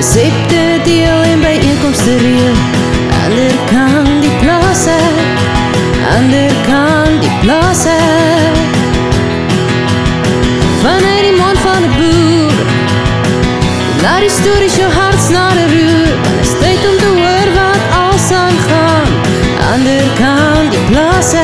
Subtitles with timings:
[0.00, 2.54] Resepte deel en bijeenkomsten reël.
[3.24, 4.86] Ander kan die plaas
[6.16, 7.84] ander kan die plaas.
[10.82, 12.52] Vanuit die mond van die boer,
[14.02, 16.16] laat die stories jou hart snare roer.
[16.24, 19.08] Dan is tyd om te hoor wat als aangaan.
[19.72, 21.34] Ander kan die plaas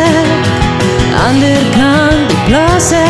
[1.27, 3.06] ander kan die plaas hek,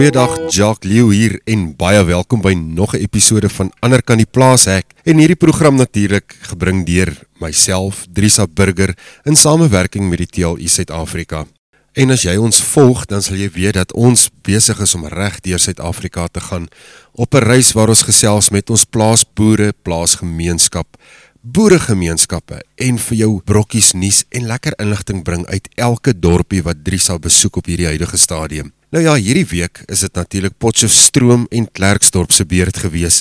[0.00, 4.26] Goeiedag, Jacques Leo hier en baie welkom by nog 'n episode van Ander kan die
[4.30, 4.86] plaas hek.
[5.04, 11.46] En hierdie program natuurlik gebring deur myself, Drisa Burger in samewerking met die TLU Suid-Afrika.
[11.92, 15.40] En as jy ons volg, dan sal jy weet dat ons besig is om reg
[15.40, 16.68] deur Suid-Afrika te gaan
[17.12, 20.96] op 'n reis waar ons gesels met ons plaasboere, plaasgemeenskap,
[21.42, 27.18] boeregemeenskappe en vir jou brokkies nuus en lekker inligting bring uit elke dorpie wat Drisa
[27.18, 28.72] besoek op hierdie huidige stadium.
[28.90, 33.20] Nou ja, hierdie week is dit natuurlik Potchefstroom en Klerksdorp se beurt gewees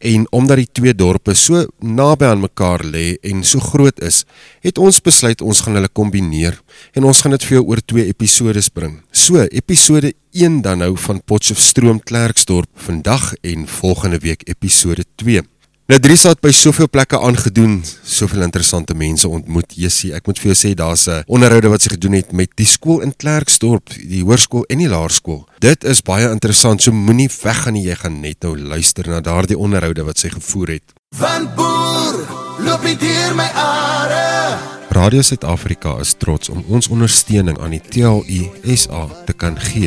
[0.00, 4.22] en omdat die twee dorpe so naby aan mekaar lê en so groot is,
[4.64, 6.56] het ons besluit ons gaan hulle kombineer
[6.96, 9.02] en ons gaan dit vir jou oor twee episodes bring.
[9.12, 15.44] So, episode 1 dan nou van Potchefstroom Klerksdorp vandag en volgende week episode 2.
[15.90, 19.72] Nou Dries het by soveel plekke aangedoen, soveel interessante mense ontmoet.
[19.74, 22.66] Jessie, ek moet vir jou sê daar's 'n onderhoude wat sy gedoen het met die
[22.66, 25.48] skool in Klerksdorp, die hoërskool en die laerskool.
[25.58, 26.82] Dit is baie interessant.
[26.82, 30.68] So moenie weggaan nie, jy gaan net nou luister na daardie onderhoude wat sy gevoer
[30.68, 30.94] het.
[31.16, 32.22] Van boer,
[32.60, 34.79] loop nie deur my are.
[34.90, 39.86] Radio Suid-Afrika is trots om ons ondersteuning aan die TLU SA te kan gee.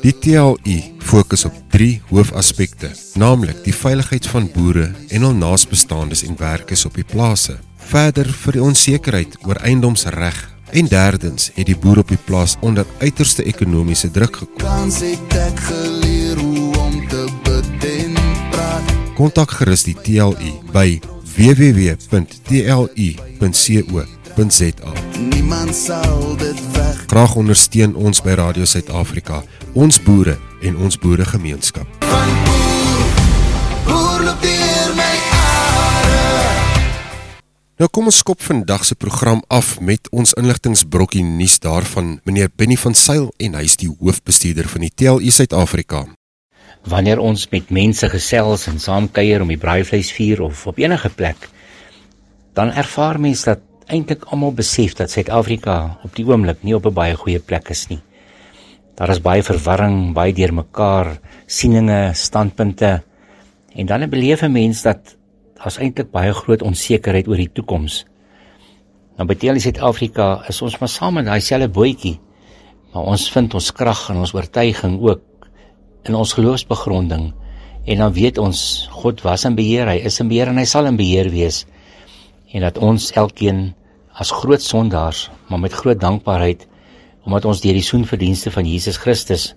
[0.00, 2.88] Die TLU fokus op drie hoofaspekte,
[3.20, 7.58] naamlik die veiligheid van boere en hul naasbestaandes en werkers op die plase.
[7.90, 10.40] Verder vir die onsekerheid oor eiendomsreg
[10.72, 14.64] en derdens het die boer op die plaas onder uiterste ekonomiese druk gekom.
[14.64, 18.20] Kans het ek geleer hoe om te bid en
[18.56, 18.98] praat.
[19.20, 20.96] Kontak gerus die TLU by
[21.36, 22.10] www.tlu.co.za.
[25.18, 27.04] Niemand sal dit weg.
[27.06, 29.42] Graag ondersteun ons by Radio Suid-Afrika,
[29.72, 31.86] ons boere en ons boeregemeenskap.
[32.00, 32.30] Boer,
[33.86, 35.10] boer loop deur my.
[37.80, 42.76] Nou kom ons skop vandag se program af met ons inligtingsbrokkie nuus daarvan meneer Benny
[42.76, 46.04] van Sail en hy is die hoofbestuurder van die TLU Suid-Afrika.
[46.84, 51.48] Wanneer ons met mense gesels en saam kuier om die braaivleisvuur of op enige plek
[52.54, 53.60] dan ervaar mense dat
[53.90, 57.88] eintlik almal besef dat Suid-Afrika op die oomblik nie op 'n baie goeie plek is
[57.88, 58.00] nie.
[58.94, 63.02] Daar is baie verwarring, baie deurmekaar sieninge, standpunte
[63.74, 65.16] en dan 'n mens dat
[65.54, 68.04] daar's eintlik baie groot onsekerheid oor die toekoms.
[69.16, 72.20] Nou by TLU Suid-Afrika is ons maar saam in daai selfde bootjie.
[72.92, 75.20] Maar ons vind ons krag en ons oortuiging ook
[76.08, 77.32] in ons geloofsbegronding
[77.84, 80.86] en dan weet ons God was in beheer, hy is in beheer en hy sal
[80.86, 81.64] in beheer wees.
[82.52, 83.70] En dat ons elkeen
[84.12, 86.66] as groot sondaars, maar met groot dankbaarheid
[87.24, 89.54] omdat ons deur die soenverdienste van Jesus Christus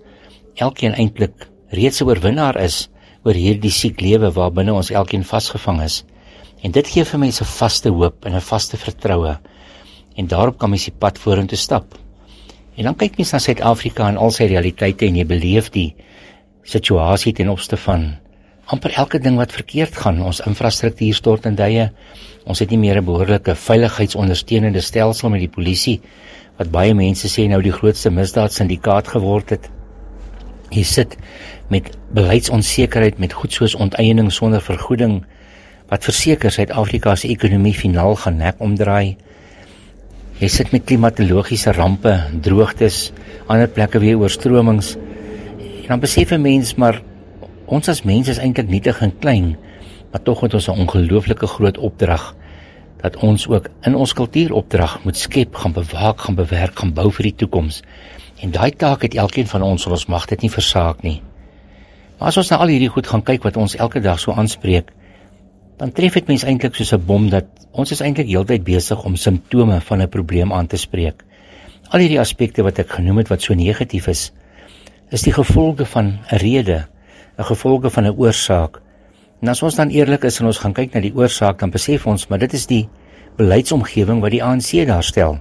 [0.60, 2.90] elkeen eintlik reeds 'n oorwinnaar is
[3.24, 6.04] oor hierdie siek lewe waarbinne ons elkeen vasgevang is.
[6.64, 9.38] En dit gee vir mense vaste hoop en 'n vaste vertroue.
[10.16, 11.96] En daarop kan mens die pad vorentoe stap.
[12.76, 15.96] En dan kyk mens na Suid-Afrika en al sy realiteite en jy beleef die
[16.64, 18.12] situasie ten opsigte van
[18.72, 20.22] amper elke ding wat verkeerd gaan.
[20.24, 21.90] Ons infrastruktuur stort in duie.
[22.48, 26.02] Ons het nie meer 'n behoorlike veiligheidsondersteunende stelsel met die polisie
[26.58, 29.70] wat baie mense sê nou die grootste misdaadsyndikaat geword het.
[30.70, 31.18] Jy sit
[31.70, 35.24] met beleidsonsekerheid met goed soos onteiening sonder vergoeding
[35.90, 39.18] wat verseker Suid-Afrika se ekonomie finaal gaan nek omdraai.
[40.40, 43.12] Jy sit met klimatologiese rampe, droogtes,
[43.48, 44.96] ander plekke weer oorstromings.
[45.84, 47.02] En dan besef 'n mens maar
[47.66, 49.58] ons as mense is eintlik nietig en klein,
[50.12, 52.36] maar tog het ons 'n ongelooflike groot opdrag
[53.02, 57.24] dat ons ook in ons kultuuropdrag moet skep, gaan bewaak, gaan bewerk, gaan bou vir
[57.24, 57.82] die toekoms.
[58.40, 61.22] En daai taak het elkeen van ons, ons mag dit nie versaak nie.
[62.18, 64.92] Maar as ons na al hierdie goed gaan kyk wat ons elke dag so aanspreek,
[65.78, 69.16] dan tref dit mens eintlik soos 'n bom dat ons is eintlik heeltyd besig om
[69.16, 71.24] simptome van 'n probleem aan te spreek.
[71.90, 74.32] Al hierdie aspekte wat ek genoem het wat so negatief is,
[75.14, 76.88] is die gevolge van 'n rede,
[77.38, 78.82] 'n gevolge van 'n oorsaak.
[79.42, 82.08] En as ons dan eerlik is en ons gaan kyk na die oorsaak, dan besef
[82.08, 82.90] ons maar dit is die
[83.38, 85.38] beleidsomgewing wat die ANC daar stel.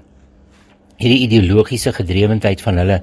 [0.96, 3.02] Hierdie ideologiese gedrewendheid van hulle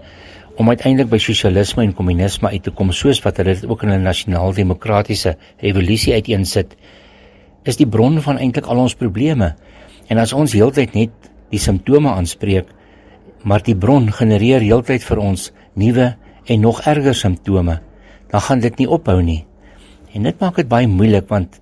[0.57, 3.89] om uiteindelik by sosialisme en kommunisme uit te kom soos wat hulle dit ook in
[3.89, 6.75] 'n nasionaal demokratiese revolusie uiteensit
[7.63, 9.55] is die bron van eintlik al ons probleme.
[10.07, 11.09] En as ons heeltyd net
[11.49, 12.65] die simptome aanspreek,
[13.43, 16.15] maar die bron genereer heeltyd vir ons nuwe
[16.49, 17.79] en nog erger simptome,
[18.29, 19.43] dan gaan dit nie ophou nie.
[20.13, 21.59] En dit maak dit baie moeilik want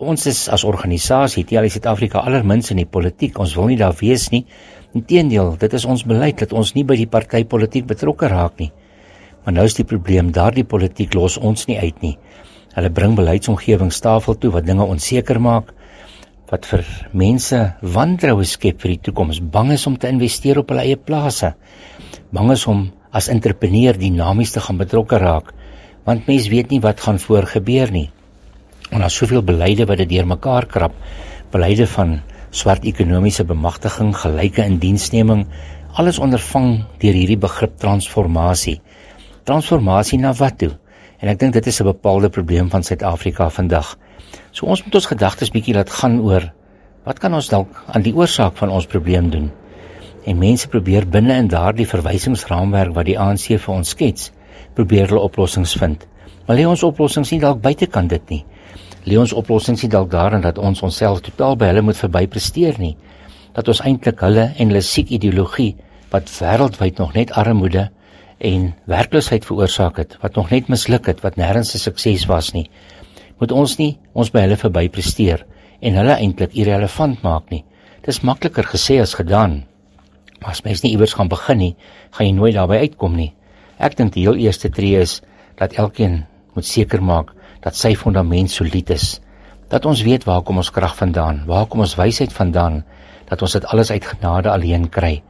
[0.00, 3.36] ons is as organisasie teen Suid-Afrika allermins in die politiek.
[3.38, 4.46] Ons wil nie daar wees nie.
[4.96, 8.70] Inteendeel, dit is ons beleid dat ons nie by die partytetiek betrokke raak nie.
[9.44, 12.16] Maar nou is die probleem, daardie politiek los ons nie uit nie.
[12.74, 15.74] Hulle bring beleidsomgewingstafel toe wat dinge onseker maak,
[16.50, 16.84] wat vir
[17.14, 21.52] mense wantroue skep vir die toekoms, bang is om te investeer op hulle eie plase.
[22.34, 25.52] Bang is om as entrepreneur dinamies te gaan betrokke raak,
[26.06, 28.08] want mens weet nie wat gaan voor gebeur nie.
[28.90, 30.94] En daar's soveel beleide wat dit deurmekaar krap,
[31.50, 32.20] beleide van
[32.50, 35.46] swart ekonomiese bemagtiging, gelyke indiensneming,
[35.98, 38.80] alles ondervang deur hierdie begrip transformasie.
[39.46, 40.72] Transformasie na wat toe?
[41.20, 43.98] En ek dink dit is 'n bepaalde probleem van Suid-Afrika vandag.
[44.52, 46.52] So ons moet ons gedagtes bietjie laat gaan oor
[47.04, 49.50] wat kan ons dalk aan die oorsaak van ons probleem doen?
[50.24, 54.32] En mense probeer binne in daardie verwysingsraamwerk wat die ANC vir ons skets,
[54.74, 56.06] probeer hulle oplossings vind.
[56.46, 58.44] Maar lê ons oplossings nie dalk buitekant dit nie.
[59.06, 62.96] Lê ons oplossings nie dalk daarin dat ons onsself totaal by hulle moet verbypresteer nie.
[63.56, 65.74] Dat ons eintlik hulle en hulle siek ideologie
[66.10, 67.88] wat wêreldwyd nog net armoede
[68.40, 72.70] en werkloosheid veroorsaak het wat nog net misluk het wat nêrens 'n sukses was nie
[73.38, 75.44] moet ons nie ons by hulle verby presteer
[75.80, 77.64] en hulle eintlik irrelevant maak nie
[78.06, 79.64] dis makliker gesê as gedaan
[80.40, 81.72] maar as mens nie iewers gaan begin nie
[82.10, 83.32] gaan jy nooit daarby uitkom nie
[83.78, 85.20] ek dink die heel eerste tree is
[85.60, 87.34] dat elkeen moet seker maak
[87.64, 89.20] dat sy fondament solied is
[89.70, 92.82] dat ons weet waar kom ons krag vandaan waar kom ons wysheid vandaan
[93.30, 95.20] dat ons dit alles uit genade alleen kry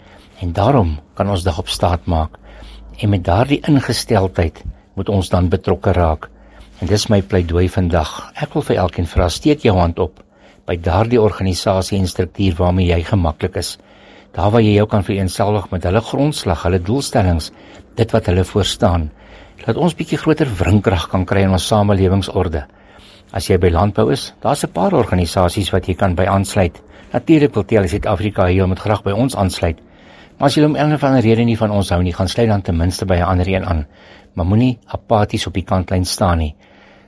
[0.41, 2.41] en daarom kan ons daarop staat maak
[3.01, 4.61] En met daardie ingesteldheid
[4.95, 6.29] moet ons dan betrokke raak.
[6.81, 8.11] En dis my pleidooi vandag.
[8.37, 10.21] Ek wil vir elkeen vra, steek jou hand op
[10.69, 13.79] by daardie organisasie en struktuur waarmee jy gemaklik is.
[14.31, 17.51] Daar waar jy jou kan vereenselwig met hulle grondslag, hulle doelstellings,
[17.99, 19.09] dit wat hulle voorstaan.
[19.67, 22.63] Laat ons bietjie groter wrinkrag kan kry in ons samelewingsorde.
[23.35, 26.81] As jy by landbou is, daar's 'n paar organisasies wat jy kan by aansluit.
[27.13, 29.79] Natuurlik wil Tel Suid-Afrika hier met graag by ons aansluit.
[30.39, 32.49] Maar as jy om enige van die rede nie van ons hou nie, gaan sluit
[32.49, 33.87] dan ten minste by 'n ander een aan.
[34.35, 36.55] Maar moenie apaties op die kantlyn staan nie.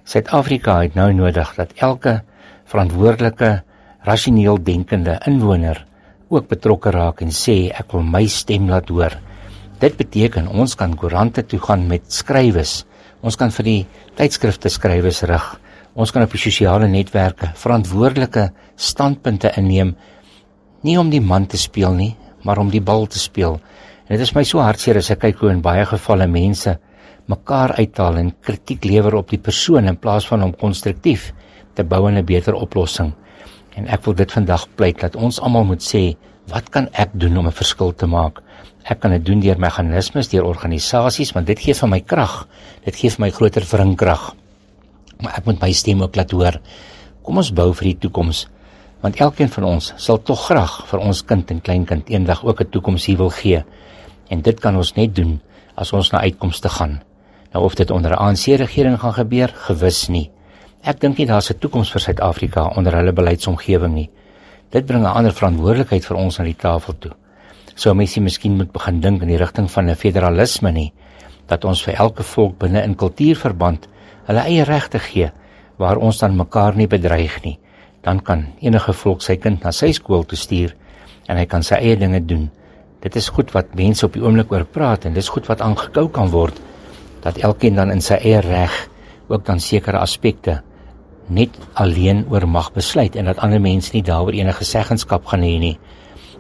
[0.05, 2.23] Suid-Afrika het nou nodig dat elke
[2.65, 3.63] verantwoordelike,
[4.01, 5.87] rasioneel denkende inwoner
[6.33, 9.19] ook betrokke raak en sê ek wil my stem laat hoor.
[9.83, 12.83] Dit beteken ons kan koerante toe gaan met skrywes.
[13.23, 13.81] Ons kan vir die
[14.19, 15.45] tydskrifte skrywes rig.
[15.93, 19.93] Ons kan op die sosiale netwerke verantwoordelike standpunte inneem
[20.83, 23.61] nie om die man te speel nie, maar om die bal te speel.
[24.09, 26.79] En dit is my so hartseer as ek kyk hoe in baie gevalle mense
[27.31, 31.31] mekaar uithaal en kritiek lewer op die persoon in plaas van om konstruktief
[31.77, 33.13] te bou aan 'n beter oplossing.
[33.77, 36.17] En ek wil dit vandag pleit dat ons almal moet sê,
[36.53, 38.43] wat kan ek doen om 'n verskil te maak?
[38.85, 42.49] Ek kan dit doen deur meganismes, deur organisasies, want dit gee vir my krag.
[42.85, 44.35] Dit gee vir my groter wringkrag.
[45.21, 46.61] Maar ek moet my stem ook laat hoor.
[47.23, 48.49] Kom ons bou vir die toekoms
[49.03, 52.71] want elkeen van ons sal tog graag vir ons kind en kleinkind eendag ook 'n
[52.71, 53.65] toekoms hier wil gee.
[54.31, 55.41] En dit kan ons net doen
[55.75, 57.03] as ons na uitkomste gaan.
[57.53, 60.31] Nou of dit onder 'n ANC regering gaan gebeur, gewis nie.
[60.83, 64.11] Ek dink nie daar's 'n toekoms vir Suid-Afrika onder hulle beleidsomgewing nie.
[64.71, 67.13] Dit bring 'n ander verantwoordelikheid vir ons aan die tafel toe.
[67.75, 70.93] Sou mense miskien moet begin dink in die rigting van 'n federalisme nie,
[71.47, 73.89] dat ons vir elke volk binne in kultuurverband
[74.27, 75.31] hulle eie regte gee
[75.79, 77.59] waar ons dan mekaar nie bedreig nie
[78.03, 80.75] dan kan enige volk sy kind na sy skool toe stuur
[81.31, 82.49] en hy kan sy eie dinge doen.
[83.03, 86.09] Dit is goed wat mense op die oomblik oor praat en dis goed wat aangekou
[86.11, 86.59] kan word
[87.23, 88.75] dat elkeen dan in sy eie reg
[89.31, 90.61] ook dan sekere aspekte
[91.35, 95.59] net alleen oor mag besluit en dat ander mense nie daaroor enige seggenskap gaan hê
[95.59, 95.79] nie.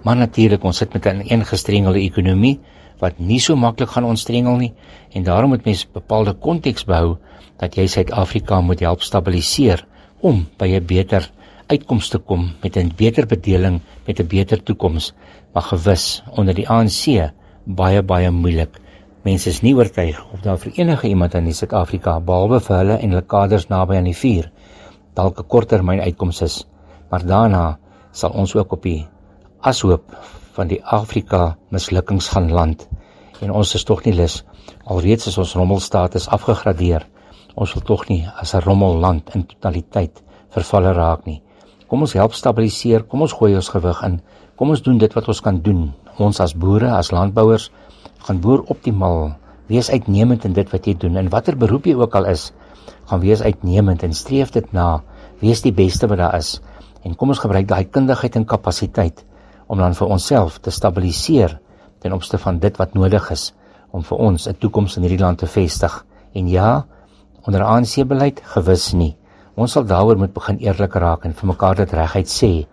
[0.02, 2.58] Maar natuurlik ons sit met 'n ingestrengelde ekonomie
[3.00, 4.72] wat nie so maklik gaan ontstrengel nie
[5.12, 7.16] en daarom moet mens bepaalde konteks behou
[7.58, 9.86] dat jy Suid-Afrika moet help stabiliseer
[10.20, 11.30] om by 'n beter
[11.66, 15.12] uitkomste kom met 'n beter bedeling, met 'n beter toekoms,
[15.52, 17.32] maar gewis onder die ANC
[17.64, 18.80] baie baie moeilik.
[19.22, 23.10] Mense is nie oortuig of daar vir enige iemand in Suid-Afrika behalwe vir hulle en
[23.10, 24.50] hulle kaders naby aan die vuur
[25.14, 26.66] dalk 'n korttermyn uitkoms is,
[27.10, 27.78] maar daarna
[28.12, 29.06] sal ons ook op die
[29.60, 30.16] ashoop
[30.52, 32.88] van die Afrika mislukkings gaan land
[33.40, 34.44] en ons is tog nie lus
[34.84, 37.06] alreeds is ons rommelstatus afgegradeer
[37.54, 41.42] ons wil tog nie as 'n rommelland in totaliteit vervalle raak nie
[41.92, 44.14] Kom ons help stabiliseer, kom ons gooi ons gewig in.
[44.56, 45.90] Kom ons doen dit wat ons kan doen.
[46.24, 47.66] Ons as boere, as landbouers
[48.24, 49.34] gaan boer optimaal
[49.68, 52.46] wees uitnemend in dit wat jy doen en watter beroep jy ook al is,
[53.12, 55.02] gaan wees uitnemend en streef dit na
[55.42, 56.60] Wees die beste wat daar is
[57.02, 59.24] en kom ons gebruik daai kundigheid en kapasiteit
[59.66, 61.56] om dan vir onsself te stabiliseer
[62.02, 63.50] ten opsigte van dit wat nodig is
[63.90, 66.04] om vir ons 'n toekoms in hierdie land te vestig.
[66.32, 66.86] En ja,
[67.46, 69.16] onder ANC beleid gewis nie.
[69.54, 72.66] Ons sal daaroor moet begin eerlik raak en vir mekaar dit reguit sê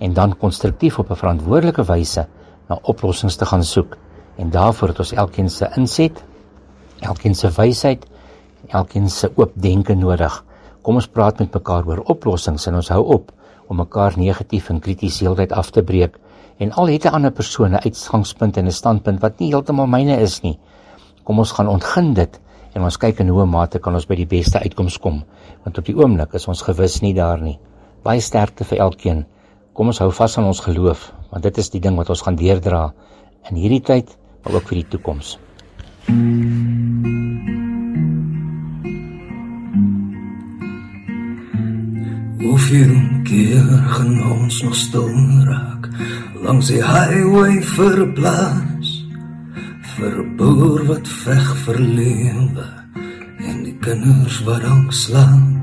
[0.00, 2.26] en dan konstruktief op 'n verantwoordelike wyse
[2.68, 3.96] na oplossings te gaan soek.
[4.36, 6.24] En daarvoor het ons elkeen se inset,
[7.00, 8.06] elkeen se wysheid,
[8.68, 10.44] elkeen se oop denke nodig.
[10.82, 13.32] Kom ons praat met mekaar oor oplossings en ons hou op
[13.66, 16.18] om mekaar negatief en krities heeltyd af te breek
[16.62, 20.20] en al het 'n ander persoon 'n uitgangspunt en 'n standpunt wat nie heeltemal myne
[20.20, 20.58] is nie.
[21.24, 22.40] Kom ons gaan ontgin dit
[22.74, 25.24] en ons kyk in hoe mate kan ons by die beste uitkoms kom
[25.64, 27.58] want op die oomblik is ons gewis nie daar nie.
[28.02, 29.26] Baie sterkte vir elkeen.
[29.72, 32.36] Kom ons hou vas aan ons geloof want dit is die ding wat ons gaan
[32.36, 32.92] deurdra
[33.50, 35.45] in hierdie tyd maar ook vir die toekoms.
[43.86, 45.10] Gaan ons nog stil
[45.48, 45.88] raak
[46.42, 48.88] langs die highway vir 'n plaas
[49.96, 52.66] vir 'n boer wat veg vir lewe
[53.48, 55.56] en die kinders wat dalk slaap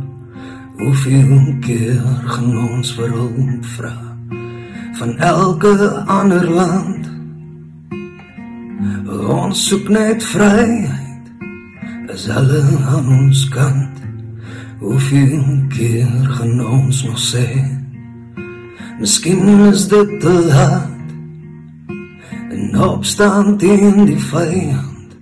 [0.74, 3.94] Hoeveel keer gaan ons vir hulp vra
[4.98, 5.74] van elke
[6.10, 7.06] ander land?
[9.38, 11.30] Ons soek net vryheid
[12.13, 14.01] as hulle aan ons kant.
[14.82, 17.48] Hoeveel keer gaan ons nog sê
[19.03, 20.88] Miskien is dit te laat.
[22.55, 25.17] En opstaan teen die vyand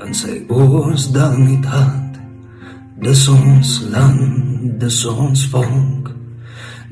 [0.00, 2.16] En sy oors dan nie had
[3.04, 6.08] Dis ons land, dis ons volk.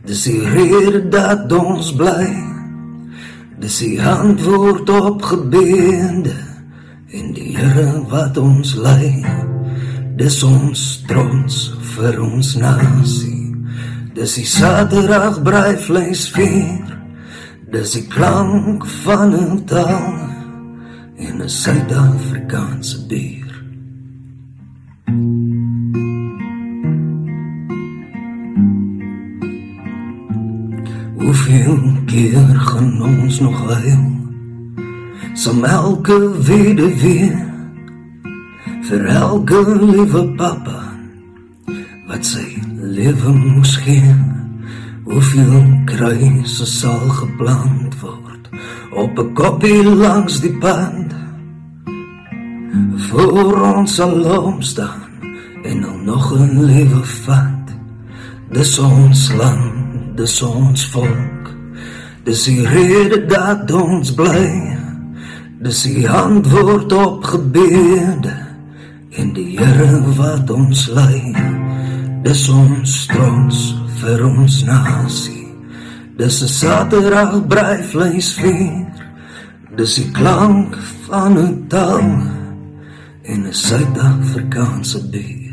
[0.05, 2.29] Dis die rede dat ons bly.
[3.65, 6.37] Dis die antwoord op gebede
[7.17, 9.25] En die Here wat ons lei.
[10.21, 11.59] Dis ons trots
[11.97, 13.46] vir ons nasie.
[14.17, 16.87] Dis die Saterdag braai vleis vier.
[17.69, 20.17] Dis die klank van 'n taal
[21.21, 23.51] in 'n Suid-Afrikaanse bier.
[31.21, 34.07] Hoeveel keer gaan ons nog huil?
[35.35, 37.37] Som elke weer weer
[38.81, 40.81] vir elke liewe papa
[42.09, 42.66] wat sy
[42.97, 44.15] lewe moes gee
[45.05, 48.49] hoeveel kruise sal geplant word.
[48.97, 51.09] Op 'n koppie langs die pad
[53.09, 55.13] voor ons sal opstaan
[55.63, 57.67] en al nog 'n lewe vat.
[58.51, 61.45] Dis ons land dis ons volk
[62.25, 64.77] dis die rede dat ons bly.
[65.63, 68.35] Dis die antwoord op gebede
[69.11, 71.33] en die Here wat ons lei
[72.27, 73.59] dis ons trots
[74.01, 75.47] vir ons nasie.
[76.19, 78.91] Dis 'n Saterdag braai vleis vier.
[79.77, 80.75] Dis die klank
[81.07, 82.11] van 'n taal
[83.31, 85.47] en 'n Suid-Afrikaanse bier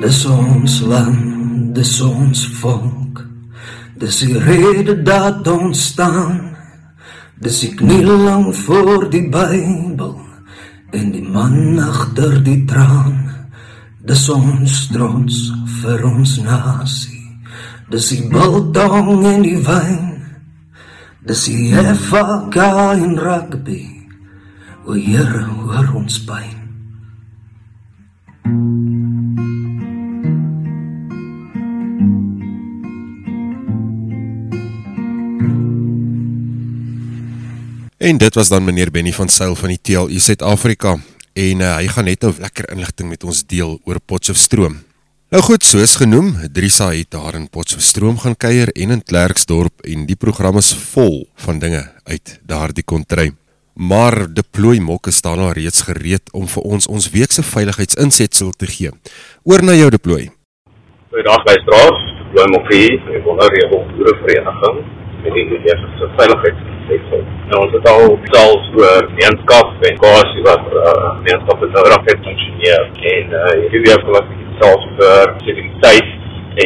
[0.00, 1.35] Dis ons land,
[1.76, 3.20] dis ons volk.
[4.00, 6.40] Dis die rede dat ons staan.
[7.40, 10.16] Dis die knielang voor die Bybel
[10.96, 13.26] en die man agter die traan.
[14.06, 15.40] Dis ons trots
[15.82, 17.24] vir ons nasie.
[17.92, 20.14] Dis die biltong en die wyn.
[21.26, 22.62] Dis die FK
[22.94, 23.82] en rugby.
[24.86, 26.65] O Here, hoor ons pyn.
[38.06, 40.92] En dit was dan meneer Benny van Sail van die TLU Suid-Afrika
[41.34, 44.76] en uh, hy gaan net nou lekker inligting met ons deel oor Potchefstroom.
[45.34, 50.04] Nou goed, soos genoem, Drisa het daar in Potchefstroom gaan kuier en in Klerksdorp en
[50.06, 53.32] die program is vol van dinge uit daardie kontry.
[53.74, 58.94] Maar deploy mokke staan al reeds gereed om vir ons ons weekse veiligheidsinsetsel te gee.
[59.42, 60.28] Oor na jou deploy.
[61.10, 64.95] Goeiedag luisteraars, deploy mokke hier van die Wonderregel Boerevereniging
[65.26, 70.94] met die weekse veiligheidsinsetsel En ons het al selfs oor gemeenskap en kwessie wat uh,
[71.18, 72.88] gemeenskap nodig het funksioneer.
[73.10, 76.08] En uh, hierdie week wil ek selfs oor sekuriteit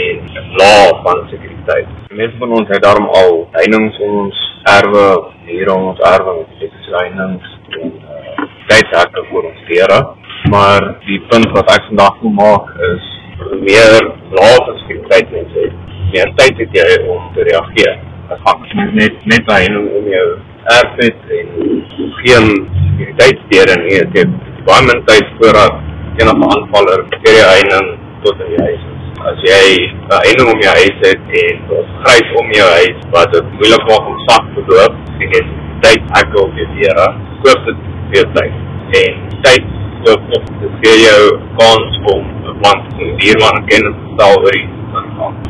[0.01, 0.23] en
[0.63, 1.93] law van sekuriteit.
[2.17, 5.07] Mense van ons het daarom al heininge ons erwe,
[5.51, 7.53] hier ons erwe met sekuriteitsheininge
[7.83, 10.03] en uh, tydsakke vir ons deure.
[10.57, 13.17] Maar die punt wat ek vandag wil maak is
[13.69, 13.99] meer
[14.33, 15.73] law van sekuriteit mense
[16.15, 18.01] meer tyd het jy om te reageer.
[18.31, 20.27] Gaan net net by en om jou
[20.71, 21.49] erf het en
[22.23, 22.45] geen
[22.83, 23.97] sekuriteitsdere nie.
[23.97, 25.81] Jy het baie min tyd voordat
[26.21, 27.89] enige aanvaller deur die heining
[28.23, 29.09] tot in die huis is.
[29.31, 31.65] As jy 'n heining om jou huis het en
[32.05, 35.43] grys om jou huis wat dit moeilik maak om sak te loop, en jy
[35.87, 37.09] tyd ek wil weer deure,
[37.43, 37.81] koop dit
[38.13, 38.55] weer tyd.
[39.03, 39.15] En
[39.47, 39.65] tyd
[40.07, 40.45] loop op.
[40.61, 41.23] Dit gee jou
[41.59, 44.69] kans om 'n plant te dierman kennis te stel oor die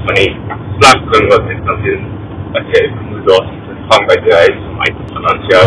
[0.06, 0.32] van die
[0.80, 2.19] plek wat dit kan doen.
[2.58, 3.44] As jy moet daar
[3.90, 5.66] gaan by die huis om uit te gaan jou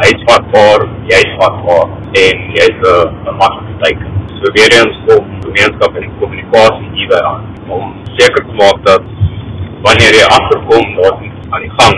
[0.00, 4.10] hy's vatbaar, jy's vatbaar en jy's 'n maklike teken.
[4.38, 9.02] So weer eens om gemeenskap en kommunikasie hierby aan om seker te maak dat
[9.86, 11.16] wanneer jy agterkom daar
[11.50, 11.96] aan die gang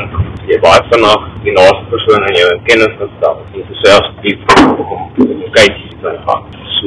[0.51, 4.37] jy baie vinnig die naaste persoon in jou kennis gestel en selfs die
[4.85, 6.45] om kyk te gaan.
[6.77, 6.85] So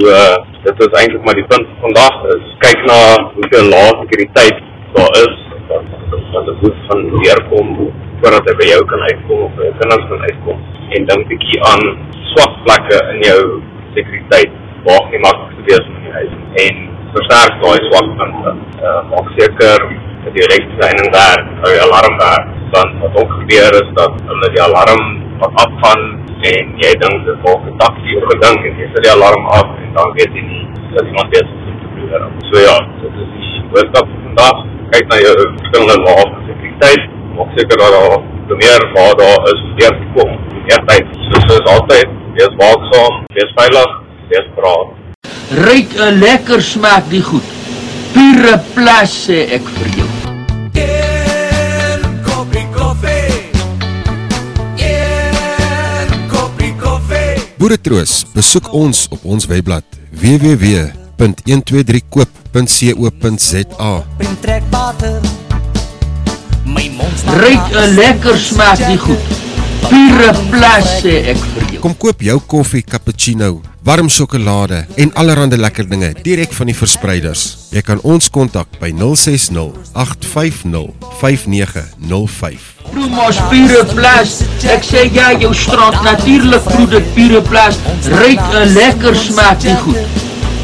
[0.65, 2.99] dit is eintlik maar die punt vandag is kyk na
[3.33, 4.61] hoeveel lae sekuriteit
[4.93, 5.35] daar is
[5.69, 5.85] wat
[6.33, 7.75] wat die hoef van weerkom
[8.21, 10.65] voordat hy by jou kan uitkom of by jou kinders kan uitkom
[10.97, 11.85] en dink bietjie aan
[12.33, 13.39] swak plekke in jou
[13.95, 16.33] sekuriteit waar jy maklik te wees in die huis
[16.65, 16.81] en
[17.13, 18.53] versterk daai swak punte.
[18.81, 19.85] Uh, maak seker
[20.23, 22.51] dat die elektriese heining werk, hou die alarm werk.
[22.73, 25.03] Want wat ook gebeur is dat hulle die alarm
[25.41, 26.03] wat afgaan
[26.43, 29.67] en jy dink dit volg 'n taxi of gedink en jy sit die alarm af
[29.83, 30.65] en dan weet jy nie
[30.95, 32.23] dat iemand besig is om te probeer.
[32.49, 34.57] So ja, dit is die van vandag.
[34.93, 38.13] Kyk na jou verskillende lae sekuriteit maak seker dat daar
[38.59, 40.31] meer waar daar is weer kom.
[40.69, 43.91] Eertyd, soos is altyd, wees waaksaam, wees veilig,
[44.29, 44.87] wees braaf.
[45.65, 47.47] Ryk 'n lekker smaak die goed.
[48.13, 50.09] Pure plas sê ek vir jou.
[50.77, 53.33] Een kopie koffie.
[54.77, 57.33] Een kopie koffie.
[57.57, 59.85] Boeretroos, besoek ons op ons webblad
[60.21, 62.42] www.123koop.co.za.
[64.17, 65.21] en trek water.
[66.65, 69.17] My mond staan Ryk 'n lekker smaak die goed.
[69.89, 71.79] Pure plas sê ek vir jou.
[71.81, 77.57] Kom koop jou koffie, cappuccino, warm sjokolade en allerlei lekker dinge direk van die verspreiders.
[77.71, 82.61] Jy kan ons kontak by 060 850 5905.
[82.91, 84.41] Proe mos pure plas.
[84.63, 87.75] Ek sê ja, jou strand natuurlik proe dit pure plas.
[88.05, 90.22] Ryk 'n lekker smaak die goed.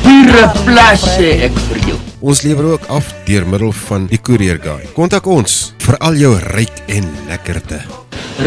[0.10, 1.98] Pure plas sê ek vir jou.
[2.26, 4.88] Ons lewer ook af deur middel van die Courier Guy.
[4.96, 7.78] Kontak ons vir al jou ryk en lekkerte.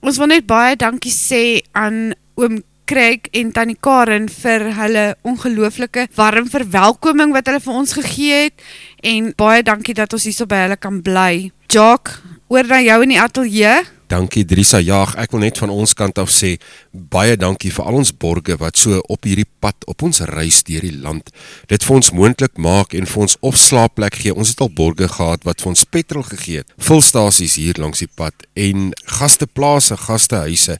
[0.00, 6.06] ons wil net baie dankie sê aan oom Craig en Tannie Karen vir hulle ongelooflike
[6.18, 8.64] warm verwelkoming wat hulle vir ons gegee het
[9.00, 11.48] en baie dankie dat ons hierso by hulle kan bly.
[11.72, 12.12] Jock,
[12.52, 13.78] oor na jou in die ateljee.
[14.12, 15.14] Dankie Drisa Jaag.
[15.16, 16.52] Ek wil net van ons kant af sê
[16.92, 20.84] baie dankie vir al ons borge wat so op hierdie pad op ons reis deur
[20.84, 21.32] die land
[21.72, 24.36] dit vir ons moontlik maak en vir ons opslaapplek gee.
[24.36, 26.76] Ons het al borge gehad wat vir ons petrol gegee het.
[26.76, 30.78] Vulstasies hier langs die pad en gasteplase, gastehuise.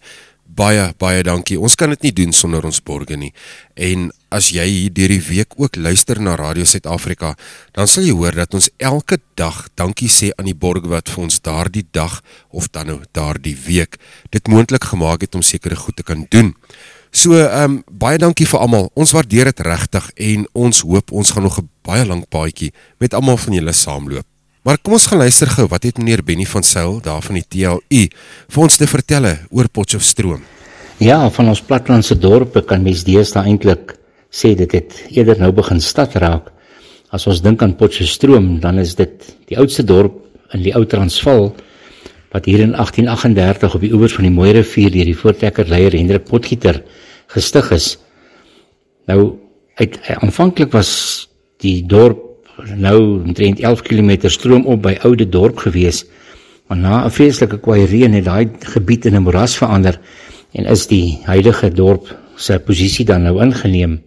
[0.55, 1.57] Baie baie dankie.
[1.59, 3.33] Ons kan dit nie doen sonder ons borge nie.
[3.75, 7.33] En as jy hier deur die week ook luister na Radio Suid-Afrika,
[7.75, 11.25] dan sal jy hoor dat ons elke dag dankie sê aan die borge wat vir
[11.27, 12.21] ons daardie dag
[12.55, 13.99] of dan nou daardie week
[14.31, 16.55] dit moontlik gemaak het om sekere goed te kan doen.
[17.14, 18.90] So ehm um, baie dankie vir almal.
[18.95, 23.14] Ons waardeer dit regtig en ons hoop ons gaan nog 'n baie lang paadjie met
[23.14, 24.27] almal van julle saamloop.
[24.64, 27.44] Maar kom ons gaan luister gou wat het meneer Benny van Sail daar van die
[27.44, 28.07] TLU
[28.55, 30.40] vir ons te vertel oor Potchefstroom.
[31.05, 33.92] Ja, van ons platlandse dorpe kan mens deesdae eintlik
[34.33, 36.48] sê dit het eerder nou begin stad raak.
[37.12, 40.16] As ons dink aan Potchefstroom, dan is dit die oudste dorp
[40.57, 41.50] in die ou Transvaal
[42.33, 45.92] wat hier in 1838 op die oewers van die Mooi rivier deur die voortrekker leier
[45.92, 46.81] Hendrik Potgieter
[47.37, 47.98] gestig is.
[49.12, 49.35] Nou
[49.77, 50.94] uit aanvanklik was
[51.61, 52.31] die dorp
[52.77, 56.05] nou omtrent 11 km stroom op by Oude Dorp gewees.
[56.66, 60.00] Maar na 'n vreeslike kwaai reën het daai gebied in 'n moeras verander
[60.53, 64.03] en is die huidige dorp se posisie dan nou ingeneem.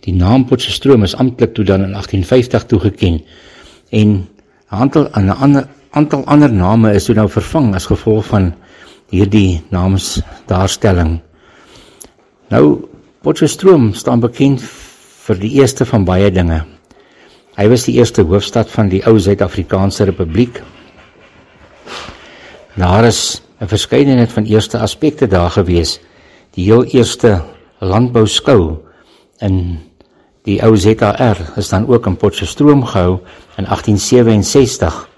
[0.00, 3.20] Die naam Potchefstroom is amptelik toe dan in 1850 toegeken
[3.88, 4.28] en 'n
[4.68, 8.54] aantal 'n ander aantal ander name is toe nou vervang as gevolg van
[9.10, 11.20] hierdie naamsdaarstelling.
[12.48, 12.88] Nou
[13.20, 14.62] Potchefstroom staan bekend
[15.30, 16.64] vir die eerste van baie dinge.
[17.54, 20.58] Hy was die eerste hoofstad van die ou Suid-Afrikaanse Republiek.
[22.74, 26.00] Daar is 'n verskeidenheid van eerste aspekte daar gewees.
[26.54, 27.42] Die heel eerste
[27.78, 28.78] landbou skou
[29.40, 29.78] in
[30.44, 33.20] die ou ZAR is dan ook in Potchefstroom gehou
[33.56, 35.08] in 1867.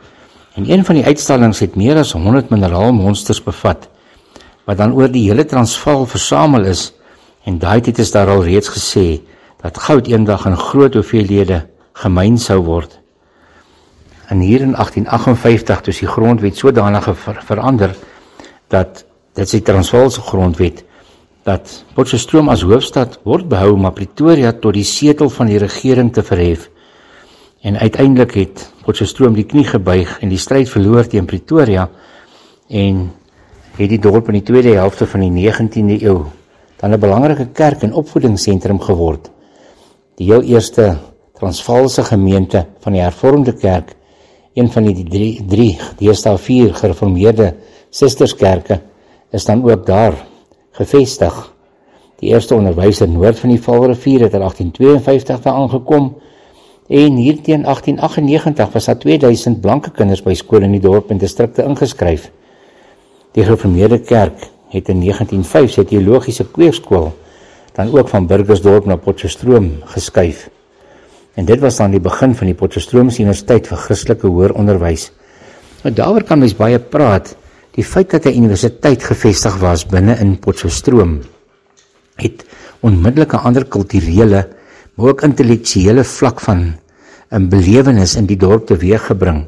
[0.54, 3.88] En een van die uitstallings het meer as 100 mineraalmonsters bevat
[4.64, 6.92] wat dan oor die hele Transvaal versamel is
[7.44, 9.20] en daai tyd is daar al reeds gesê
[9.62, 12.98] dat goud eendag in groot hoeveelhede gemyn sou word.
[14.26, 17.94] En hier in 1858 toe die grondwet sodanig ver verander
[18.72, 20.84] dat dit se Transvaalse grondwet
[21.42, 26.22] dat Potchefstroom as hoofstad word behou maar Pretoria tot die setel van die regering te
[26.22, 26.68] verhef.
[27.62, 31.88] En uiteindelik het Potchefstroom die knie gebuig en die stryd verloor teen Pretoria
[32.68, 33.10] en
[33.76, 36.22] het die dorp in die tweede helfte van die 19de eeu
[36.80, 39.31] dan 'n belangrike kerk en opvoedingsentrum geword.
[40.20, 40.98] Die heel eerste
[41.38, 43.94] Transvaalse gemeente van die Hervormde Kerk,
[44.54, 47.54] een van die drie drie deesdae vier gereformeerde
[47.90, 48.80] susterskerke,
[49.32, 50.18] is dan ook daar
[50.76, 51.38] gevestig.
[52.20, 56.12] Die eerste onderwyser noord van die Vaalrivier het in 1852 daar aangekom
[56.92, 61.18] en hier teen 1898 was daar 2000 blanke kinders by skole in die dorp en
[61.18, 62.28] distrikte ingeskryf.
[63.32, 67.14] Die gereformeerde kerk het in 1905 sy teologiese kweekskool
[67.72, 70.48] dan ook van Burgersdorp na Potchefstroom geskuif.
[71.34, 75.10] En dit was dan die begin van die Potchefstroomse Universiteit vir Christelike Hoër Onderwys.
[75.82, 77.36] Nou daaroor kan mens baie praat.
[77.72, 81.20] Die feit dat 'n universiteit gevestig was binne in Potchefstroom
[82.16, 82.44] het
[82.80, 84.48] onmiddellik 'n ander kulturele,
[84.94, 86.74] maar ook intellektuele vlak van
[87.30, 89.46] 'n belewenis in die dorp teweeggebring.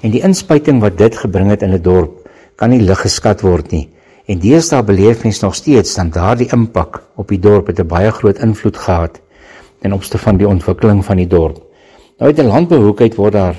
[0.00, 3.70] En die inspuiting wat dit gebring het in 'n dorp kan nie lig geskat word
[3.70, 3.88] nie.
[4.26, 8.10] En deesdae beleef mens nog steeds dan daardie impak op die dorp het 'n baie
[8.10, 9.20] groot invloed gehad
[9.80, 11.62] ten opsigte van die ontwikkeling van die dorp.
[12.18, 13.56] Nou uit 'n landbehoekheid word daar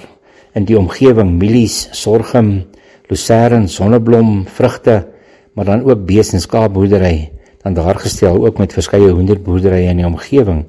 [0.53, 2.65] in die omgewing mielies, sorghum,
[3.07, 5.07] lucerne, sonneblom, vrugte,
[5.53, 10.05] maar dan ook bees en skaapboerdery dan daar gestel ook met verskeie hoenderboerderye in die
[10.05, 10.65] omgewing.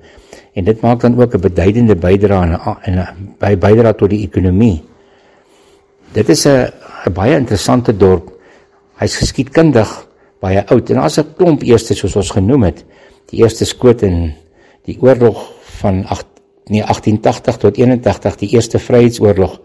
[0.52, 4.82] En dit maak dan ook 'n beduidende bydrae aan 'n by bydra tot die ekonomie.
[6.12, 6.72] Dit is 'n
[7.12, 8.37] baie interessante dorp.
[8.98, 9.90] Hy's geskiedkundig
[10.42, 12.84] baie oud en daar's 'n klomp eerste soos ons genoem het.
[13.30, 14.34] Die eerste skoot in
[14.84, 16.26] die oorlog van 8
[16.68, 19.60] nee 1880 tot 81 die eerste vryheidsoorlog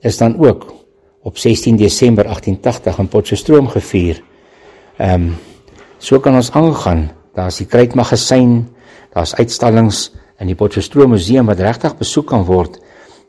[0.00, 0.74] is dan ook
[1.22, 4.22] op 16 Desember 1880 in Potchefstroom gevier.
[4.96, 5.34] Ehm um,
[5.98, 7.10] so kan ons aangaan.
[7.34, 8.68] Daar's die kruitmagasyn,
[9.12, 12.78] daar's uitstallings in die Potchefstroom museum wat regtig besoek kan word.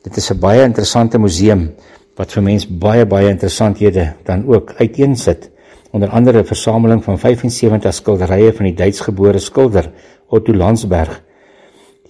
[0.04, 1.74] Dit is 'n baie interessante museum
[2.18, 5.50] wat vir mense baie baie interessanthede dan ook uiteensit.
[5.92, 9.92] Onder andere 'n versameling van 75 skilderye van die Duitsgebore skilder
[10.28, 11.22] Otto Landsberg.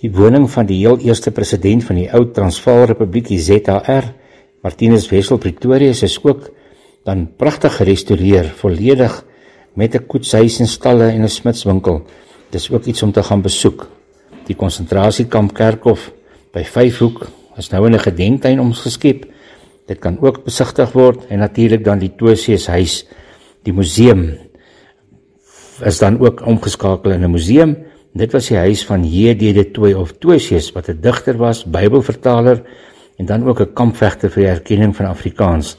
[0.02, 4.14] Die woning van die heel eerste president van die ou Transvaal Republiek, die ZAR,
[4.62, 6.50] Martinus Wessel Pretorius is ook
[7.04, 9.24] dan pragtig gerestoreer, volledig
[9.74, 12.02] met 'n koetshuis en stalle en 'n smidswinkel.
[12.50, 13.88] Dis ook iets om te gaan besoek.
[14.46, 16.12] Die konsentrasiekamp Kerkhof
[16.52, 19.26] by Vyfhoek is nou in 'n gedenktuin omgeskep.
[19.88, 23.06] Dit kan ook besigtig word en natuurlik dan die Toosies huis,
[23.64, 24.34] die museum
[25.86, 27.78] is dan ook omgeskakel in 'n museum.
[28.14, 29.54] Dit was die huis van J.D.
[29.54, 32.64] de Tooi of Toosies wat 'n digter was, Bybelvertaler
[33.18, 35.78] en dan ook 'n kampvegter vir die erkenning van Afrikaans.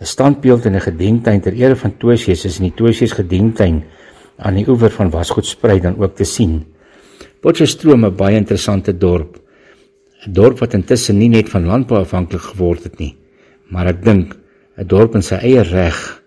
[0.00, 3.84] 'n Standbeeld en 'n gedenktuin ter ere van Toosies is in die Toosies gedenktuin
[4.36, 6.64] aan die oewer van Wasgoedspruit dan ook te sien.
[7.40, 9.40] Potchefstroom 'n baie interessante dorp.
[10.26, 13.16] 'n Dorp wat intussen nie net van landbou afhanklik geword het nie,
[13.70, 14.36] maar ek dink
[14.78, 16.22] 'n dorp in sy eie reg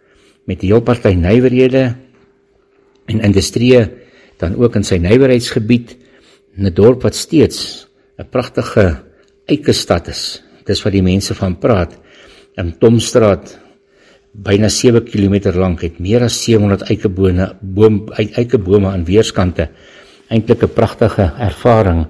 [0.45, 1.95] met heel party nywerhede
[3.07, 3.87] en industrie
[4.37, 5.97] dan ook in sy nywerheidsgebied
[6.57, 9.03] 'n dorp wat steeds 'n pragtige
[9.47, 10.43] eike stad is.
[10.65, 11.95] Dis wat die mense van praat.
[12.57, 13.57] In Tomstraat
[14.33, 19.69] byna 7 km lank het meer as 700 eikebome boom eikebome aan weerskante.
[20.29, 22.07] Eintlik 'n pragtige ervaring.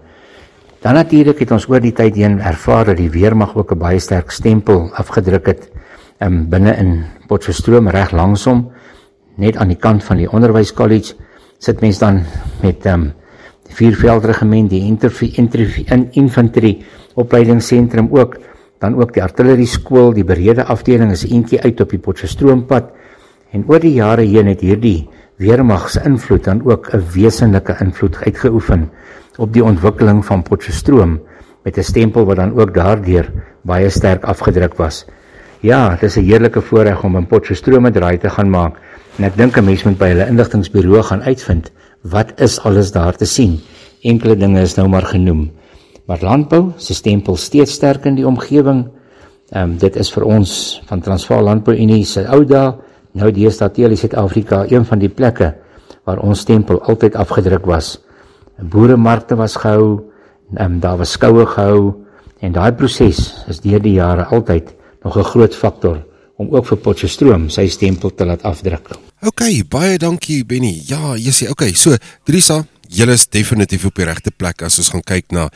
[0.80, 4.00] Dan natuurlik het ons oor die tyd heen ervaar dat die weermag ook 'n baie
[4.00, 5.70] sterk stempel afgedruk het
[6.24, 8.72] um, binne in Potchefstroom reg langsom
[9.36, 11.15] net aan die kant van die onderwyskollege
[11.58, 12.24] sit mense dan
[12.62, 13.12] met um,
[13.68, 14.88] die vierveldregiment die
[16.12, 18.38] infantry opleidingsentrum ook
[18.80, 22.92] dan ook die artillerie skool die berede afdeling is eentjie uit op die Potchefstroompad
[23.52, 28.15] en oor die jare heen het hierdie weermag se invloed dan ook 'n wesenlike invloed
[28.26, 28.89] uitgeoefen
[29.39, 31.19] op die ontwikkeling van Potchefstroom
[31.63, 33.32] met 'n stempel wat dan ook daardeur
[33.63, 35.06] baie sterk afgedruk was.
[35.60, 38.75] Ja, dit is 'n heerlike voorreg om in Potchefstroom 'n draai te gaan maak
[39.17, 41.71] en ek dink 'n mens moet by hulle inligtingbureau gaan uitvind
[42.02, 43.60] wat is alles daar te sien.
[44.02, 45.52] Enkele dinge is nou maar genoem.
[46.06, 48.88] Maar landbou se stempel steeds sterk in die omgewing.
[49.49, 52.73] Ehm um, dit is vir ons van Transvaal Landbou Unie se ou dae
[53.12, 55.56] nou die Statiel Suid-Afrika een van die plekke
[56.04, 57.99] waar ons stempel altyd afgedruk was.
[58.62, 60.12] Boeremarkte was gehou,
[60.60, 62.06] um, daar was skoue gehou
[62.39, 66.06] en daai proses is deur die jare altyd nog 'n groot faktor
[66.38, 68.95] om ook vir Potchefstroom sy stempel te laat afdruk.
[69.22, 70.82] OK, baie dankie Benny.
[70.88, 74.89] Ja, jy sê OK, so Drisa, julle is definitief op die regte plek as ons
[74.89, 75.50] gaan kyk na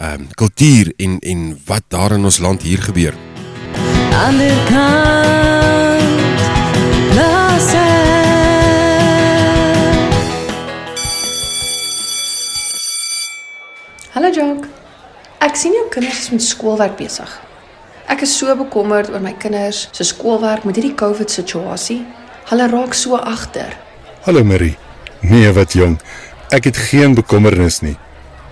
[0.00, 3.14] ehm um, kultuur en en wat daar in ons land hier gebeur.
[4.12, 5.49] Ander kant
[14.20, 14.66] Hallo Jock.
[15.40, 17.30] Ek sien jou kinders is met skoolwerk besig.
[18.12, 22.02] Ek is so bekommerd oor my kinders se skoolwerk met hierdie COVID situasie.
[22.50, 23.72] Hulle raak so agter.
[24.26, 24.74] Hallo Marie.
[25.24, 25.96] Nee, wat jong.
[26.52, 27.94] Ek het geen bekommernis nie.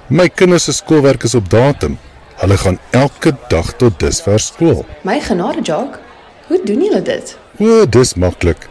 [0.09, 1.99] My kinders se skoolwerk is op datum.
[2.41, 4.87] Hulle gaan elke dag tot dusver skool.
[5.05, 6.01] My genade Jock.
[6.49, 7.37] Hoe doen julle dit?
[7.61, 8.65] O, dis maklik.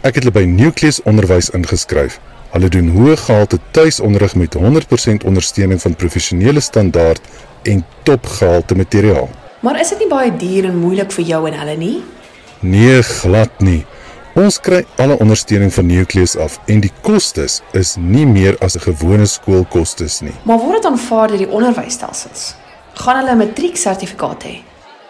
[0.00, 2.16] Ek het hulle by Nucleus Onderwys ingeskryf.
[2.50, 7.20] Hulle doen hoë gehalte tuisonderrig met 100% ondersteuning van professionele standaard
[7.62, 9.28] en topgehalte materiaal.
[9.60, 11.96] Maar is dit nie baie duur en moeilik vir jou en hulle nie?
[12.60, 13.84] Nee, glad nie.
[14.38, 18.86] Ons kry alle ondersteuning van Nucleus af en die kostes is nie meer as 'n
[18.86, 20.34] gewone skoolkostes nie.
[20.44, 22.54] Maar word dit aanvaar deur die onderwysstelsels?
[22.94, 24.62] Gaan hulle 'n matrieksertifikaat hê?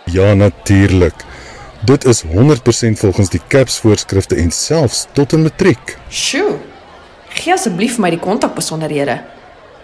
[0.04, 1.14] Ja, natuurlik.
[1.84, 5.98] Dit is 100% volgens die CAPS voorskrifte en selfs tot 'n matriek.
[6.10, 6.67] Sjoe.
[7.38, 9.20] Gee asseblief my die kontakbesonderhede.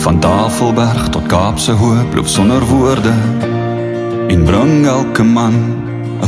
[0.00, 3.12] Van Tafelberg tot Kaapse Hoop loop sonder woorde.
[4.32, 5.58] En bring elke man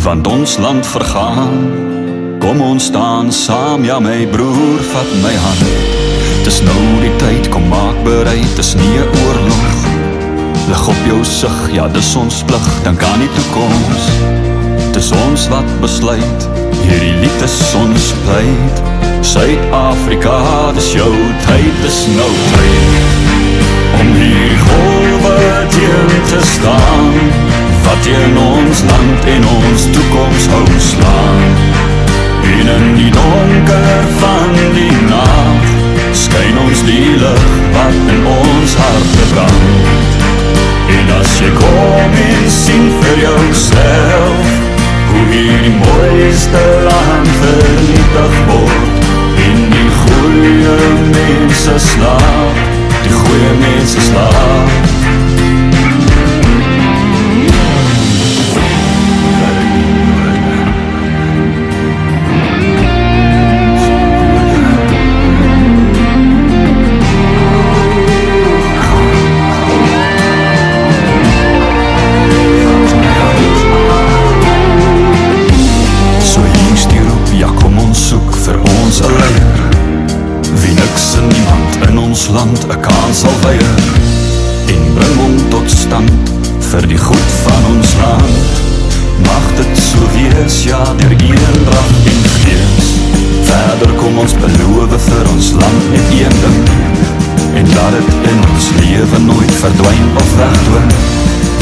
[0.04, 1.56] want ons land vergaan.
[2.44, 5.72] Kom ons staan saam ja my broer vat my hand.
[6.44, 9.72] Dis nou die tyd kom maak bereid dis nie 'n oorlog.
[10.68, 14.04] Lig op jou sig ja dis ons plig dan kan nie toekoms
[14.92, 16.48] dis ons wat besluit
[16.84, 21.12] hierdie lied is ons pleit Suid-Afrika, dis jou
[21.46, 25.36] tyd, dis nou tyd om hier golwe
[25.74, 27.12] teen te staan.
[27.86, 31.40] Wat in ons land en ons toekoms hou slaan.
[32.42, 35.72] En in die donker van die nacht
[36.12, 40.20] skyn ons die licht wat in ons harte brand
[40.92, 44.52] en as jy kom en sien vir jouself
[45.12, 49.11] hoe hier die mooiste land vernietig word
[50.22, 50.76] goeie
[51.14, 52.56] mense slaap,
[53.02, 55.11] die goeie mense slaap.
[82.62, 83.78] God 'n kans sal weier
[84.72, 86.30] en bring hom tot stand
[86.70, 88.36] vir die goed van ons land.
[89.26, 92.86] Mag dit so wees, ja, deur eendrag en gees.
[93.48, 96.62] Verder kom ons beloof vir ons land net een ding.
[97.58, 100.88] En laat dit in ons lewe nooit verdwyn of wegdoen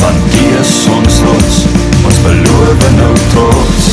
[0.00, 1.58] want die is ons rots
[2.04, 3.90] ons beloof nou trots.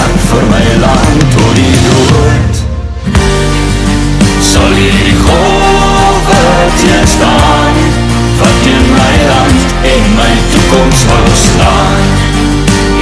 [0.00, 2.62] Ek vir my land tot die dood.
[4.52, 5.59] Sal die God
[6.80, 7.74] teen staan
[8.40, 9.60] Wat teen my land
[9.94, 12.02] en my toekomst wil slaan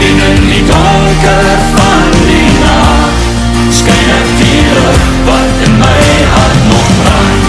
[0.08, 3.26] En in die donker van die nacht
[3.78, 6.02] Skyn ek die lucht wat in my
[6.34, 7.42] hart nog brand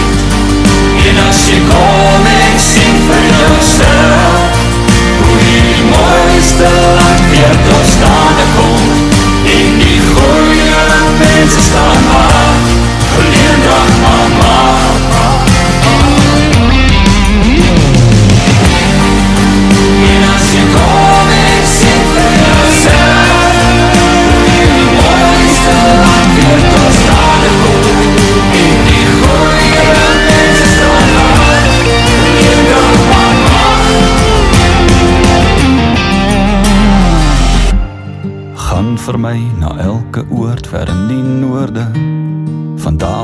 [1.08, 4.64] En as jy kom en sien vir jouself
[5.26, 8.19] Hoe jy die mooiste land weer doorstaan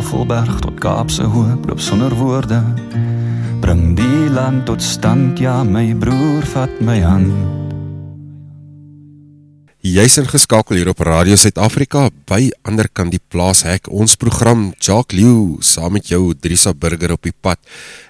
[0.07, 2.61] Tafelberg tot Kaapse Hoop loop sonder woorde
[3.59, 7.33] Bring die land tot stand, ja my broer vat my hand
[9.83, 15.59] Jy's ingeskakel hier op Radio Suid-Afrika by ander kant die plaashek ons program Jacques Lew
[15.59, 17.59] saam met jou Drisa Burger op die pad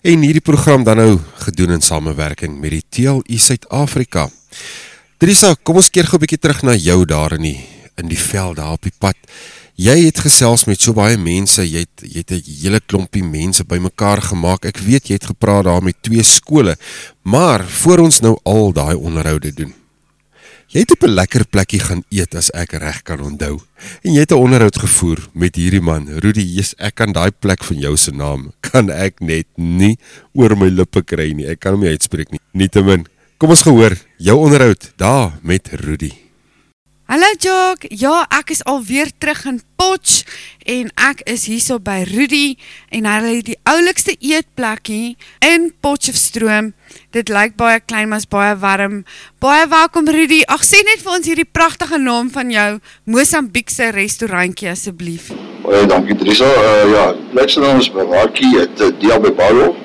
[0.05, 1.15] en hierdie program dan nou
[1.47, 4.29] gedoen in samewerking met die TLU Suid-Afrika.
[5.17, 7.61] Drisa, kom ons keer gou 'n bietjie terug na jou daar in die
[7.97, 9.17] in die veld daar op die pad.
[9.77, 13.63] Jy het gesels met so baie mense, jy het jy het 'n hele klompie mense
[13.65, 14.65] bymekaar gemaak.
[14.65, 16.77] Ek weet jy het gepraat daar met twee skole.
[17.23, 19.75] Maar voor ons nou al daai onderhoude doen.
[20.69, 23.61] Jy het op 'n lekker plekkie gaan eet as ek reg kan onthou.
[24.03, 26.41] En jy het 'n onderhoud gevoer met hierdie man, Rudy.
[26.41, 29.99] Jesus, ek kan daai plek van jou se naam kan ek net nie
[30.33, 31.47] oor my lippe kry nie.
[31.47, 32.41] Ek kan nie uitspreek nie.
[32.53, 36.26] Nietemin, kom ons gehoor jou onderhoud daar met Rudy.
[37.07, 40.25] Hallo Jock, ja ek is alweer terug in Potch
[40.67, 42.57] en ek is hierso by Rudy
[42.91, 45.15] en hy het die oulikste eetplekkie
[45.47, 46.73] in Potchefstroom.
[47.15, 49.05] Dit lyk baie klein maar is baie warm.
[49.39, 50.41] Baie welkom Rudy.
[50.51, 52.67] Ag sê net vir ons hierdie pragtige naam van jou
[53.15, 55.31] Mosambiekse restaurantjie asseblief.
[55.63, 56.51] Baie dankie Teresa.
[56.59, 59.77] Uh, ja, plek se naam is Bawaki, het uh, Diabe Baro.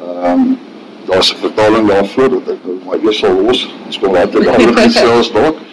[0.00, 0.58] Ehm um,
[1.04, 3.68] daar's 'n vertaling daarvoor dat ek nou maar eers sal los.
[3.84, 5.66] Ons kom later daaroor gesels dalk.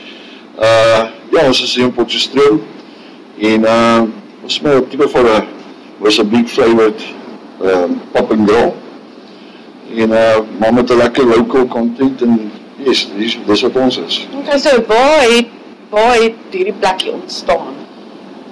[0.60, 2.60] Uh ja, ons is hier in Potchefstroom
[3.42, 4.02] en uh
[4.44, 5.48] ons smaak 'n tipe van 'n
[5.98, 7.02] was 'n big flavored
[7.62, 8.74] ehm um, pop and grill.
[9.98, 14.28] En uh maar met 'n lekker local content en yes, dis dis wat ons is.
[14.40, 15.48] Okay, so waar het
[15.90, 17.74] waar het hierdie plekkie ontstaan?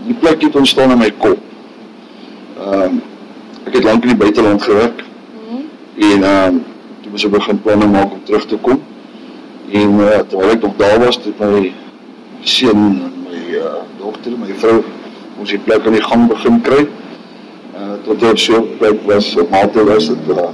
[0.05, 1.37] Die plek het ontstaan in my kop.
[2.57, 3.01] Ehm um,
[3.65, 5.03] ek het lank in die buiteland gewerk.
[5.03, 5.61] Mhm.
[6.11, 6.63] En ehm um,
[7.01, 8.81] toe moes ek begin planne maak om terug te kom.
[9.71, 11.73] En uh, terwyl ek nog daar was, het my
[12.43, 14.81] seun en my uh, dogter, my vrou,
[15.39, 16.83] ons die plek aan die gang begin kry.
[17.71, 20.49] Uh, tot ek so plek was, op mate was het, uh,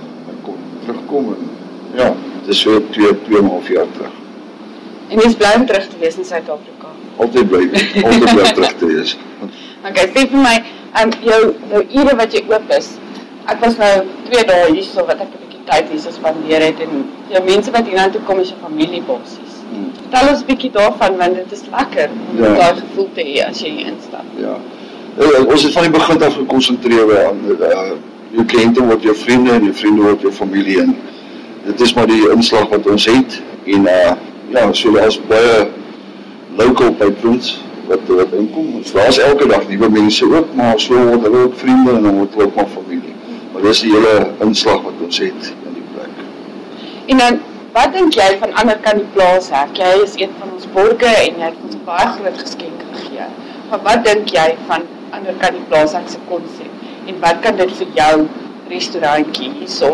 [0.45, 1.49] kon terugkom en
[1.97, 4.13] ja, het is so 2, 2,5 jaar terug.
[5.07, 6.91] En jy is bly om terug te wees in Suid-Afrika.
[7.23, 7.63] Altyd bly,
[8.03, 9.17] altyd bly terug te wees.
[9.87, 10.55] Okay, sê vir my,
[10.99, 11.37] um, jou
[11.71, 12.89] jou ure wat jy oop is.
[13.47, 13.91] Ek was nou
[14.25, 17.87] 2 dae hierso wat ek 'n bietjie tyd hierso spandeer het en jou mense wat
[17.87, 19.46] hiernatoe kom is 'n familiebossie.
[19.69, 19.91] Hmm.
[20.01, 22.53] Vertel ons 'n bietjie daarvan want dit is lekker om Ja.
[22.53, 24.27] daai gevoel te hê as jy hier instap.
[24.37, 24.55] Ja.
[25.17, 27.91] Uh, ons het van die begin af gekonsentreer aan uh,
[28.31, 30.95] jou kliënte word jou vriende en jou vriende word jou familie en
[31.65, 34.11] dit is maar die inslag wat ons het en uh,
[34.53, 35.67] ja, so daar's baie
[36.57, 38.75] local patrons wat wat inkom.
[38.75, 42.17] Ons daar's elke dag nuwe mense ook, maar so word hulle ook vriende en dan
[42.17, 43.13] word hulle ook maar familie.
[43.53, 46.25] Maar dis die hele inslag wat ons het in die plek.
[47.05, 47.39] En dan
[47.77, 49.77] wat dink jy van ander kan die plaas hek?
[49.77, 53.27] Jy is een van ons borge en jy het ons baie groot geskenk gegee.
[53.69, 56.87] Maar wat dink jy van ander kan die plaas hek se konsep?
[57.07, 58.15] En wat kan dit vir jou
[58.71, 59.93] restaurantjie hierso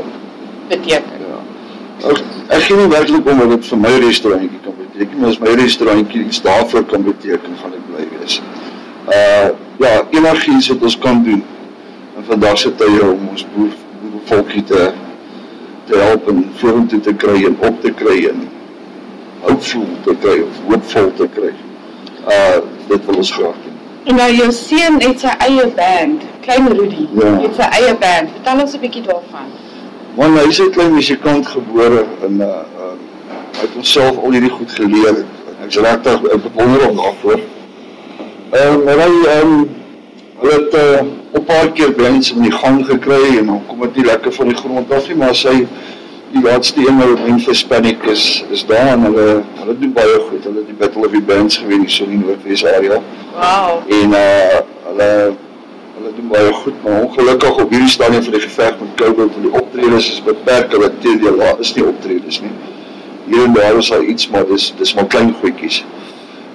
[0.72, 1.20] beteken?
[2.04, 5.42] Ek, ek gee nie werklik om wat dit vir my restaurantjie kan beteken, maar as
[5.44, 8.40] my restaurantjie iets daarvoor kan beteken, gaan ek bly wees.
[9.12, 11.42] Uh ja, enigiets wat ons kan doen
[12.16, 13.72] in vandag se tye om ons boer
[14.04, 14.92] boervolkie te
[15.86, 18.48] te help en vorentoe te kry en op te kry en
[19.40, 21.54] hoopvol te kry of hoopvol te kry.
[22.28, 23.78] Uh dit wil ons graag doen.
[24.04, 27.06] En nou jou seun het sy eie band, Klein Rudy.
[27.16, 27.30] Ja.
[27.46, 28.34] Het sy eie band.
[28.38, 29.48] Vertel ons 'n bietjie daarvan.
[30.16, 32.92] Man, hy is 'n klein musikant gebore en uh, uh
[33.54, 35.24] hy het homself al hierdie goed geleer.
[35.66, 37.40] Ek's regtig ek bewonder hom daarvoor.
[38.52, 39.70] Ehm uh, hy ehm um,
[40.44, 43.80] hulle het uh, op 'n paar keer bands in die gang gekry en dan kom
[43.80, 45.68] dit nie lekker van die grond af nie, maar sy
[46.34, 50.44] die laatste een wat Memphis Panic is is daar en hulle hulle doen baie goed.
[50.44, 53.00] Hulle het die Battle of the Bands gewen hier so in die Noordwes area.
[53.34, 53.94] Wow.
[54.02, 55.10] En uh hulle
[55.96, 59.42] hulle doen baie goed, maar ongelukkig op hierdie stadium van die geveg met COVID en
[59.42, 62.56] die optredes is beperk, hulle teendeel daar is nie optredes nie.
[63.26, 65.84] hier en daar is daar iets, maar dis dis maar klein goedjies.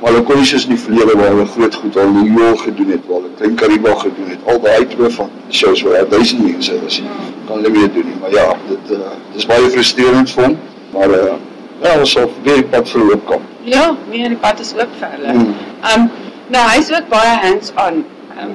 [0.01, 2.61] Maar hulle kon nie soos in die verlede waar hulle groot goed al New York
[2.68, 4.44] gedoen het, waar hulle klein Kariba gedoen het.
[4.46, 7.01] Al daai tipe van shows waar daar duisend mense is.
[7.49, 8.14] Kan hulle weer doen nie.
[8.20, 10.55] Maar ja, dit uh, dis baie frustrerend vir hom.
[10.94, 11.34] Maar uh,
[11.82, 13.42] ja, ons sal weer die pad verloop kom.
[13.66, 15.34] Ja, nee, die pad is ook vir hulle.
[15.40, 15.53] Hmm.
[15.94, 16.09] Um
[16.55, 18.05] nou hy's ook baie hands-on
[18.38, 18.55] um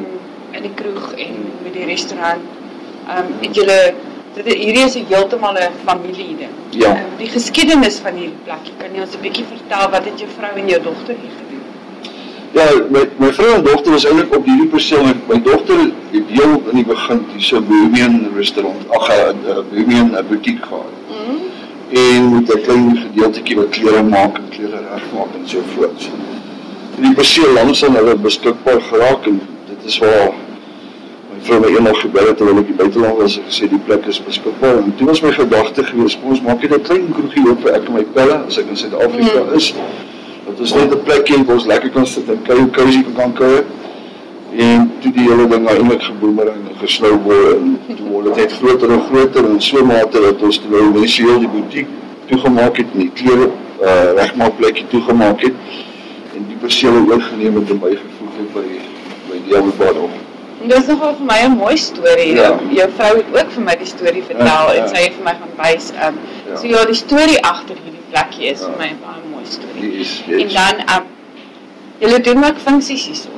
[0.54, 2.48] in die kroeg en met die restaurant.
[3.18, 3.80] Um het julle
[4.34, 6.56] dit hierdie is 'n heeltemal 'n familie ding.
[6.70, 6.92] Ja.
[6.92, 8.74] Um, die geskiedenis van hierdie plekkie.
[8.78, 11.62] Kan jy ons 'n bietjie vertel wat het jou vrou en jou dogter hier gedoen?
[12.54, 15.04] Ja, my my vrou en dogter was eintlik op hierdie perseel.
[15.04, 15.80] My, my dogter
[16.12, 19.38] het deel in die begin die so Bohemian restaurant, ag 'n
[19.70, 20.94] Bohemian 'n butiek gehad.
[21.10, 21.42] Mm.
[21.90, 26.10] En met 'n klein gedeeltjie wat klere maak en klere regmaak en so voort.
[26.98, 30.34] En die perseel langs aan hulle beskikbaar geraak en dit is waar
[31.44, 34.20] vrou my eendag gebel het terwyl ek in buiteland was en gesê die plek is
[34.24, 34.78] beskikbaar.
[34.84, 37.74] En toe was my gedagte gewees, kom ons maak net 'n klein kroegie oop vir
[37.74, 39.56] ek en my pelle as ek in Suid-Afrika Mm.
[39.56, 39.74] is.
[40.46, 43.34] Dat ons net 'n plekjie het waar ons lekker kan sit en kuier cozy kan
[43.34, 43.64] kuier.
[44.58, 48.92] En toe die hele ding eintlik geboomerang en gesnowball en toe word dit net groter
[48.92, 51.88] en groter en so mate dat ons toe nou initieel die butiek
[52.28, 53.50] toegemaak het en die klere
[53.82, 55.54] uh, regmaak plekjie toegemaak het
[56.36, 58.68] en die perseel oorgeneem het en bygevoeg het by
[59.30, 59.96] by die ou bar.
[60.64, 62.36] En Dit is nogal vir my 'n mooi storie.
[62.36, 62.60] Ja.
[62.72, 64.82] Jou vrou het ook vir my die storie vertel Ja, ja.
[64.82, 65.92] en sy het vir my gaan wys.
[66.08, 66.18] Um,
[66.50, 66.60] Ja.
[66.60, 69.82] So ja, die storie agter hierdie plekkie is vir my 'n baie mooi storie.
[69.82, 71.06] Die is En dan um,
[72.00, 73.30] julle doen ook funksies hierso.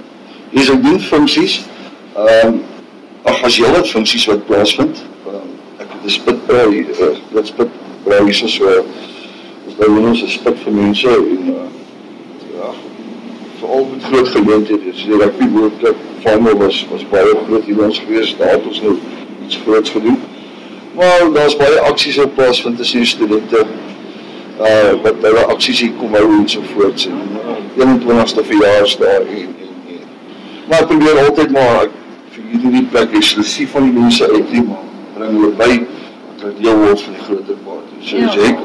[0.50, 1.62] Hier is doen funksies.
[2.16, 2.64] Ehm um,
[3.24, 5.04] ag as jy wat funksies wat plaasvind.
[5.28, 5.50] Um,
[5.80, 8.86] ek het 'n spitbraai, uh, dit spitbraai hier so so.
[9.66, 11.64] Ons nou ons 'n spit vir mense en uh, ja,
[13.66, 14.94] veral met groot geleenthede.
[14.94, 18.36] So die rugby World Cup final was was baie groot hier ons gewees.
[18.38, 18.98] Daar het ons nou
[19.46, 20.20] iets groots gedoen.
[20.96, 23.66] Maar daar's baie aksies op plaasvind tussen die studente
[24.60, 27.08] uh wat hulle aksies hier kom hou en so voort.
[27.10, 30.06] En uh, 21ste verjaarsdag en, en, en
[30.70, 31.98] maar ek probeer altyd maar ek
[32.36, 34.86] vir hierdie plek eksklusief van die mense uit die maar
[35.18, 38.00] bring hulle by dat hulle deel word van die groter party.
[38.08, 38.30] So Ja.
[38.30, 38.56] as jy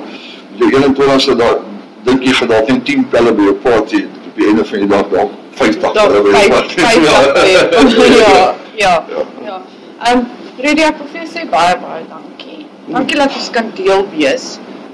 [0.61, 1.59] die 21ste dag
[2.07, 4.89] dink jy gaan dalk net 10 pelle by 'n party op die einde van die
[4.89, 6.77] dag dalk 50 pelle by 'n Vyf party.
[6.81, 8.55] vyf Ja.
[8.85, 9.61] ja, ja, ja.
[10.13, 10.27] Um
[10.65, 12.67] Rudy, ek wil vir jou sê baie baie dankie.
[12.87, 14.47] Dankie dat ons kan deel wees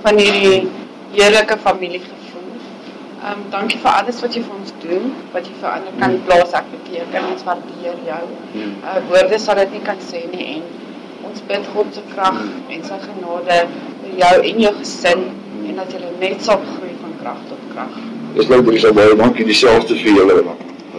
[0.02, 0.68] van hierdie
[1.14, 2.50] heerlike familiegevoel.
[3.30, 6.52] Um dankie vir alles wat jy vir ons doen, wat jy vir ander kan plaas
[6.60, 7.30] ek beteken.
[7.32, 8.24] Ons waardeer jou.
[8.82, 10.62] Uh woorde sal dit nie kan sê nie en
[11.30, 13.62] ons bid God se krag en sy genade
[14.02, 15.26] vir jou en jou gesin
[15.66, 17.98] en dat julle net sal groei van krag tot krag.
[18.36, 20.42] Dis nou baie baie dankie dieselfde vir julle.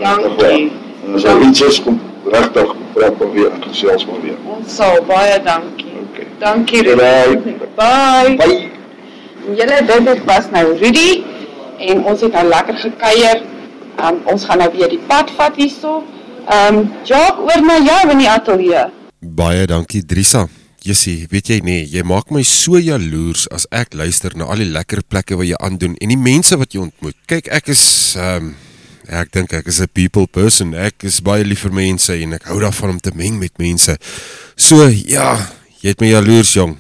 [0.01, 0.71] Dankie.
[1.05, 4.39] En as daar iets is kom regtig praat maar weer en gesels maar weer.
[4.55, 5.93] Ons sal baie dankie.
[6.07, 6.25] Okay.
[6.41, 6.97] Dankie Bye.
[7.29, 7.55] Rudy.
[7.77, 8.35] Bye.
[8.41, 8.57] Bye.
[9.59, 9.79] Julle
[10.09, 11.23] dit was nou Rudy
[11.77, 13.45] en ons het nou lekker gekuier.
[13.97, 16.01] Um, ons gaan nou weer die pad vat hierso.
[16.47, 18.88] Ehm um, Jacques oor na jou in die ateljee.
[19.21, 20.47] Baie dankie Drisa.
[20.88, 24.69] Jessie, weet jy nee, jy maak my so jaloers as ek luister na al die
[24.71, 27.17] lekker plekke wat jy aandoen en die mense wat jy ontmoet.
[27.27, 27.83] Kyk, ek is
[28.15, 28.55] ehm um,
[29.07, 30.73] ek dink ek is 'n people person.
[30.75, 33.97] Ek is baie lief vir mense en ek hou daarvan om te meng met mense.
[34.55, 35.47] So ja,
[35.81, 36.77] jy het my jaloers jong.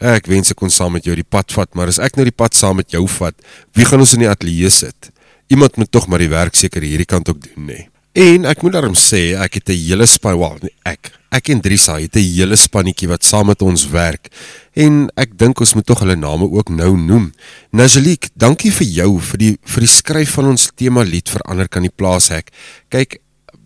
[0.00, 2.36] Ek wens ek kon saam met jou die pad vat, maar as ek nou die
[2.36, 3.34] pad saam met jou vat,
[3.76, 5.10] wie gaan ons in die ateljee sit?
[5.48, 7.88] Iemand moet tog maar die werk seker hierdie kant ook doen, nê.
[8.12, 11.94] En ek moet daarom sê, ek het 'n hele span, wel, ek, ek en Drisa
[11.94, 14.28] het 'n hele spannetjie wat saam met ons werk.
[14.74, 17.32] En ek dink ons moet tog hulle name ook nou noem.
[17.70, 21.68] Najalik, dankie vir jou vir die vir die skryf van ons tema lied vir ander
[21.68, 22.50] kan die plaas hek.
[22.88, 23.20] Kyk,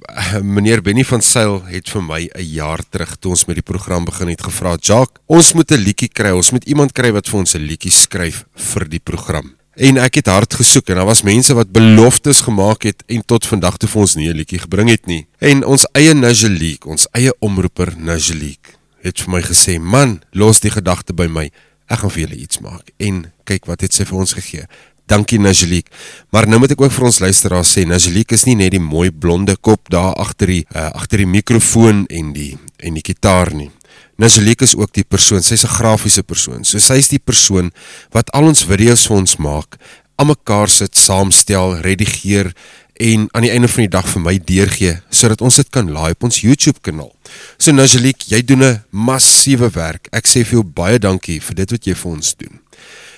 [0.08, 3.62] eh, meneer Benny van Sail het vir my 'n jaar terug toe ons met die
[3.62, 6.30] program begin het gevra, "Jacques, ons moet 'n liedjie kry.
[6.30, 10.20] Ons moet iemand kry wat vir ons 'n liedjie skryf vir die program." En ek
[10.20, 13.88] het hard gesoek en daar was mense wat beloftes gemaak het en tot vandag toe
[13.88, 15.26] vir ons nie 'n liedjie gebring het nie.
[15.38, 20.70] En ons eie Najalik, ons eie omroeper Najalik, het vir my gesê, "Man, los die
[20.70, 21.50] gedagte by my.
[21.88, 24.66] Ek gaan vir julle iets maak." En kyk wat het sy vir ons gegee.
[25.06, 25.86] Dankie Najalik.
[26.30, 29.10] Maar nou moet ek ook vir ons luisteraars sê, Najalik is nie net die mooi
[29.10, 33.70] blonde kop daar agter die uh, agter die mikrofoon en die en die gitaar nie.
[34.16, 36.64] Najalik is ook die persoon, sy's 'n grafiese persoon.
[36.64, 37.72] So sy's die persoon
[38.12, 39.76] wat al ons video's vir ons maak,
[40.16, 42.52] aan mekaar sit, saamstel, redigeer
[42.94, 46.12] en aan die einde van die dag vir my deurgee sodat ons dit kan laai
[46.14, 47.10] op ons YouTube kanaal.
[47.58, 50.08] So Najalik, jy doen 'n massiewe werk.
[50.12, 52.60] Ek sê vir jou baie dankie vir dit wat jy vir ons doen.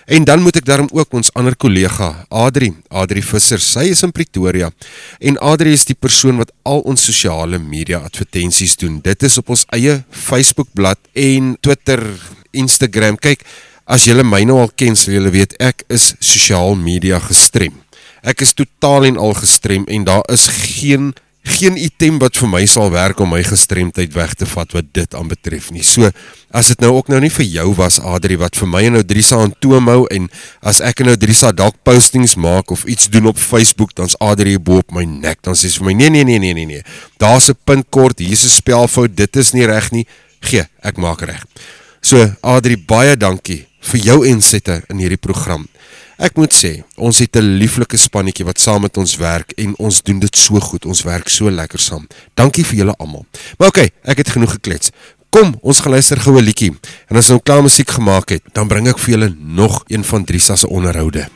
[0.06, 4.12] En dan moet ek daarom ook ons ander kollega, Adri, Adri Visser, sy is in
[4.14, 4.70] Pretoria.
[5.18, 9.00] En Adri is die persoon wat al ons sosiale media advertensies doen.
[9.02, 12.04] Dit is op ons eie Facebook bladsy en Twitter,
[12.54, 13.18] Instagram.
[13.18, 13.42] Kyk,
[13.86, 17.76] As julle my nou al ken, sal julle weet ek is sosiaal media gestrem.
[18.26, 21.12] Ek is totaal en al gestrem en daar is geen
[21.46, 25.14] geen item wat vir my sal werk om my gestremdheid weg te vat wat dit
[25.14, 25.84] aan betref nie.
[25.86, 26.10] So
[26.50, 29.04] as dit nou ook nou nie vir jou was Adri wat vir my en nou
[29.06, 30.26] Drisa aan toom hou en
[30.66, 34.56] as ek en nou Drisa dalk postings maak of iets doen op Facebook dan's Adri
[34.58, 36.82] bo op my nek dan sê sy vir my nee nee nee nee nee nee.
[37.22, 40.06] Daar's 'n punt kort, hier's 'n spelfout, dit is nie reg nie.
[40.40, 41.44] Gee, ek maak reg.
[42.02, 45.68] So Adri baie dankie vir jou insette in hierdie program.
[46.16, 50.02] Ek moet sê, ons het 'n lieflike spannetjie wat saam met ons werk en ons
[50.02, 50.86] doen dit so goed.
[50.86, 52.06] Ons werk so lekker saam.
[52.34, 53.26] Dankie vir julle almal.
[53.58, 54.90] Maar okay, ek het genoeg geklets.
[55.30, 56.72] Kom, ons gaan luister gou 'n liedjie.
[57.08, 60.04] En as ons nou klaar musiek gemaak het, dan bring ek vir julle nog een
[60.04, 61.28] van Drisa se onderhoude.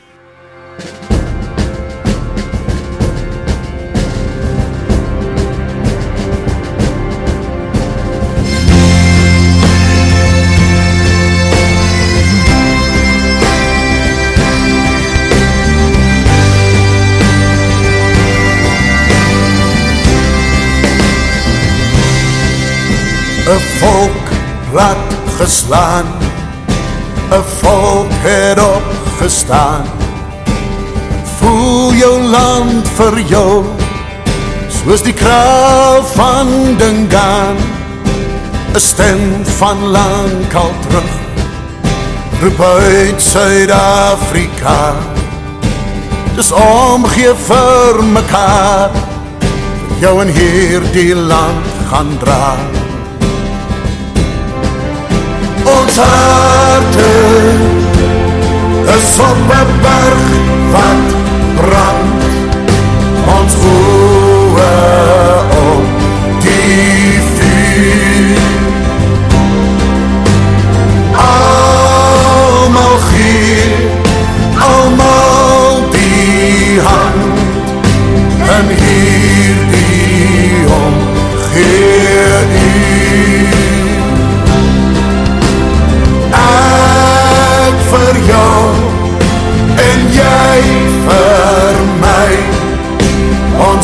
[23.51, 24.27] Een volk
[24.71, 24.95] wat
[25.37, 26.05] geslaan,
[27.31, 29.83] een volk het opgestaan.
[31.37, 33.65] Voel jou land vir jou,
[34.67, 36.47] soos die kraal van
[36.77, 37.59] Dingaan.
[38.73, 41.11] Een stem van lang al terug,
[42.41, 44.93] roep uit Suid-Afrika.
[46.35, 48.95] Dis omgee vir mekaar,
[49.99, 52.80] jou en hier die land gaan draag.
[55.91, 57.09] Ons harte
[58.95, 60.23] is op 'n berg
[60.73, 61.07] wat
[61.57, 62.23] brand
[63.35, 65.20] ons oë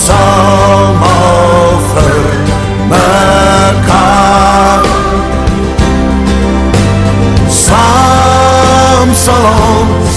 [0.10, 2.28] almal vir
[2.91, 4.86] mekaar
[7.60, 10.16] saam sal ons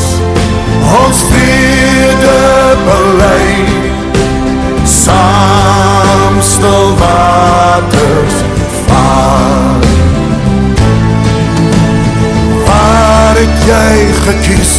[1.01, 2.39] ons vrede
[2.87, 3.55] belei
[4.85, 8.37] saam stil waters
[8.87, 9.89] vaar
[12.69, 13.97] waar het jy
[14.29, 14.75] gekies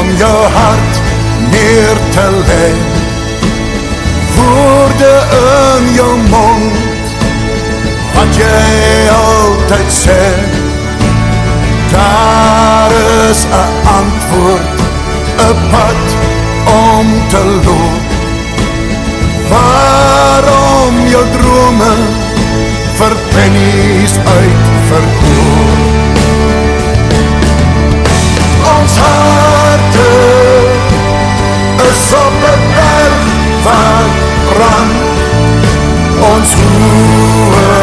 [0.00, 0.94] om jou hart
[1.52, 2.66] neer te lê
[4.82, 6.74] woorde in jou mond.
[8.14, 10.22] Wat jy altyd sê
[11.92, 12.92] daar
[13.30, 13.70] is 'n
[14.00, 14.80] antwoord
[15.50, 16.02] 'n pad
[16.88, 18.08] om te loop
[19.52, 21.94] waarom jou drome
[22.98, 25.71] vir pennies uitverkoop
[34.62, 37.81] brand ons hoë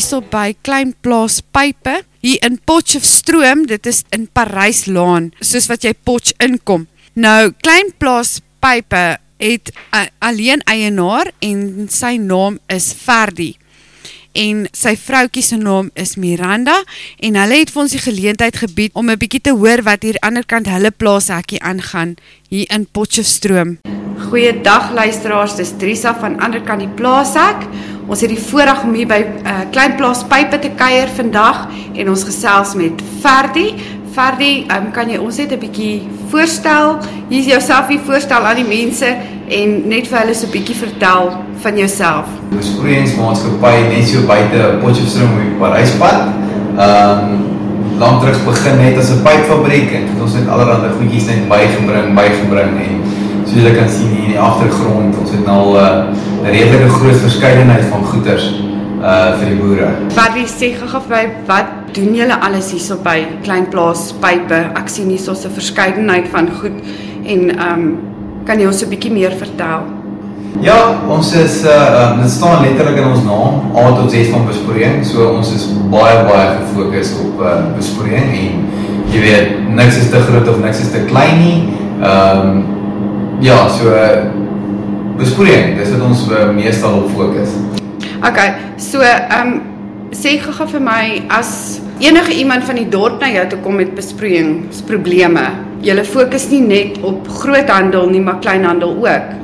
[0.00, 5.92] hierso by Klein Plaas Pype hier in Potchefstroom, dit is in Paryslaan, soos wat jy
[5.92, 6.86] Potch inkom.
[7.20, 13.56] Nou Klein Plaas Pype het 'n alleen eienaar en sy naam is Ferdi.
[14.32, 16.76] en sy vroukie se naam is Miranda
[17.18, 20.16] en hulle het vir ons die geleentheid gebied om 'n bietjie te hoor wat hier
[20.22, 22.14] ander kant hulle plaashekkie aangaan
[22.48, 23.78] hier in Potchefstroom.
[24.30, 27.66] Goeiedag luisteraars, dis Drisa van ander kant die plaashek.
[28.10, 32.08] Ons het die voorreg om hier by uh, Klein Plaas Pype te kuier vandag en
[32.10, 33.68] ons gesels met Ferdi.
[34.10, 36.98] Ferdi, um, kan jy ons net 'n bietjie voorstel?
[37.28, 40.74] Hier is jouself hier voorstel aan die mense en net vir hulle so 'n bietjie
[40.74, 41.30] vertel
[41.62, 42.26] van jouself.
[42.50, 46.34] Besproeiingsmaatskappy net so buite Potchefstroom die Paryspad.
[46.78, 47.50] Ehm um,
[48.00, 52.14] lank terug begin net as 'n pypfabriek en het ons net allerlei goedjies net bygebring,
[52.14, 52.94] bygebring en
[53.50, 57.16] soos julle kan sien hier in die agtergrond, ons het nou 'n uh, redelike groot
[57.26, 58.46] verskeidenheid van goederes
[59.02, 59.88] uh vir die boere.
[60.14, 64.70] Wat wie sê gou vir my, wat doen julle alles hierso by Klein Plaas Pype?
[64.76, 66.78] Ek sien hierso 'n verskeidenheid van goed
[67.24, 67.98] en ehm um,
[68.46, 69.82] kan jy ons 'n bietjie meer vertel?
[70.60, 75.04] Ja, ons is uh dit staan letterlik in ons naam, A tot Z van besproeiing.
[75.04, 78.68] So ons is baie baie gefokus op uh besproeiing en
[79.12, 81.68] jy weet, niks is te groot of niks is te klein nie.
[82.02, 82.79] Ehm um,
[83.40, 83.92] ja, so
[85.20, 87.56] besproeiing, dis wat ons uh, meestal op fokus.
[88.20, 89.58] Okay, so ehm um,
[90.10, 93.92] sê gou vir my as enige iemand van die dorp na jou toe kom met
[93.94, 95.44] besproeiingsprobleme.
[95.86, 99.36] Julle fokus nie net op groothandel nie, maar kleinhandel ook.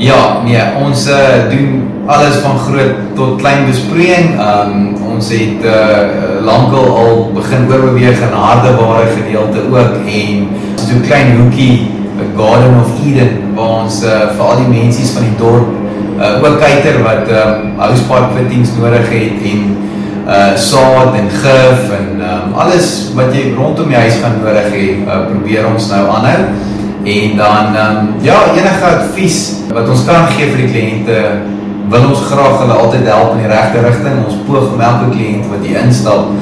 [0.00, 4.34] Ja, nee, ons uh, doen alles van groot tot klein besproeiing.
[4.40, 11.06] Um ons het uh, lankal al begin oorbeweeg in hardeware gedeelte ook en so 'n
[11.06, 11.88] klein hoekie,
[12.20, 15.68] 'n Garden of Eden waar ons uh, vir al die mensies van die dorp
[16.18, 19.76] uh, ook kyker wat um housepark fittings nodig het en
[20.26, 24.86] uh saad en gif en um alles wat jy rondom die huis gaan nodig hê,
[25.04, 26.40] uh, probeer ons nou aanhou.
[27.06, 29.38] En dan um ja, enige advies
[29.70, 31.20] wat ons kan gee vir die kliënte,
[31.92, 34.24] wil ons graag hulle altyd help in die regte rigting.
[34.26, 36.32] Ons poog om elke kliënt wat hier instap,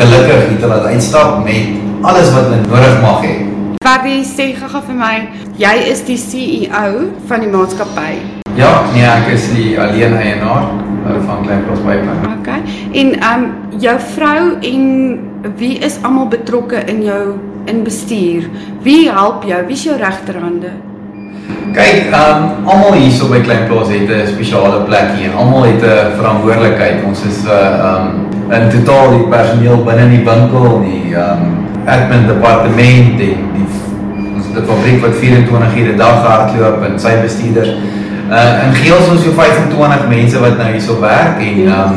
[0.00, 3.43] gelukkig te laat uitstap met alles wat hulle nodig mag hê.
[3.84, 5.16] Fabie, sê gou vir my,
[5.60, 8.14] jy is die CEO van die maatskappy.
[8.56, 10.70] Ja, nee, ek is die alleen eienaar
[11.26, 12.14] van Klein Plaas Pype.
[12.30, 12.62] Okay.
[12.96, 13.44] En um
[13.82, 14.38] jou vrou
[14.70, 14.86] en
[15.60, 17.34] wie is almal betrokke in jou
[17.68, 18.46] in bestuur?
[18.86, 19.60] Wie help jou?
[19.68, 20.72] Wie is jou regterhande?
[21.76, 25.84] Kyk, um almal hierso by Klein Plaas het 'n spesiale plek hier en almal het
[25.84, 27.04] 'n verantwoordelikheid.
[27.04, 28.08] Ons is 'n uh, um
[28.48, 33.53] in totaal die personeel binne in die winkel, die um admin departement en die
[34.56, 37.72] 'n fabriek wat 24 ure 'n dag hardloop en sy bestuurders.
[38.30, 41.92] Uh in geheel is ons so 25 mense wat nou hierso werk en um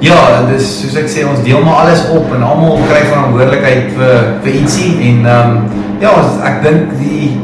[0.00, 3.90] ja, dit is soos ek sê ons deel maar alles op en almal kry verantwoordelikheid
[3.98, 5.50] vir vir ietsie en um
[6.00, 6.14] ja,
[6.46, 7.34] ek dink die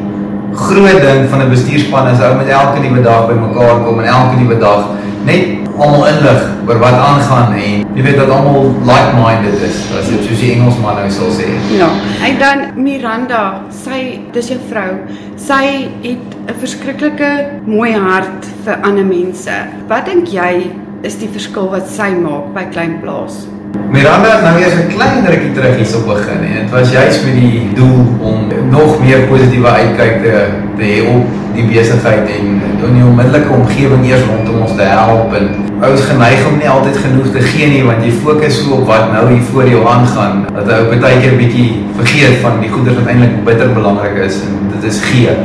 [0.55, 4.41] groot ding van 'n bestuurspan is ou met elke nuwe dag bymekaar kom en elke
[4.41, 4.87] nuwe dag
[5.25, 10.23] net almal inlig oor wat aangaan en jy weet dat almal like-minded is as dit
[10.27, 11.49] soos die Engelsman nou sal sê.
[11.75, 11.91] Ja.
[12.27, 13.43] En dan Miranda,
[13.85, 14.01] sy
[14.35, 14.91] dis jou vrou.
[15.37, 17.33] Sy het 'n verskriklike
[17.67, 19.57] mooi hart vir ander mense.
[19.89, 20.71] Wat dink jy
[21.03, 23.47] is die verskil wat sy maak by Klein Plaas?
[23.91, 27.35] Miranda het nou eers 'n klein rukkie terug hierso begin en dit was juist met
[27.35, 32.47] die doel om nog meer positiewe uitkyk te te hê op die besigheid en
[32.87, 35.49] in die onmiddellike omgewing eers rondom ons te help en
[35.85, 39.13] ouens geneig om nie altyd genoeg te gee nie want jy fokus so op wat
[39.13, 41.69] nou hier voor jou aangaan dat jy baie keer 'n bietjie
[41.99, 45.37] vergeet van die goeie wat eintlik bitter belangrik is en dit is gee.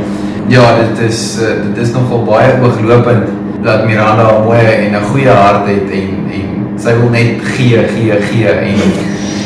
[0.48, 3.28] Ja, dit is dit is nogal baie ooglopend
[3.62, 7.78] dat Miranda 'n mooi en 'n goeie hart het en en sy wil net gee,
[7.94, 8.78] gee, gee en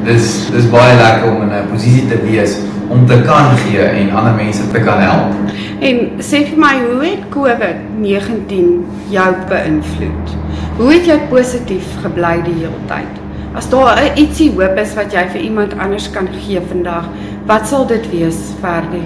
[0.05, 2.59] dis dis baie lekker om in 'n posisie te wees
[2.89, 5.53] om te kan gee en ander mense te kan help.
[5.85, 8.71] En sê vir my, hoe het COVID-19
[9.13, 10.37] jou beïnvloed?
[10.79, 13.21] Hoe het jy positief gebly die hele tyd?
[13.55, 17.11] As daar ietsie hoop is wat jy vir iemand anders kan gee vandag,
[17.47, 19.05] wat sal dit wees, Ferdi?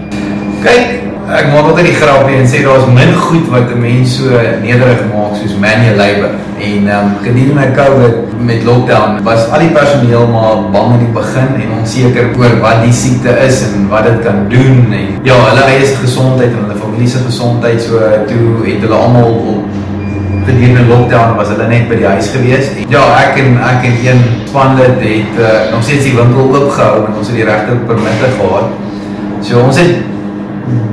[0.58, 4.26] Kyk, ek maak altyd die grapie en sê daar's min goed wat 'n mens so
[4.62, 6.32] nederig maak soos manual labour.
[6.58, 11.14] En ehm um, gedurende COVID met lockdown was al die personeel maar bang in die
[11.20, 15.36] begin en onseker oor wat die siekte is en wat dit kan doen en ja,
[15.48, 19.62] hulle eie gesondheid en hulle familie se gesondheid so toe het hulle almal op
[20.48, 22.74] gedurende lockdown was hulle net by die huis gewees.
[22.74, 27.06] En ja, ek en ek en een spanlid het uh, nog steeds die winkel oopgehou
[27.06, 28.86] en ons het die regte permitte gehad.
[29.46, 30.07] So ons het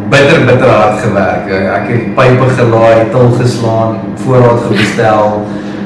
[0.09, 1.49] bitter bitter hard gewerk.
[1.49, 5.39] Ek het pype gelaai, til geslaan, voorraad gebestel,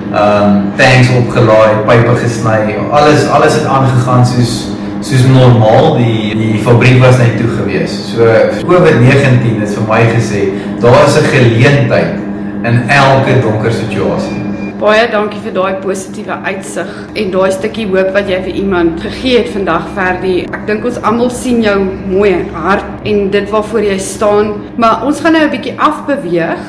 [0.09, 2.75] ehm um, tanks opgelaai, pype gesny.
[2.91, 4.53] Alles alles het aangegaan soos
[5.01, 5.95] soos normaal.
[6.01, 7.95] Die die fabriek was net toe gewees.
[8.11, 8.27] So
[8.69, 10.49] COVID-19 het vir my gesê,
[10.81, 12.15] daar is 'n geleentheid
[12.63, 14.48] in elke donker situasie.
[14.79, 19.41] Baie dankie vir daai positiewe uitsig en daai stukkie hoop wat jy vir iemand gegee
[19.41, 20.45] het vandag Verdie.
[20.55, 21.73] Ek dink ons almal sien jou
[22.07, 26.61] mooi hart en dit waarvoor jy staan, maar ons gaan nou 'n bietjie afbeweeg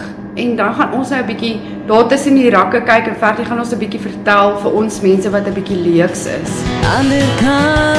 [0.43, 3.59] en dan gaan ons nou 'n bietjie daar tussen die rakke kyk en Verdie gaan
[3.59, 6.51] ons 'n bietjie vertel vir ons mense wat 'n bietjie leeks is.
[6.99, 7.95] Anderkant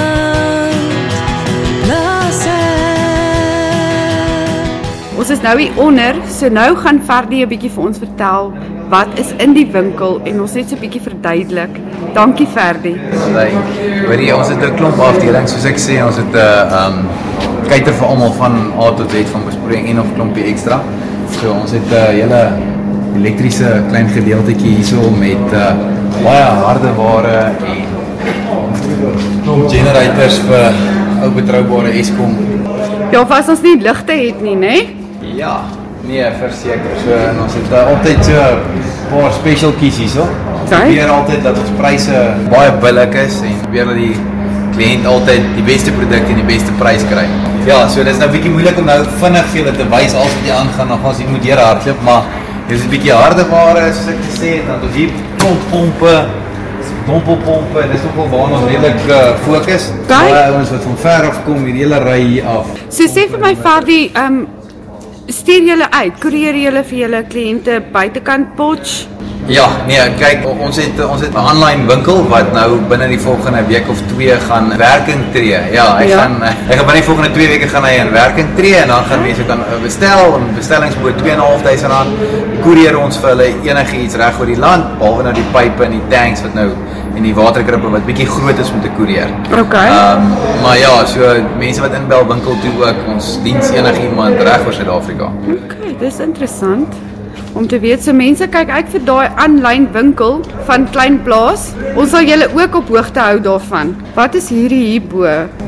[1.87, 2.47] plaas
[5.17, 8.51] Ons is nou hier onder, so nou gaan Verdie 'n bietjie vir ons vertel
[8.91, 11.73] wat is in die winkel en ons net so 'n bietjie verduidelik.
[12.13, 12.97] Dankie Verdie.
[13.35, 13.61] Like,
[14.07, 17.07] hoorie, ons het 'n klomp afdelings soos ek sê, ons het 'n uh, um
[17.69, 20.81] kyker vir almal van A tot Z van besproeiing en of klompie ekstra.
[21.39, 22.41] So ons het 'n uh, hele
[23.15, 25.73] elektriese klein gedeeltetjie hierso met uh,
[26.23, 27.85] baie harde ware en
[29.43, 30.73] klomp generators vir
[31.23, 32.35] ou betroubare Eskom.
[33.11, 34.75] Ja, as ons nie ligte het nie, né?
[35.35, 35.61] Ja,
[36.07, 36.97] nee, verseker.
[37.03, 40.27] So en ons het uh, altyd so 'n paar special kies hierso.
[40.61, 44.15] Ons probeer altyd dat ons pryse baie billik is en probeer dat die
[44.75, 47.25] kliënt altyd die beste produk en die beste prys kry.
[47.67, 50.45] Ja, so dis nou bietjie moeilik om nou vinnig vir julle te wys als wat
[50.47, 52.23] jy aangaan, dan gaan ons hier moet deur hardloop, maar
[52.67, 56.15] dis 'n bietjie harde ware soos ek gesê het, dan ons hier klomp pompe
[57.05, 59.91] dompelpompe, dis nogal waarna ons redelik uh, fokus.
[60.07, 62.73] Baie ouens wat van ver af kom, hierdie hele ry hier af.
[62.89, 64.60] So sê vir my Verdie, ehm um,
[65.31, 69.07] stuur julle uit, koerier julle vir julle kliënte buitekant Potch?
[69.49, 73.63] Ja, nee, kyk, ons het ons het 'n aanlyn winkel wat nou binne die volgende
[73.67, 75.57] week of 2 gaan werking tree.
[75.73, 76.17] Ja, hy Ja.
[76.17, 79.03] gaan hy gaan binne die volgende 2 weke gaan hy in werking tree en dan
[79.09, 82.07] gaan mense kan eh, bestel en bestellings bo R2.500
[82.63, 86.07] koerier ons vir hulle enigiets reg oor die land behalwe nou die pype en die
[86.09, 86.69] tanks wat nou
[87.15, 89.31] en die waterkrippe wat bietjie groot is om te koerier.
[89.51, 89.87] Okay.
[89.91, 94.65] Ehm um, maar ja, so mense wat inbel winkel toe ook, ons diens enigiemand reg
[94.65, 95.31] oor Suid-Afrika.
[95.55, 96.99] Okay, dis interessant
[97.53, 100.37] om te weet so mense kyk uit vir daai aanlyn winkel
[100.67, 101.67] van Klein Plaas.
[101.99, 103.91] Ons sal julle ook op hoogte hou daarvan.
[104.15, 105.25] Wat is hierdie hierbo?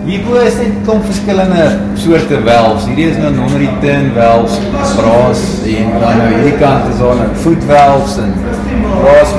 [0.07, 1.65] Hierbo is net klomp verskillende
[1.99, 2.87] soorte wells.
[2.87, 4.55] Hierdie is nou non-return wells,
[4.95, 8.31] braas en dan nou hierdie kant is daar nou foot wells en
[9.01, 9.35] braas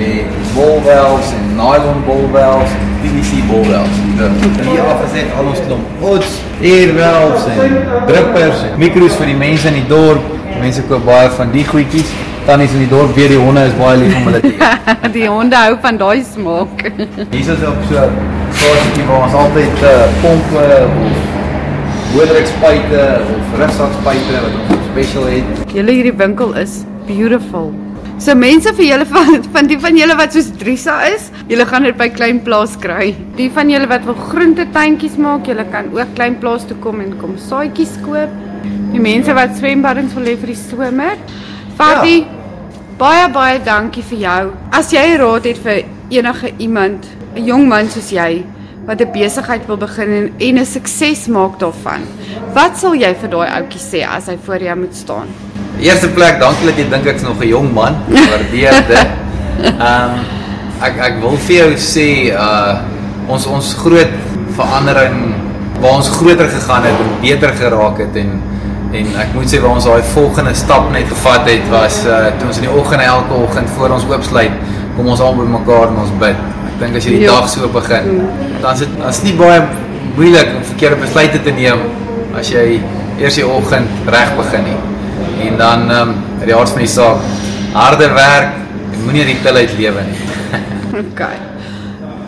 [0.00, 4.00] en ball wells en nylon ball wells en PVC ball wells.
[4.16, 4.28] So,
[4.70, 7.78] hier af is net al ons klomp odds, air wells en
[8.08, 10.36] drippers en mikros vir die mense in die dorp.
[10.60, 12.12] Mense koop baie van die goedjies.
[12.46, 15.10] Tannies in die dorp weet die honde is baie lief om hulle te eet.
[15.18, 16.86] die honde hou van daai smaak.
[16.86, 18.16] Hier is op so 'n
[18.56, 19.92] stasietjie waar ons altyd uh,
[20.24, 21.28] pompe of
[22.14, 23.04] boordrukspuite
[23.36, 25.62] of rugsakspuite wat ons special het.
[25.74, 27.70] Julle hierdie winkel is beautiful.
[28.20, 31.86] So mense vir julle van van die van julle wat soos Drisa is, julle gaan
[31.88, 33.14] dit by Klein Plaas kry.
[33.38, 37.14] Die van julle wat wil groentetuintjies maak, julle kan ook Klein Plaas toe kom en
[37.22, 38.34] kom saaitjies koop.
[38.92, 41.16] Die mense wat swembaddens wil hê vir die somer.
[41.80, 42.76] Fabie, ja.
[43.00, 44.42] baie baie dankie vir jou.
[44.76, 45.80] As jy raad het vir
[46.12, 48.44] enige iemand, 'n jong man soos jy
[48.84, 52.04] wat 'n besigheid wil begin en, en 'n sukses maak daarvan.
[52.52, 55.28] Wat sal jy vir daai ouetjie sê as hy voor jou moet staan?
[55.80, 57.96] Eerste plek, dankie dat jy dink ek's nog 'n jong man.
[58.30, 59.08] Waardeer dit.
[59.78, 60.12] Ehm
[60.80, 62.80] ek ek wil vir jou sê uh
[63.28, 64.12] ons ons groot
[64.56, 65.34] verandering
[65.80, 68.30] waar ons groter gegaan het en beter geraak het en
[68.92, 72.48] en ek moet sê waar ons daai volgende stap net gevat het was uh toe
[72.48, 74.50] ons in die oggend elke oggend voor ons oopsluit
[74.96, 76.36] kom ons almal bymekaar en ons bid.
[76.70, 77.36] Ek dink as jy die Ja.
[77.40, 78.28] dag so begin,
[78.62, 79.60] dan is dit dit nie baie
[80.16, 81.78] moeilik om verkeerde besluite te neem
[82.36, 82.80] as jy
[83.20, 84.80] eers die oggend reg begin nie.
[85.40, 87.22] En dan ehm um, die hart van die saak,
[87.72, 88.58] harde werk
[88.92, 90.18] en moenie die til uit lewe nie.
[91.04, 91.22] OK.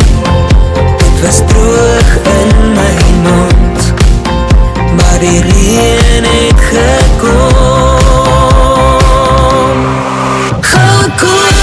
[0.97, 3.84] Dit was droog in my mond
[5.15, 7.99] Maar die reën het gekom.
[10.61, 11.54] Goue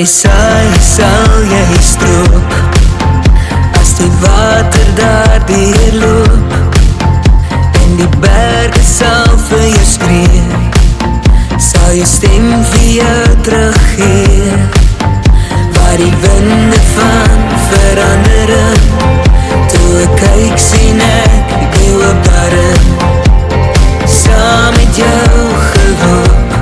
[0.00, 2.52] Saai, sal jy stroop
[3.76, 6.54] As die water daar deurloop
[7.82, 10.40] En die berge sal vir jou skree
[11.60, 14.56] Sal jou stem vir jou teruggee
[15.76, 18.88] Waar die winde van verandering
[19.74, 21.76] Toe ek kyk sien ek
[22.08, 22.88] op daarin
[24.08, 26.56] Saam met jou geloop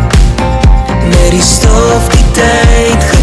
[1.06, 3.17] Met die stof die tyd gekoop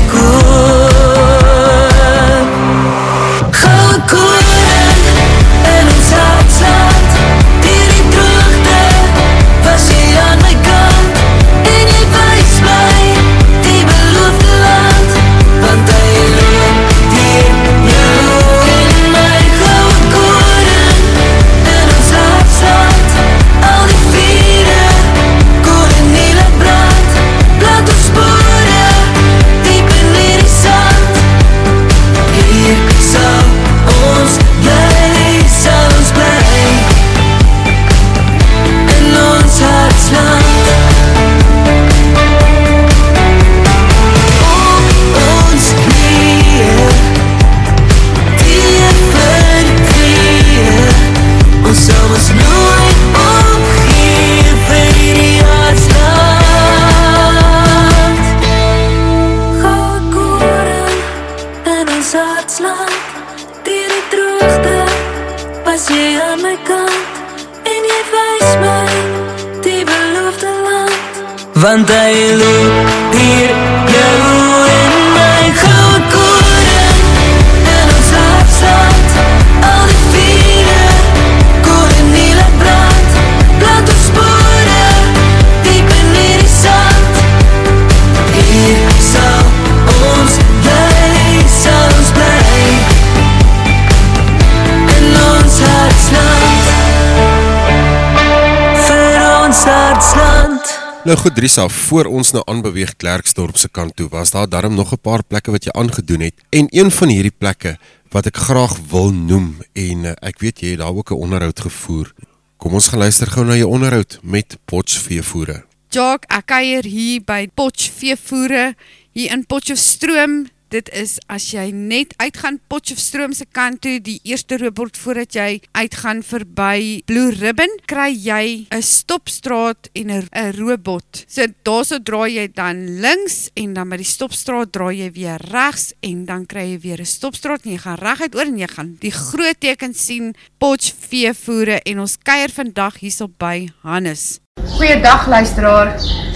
[101.05, 104.91] Nou goed Drisa, voor ons nou aanbeweeg Klerksdorp se kant toe, was daar darm nog
[104.91, 107.77] 'n paar plekke wat jy aangedoen het en een van hierdie plekke
[108.09, 111.59] wat ek graag wil noem en uh, ek weet jy het daar ook 'n onderhoud
[111.59, 112.13] gevoer.
[112.57, 115.63] Kom ons gaan luister gou na jou onderhoud met Potchefstroom.
[115.89, 118.73] Jock, ek kuier hier by Potchefstroom
[119.11, 120.49] hier in Potchefstroom.
[120.75, 125.61] Dit is as jy net uitgaan Potchefstroom se kant toe, die eerste roebord voordat jy
[125.77, 131.23] uitgaan verby Blue Ribbon, kry jy 'n stopstraat en 'n robot.
[131.27, 135.93] So daarso draai jy dan links en dan by die stopstraat draai jy weer regs
[136.01, 138.97] en dan kry jy weer 'n stopstraat en jy gaan reguit oor en jy gaan
[138.99, 144.44] die groot teken sien Potchefstroom en ons kuier vandag hierso by Hannes.
[144.63, 145.87] Goeiedag luisteraar.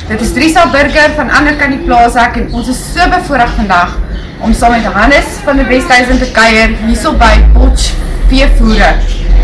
[0.07, 3.51] Dit is Drisa Burger van ander kan die plaas ek en ons is so bevoorreg
[3.57, 3.93] vandag
[4.43, 7.91] om saam met Hannes van die Westhuizen te kuier hierso by Potch
[8.31, 8.91] Veevoere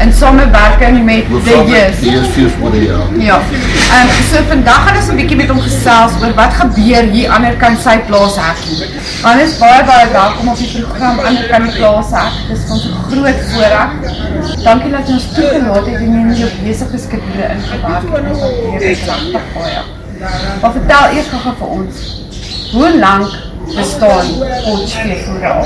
[0.02, 2.00] in samewerking met The Years.
[2.00, 3.00] Die is veevoere, ja.
[3.18, 3.40] Ja.
[4.00, 7.56] En so vandag gaan ons 'n bietjie met hom gesels oor wat gebeur hier ander
[7.64, 8.90] kan sy plaas hekkie.
[9.22, 11.20] Hannes baie baie welkom op die program
[11.50, 12.34] kan die plaas hek.
[12.50, 13.92] Dis vir ons 'n groot voorreg.
[14.64, 18.30] Dankie dat jy ons toegelaat het en in jou besige skedule ingewerk het.
[18.30, 19.82] Ons waardeer dit regtig baie.
[20.62, 21.96] Maar vertel eers gou vir ons.
[22.72, 23.30] Hoe lank
[23.74, 24.26] bestaan
[24.66, 25.66] Potch Veevoere al?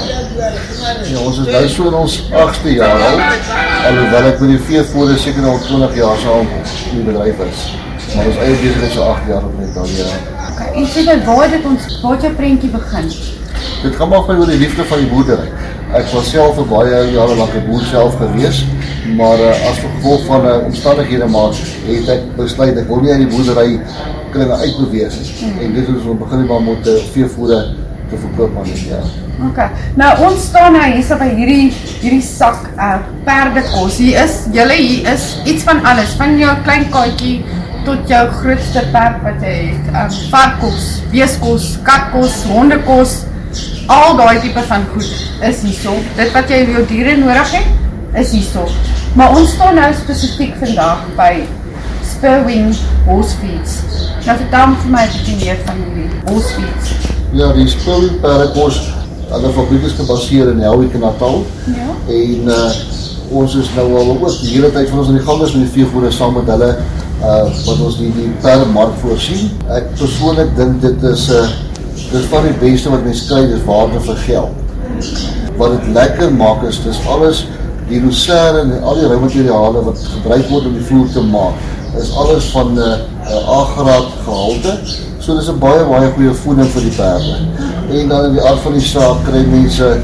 [1.11, 3.21] Ja, ons is nou so in ons 8ste jaar al.
[3.89, 6.51] Alhoewel ek met die veevoere seker al 20 jaar sal in
[6.93, 7.65] die bedryf is.
[8.15, 10.07] Maar ons eie besigheid so 8 jaar op net al ja.
[10.51, 13.11] Okay, en sê net waar het dit ons waar jou prentjie begin?
[13.83, 15.49] Dit gaan maar oor die liefde van die boerdery.
[15.97, 18.63] Ek was self vir baie jare lank 'n boer self gewees,
[19.17, 21.53] maar uh, as gevolg van uh, omstandighede maar
[21.87, 23.79] het ek besluit ek wil nie uit die boerdery
[24.31, 25.31] kringe uitbeweeg nie.
[25.39, 25.61] Hmm.
[25.63, 27.61] En dit is ons begin maar met uh, veevoere
[28.09, 28.99] te verkoop aan die ja.
[29.49, 29.69] Okay.
[29.95, 31.69] Nou ons staan nou hier so by hierdie
[32.01, 32.97] hierdie sak uh
[33.27, 33.99] perdekos.
[34.01, 37.39] Hier is julle hier is iets van alles, van jou klein katjie
[37.87, 39.91] tot jou grootste perd wat jy het.
[39.93, 43.15] Um varkkos, beeskos, katkos, hondekos,
[43.89, 45.09] al daai tipe van goed
[45.49, 45.95] is hierso.
[46.19, 47.71] Dit wat jy vir jou diere nodig het,
[48.19, 48.67] is hierso.
[49.17, 51.31] Maar ons staan nou spesifiek vandag by
[52.19, 53.77] Spurwing Horse Feeds.
[54.27, 56.89] Nou vertel vir my 'n bietjie meer van hierdie horse feeds.
[57.31, 58.79] Ja, die spulling perdekos,
[59.29, 61.45] hulle fabriek is gebaseer in Helwik en Natal.
[61.65, 61.87] Ja.
[62.07, 62.71] En uh
[63.29, 65.61] ons is nou al ook die hele tyd van ons aan die gang is met
[65.61, 66.69] die veevoere saam met hulle
[67.21, 69.51] uh wat ons die die perdemark voorsien.
[69.69, 71.47] Ek persoonlik dink dit is 'n uh,
[72.11, 74.51] dis van die beste wat mens kry, dis waarde vir geld.
[75.57, 77.45] Wat dit lekker maak is dis alles
[77.87, 82.11] die lucerne en al die roumateriale wat gebruik word om die vloer te maak is
[82.15, 82.97] alles van 'n uh,
[83.29, 84.77] uh, A-graad gehalte.
[85.19, 87.35] So dis 'n baie baie goeie voeding vir die perde.
[87.91, 89.99] En dan in die aard van die saak kry mense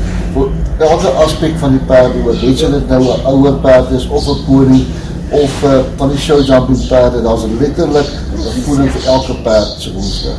[0.77, 4.85] elke aspek van die perde, wat dit nou 'n ouer perd is of 'n pony
[5.29, 9.91] of uh, van die show jumping perde, daar's letterlik 'n voeding vir elke perd se
[9.91, 10.31] behoefte.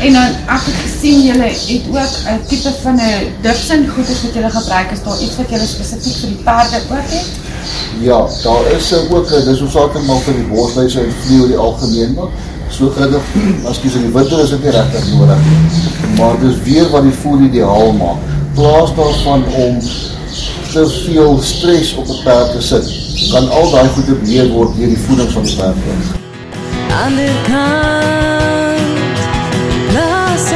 [0.00, 4.34] En dan ek het gesien julle het ook 'n tipe van 'n dipsin goeders wat
[4.34, 4.90] julle gebruik.
[4.90, 7.26] Is daar iets wat julle spesifiek vir die perde ook het?
[8.00, 11.40] Ja, daar is uh, ook uh, dis ons altyd maar vir die bosluise en vliee
[11.40, 12.32] oor die algemeen maar
[12.70, 13.22] so gedig,
[13.68, 16.16] ekskuus in die winter is dit nie regtig nodig nie.
[16.18, 18.16] Maar dis weer wat die voer ideaal maak.
[18.54, 19.78] Plaas daarvan om
[20.72, 22.86] te veel stres op 'n perd te sit,
[23.30, 26.06] kan al daai goede beheer word deur die voeding van die perd.
[27.02, 28.98] Aan de kant,
[29.90, 30.50] plaas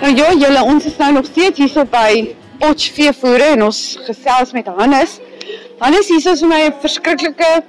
[0.00, 4.52] Nou ja, julle ons is nou nog steeds hierso by Potch veevoere en ons gesels
[4.52, 5.18] met Hannes.
[5.78, 7.62] Hannes, hier is vir my 'n verskriklike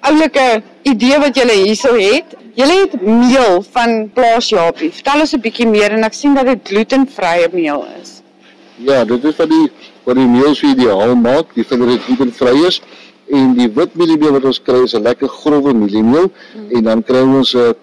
[0.00, 2.36] oulike idee wat julle hierso het.
[2.54, 4.92] Julle het meel van plaas Japie.
[4.92, 8.17] Vertel ons 'n bietjie meer en ek sien dat dit glutenvrye meel is.
[8.78, 9.70] Ja, dit is wat die
[10.04, 12.80] wat die meel so ideaal maak, die vind dit glutenvry is
[13.34, 16.70] en die wit mieliemeel wat ons kry is 'n lekker grove mieliemeel mm.
[16.76, 17.74] en dan kry ons 'n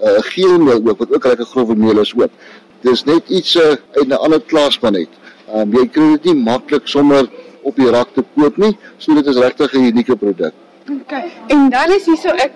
[0.00, 2.30] 'n geel meel ook wat ook lekker grove meel is ook.
[2.80, 5.08] Dis net iets uh, uit 'n ander klas van net.
[5.54, 7.28] Um, jy kry dit nie maklik sommer
[7.62, 10.52] op die rak te koop nie, so dit is regtig 'n unieke produk.
[11.02, 11.30] Okay.
[11.48, 12.50] En dan is hier so 'n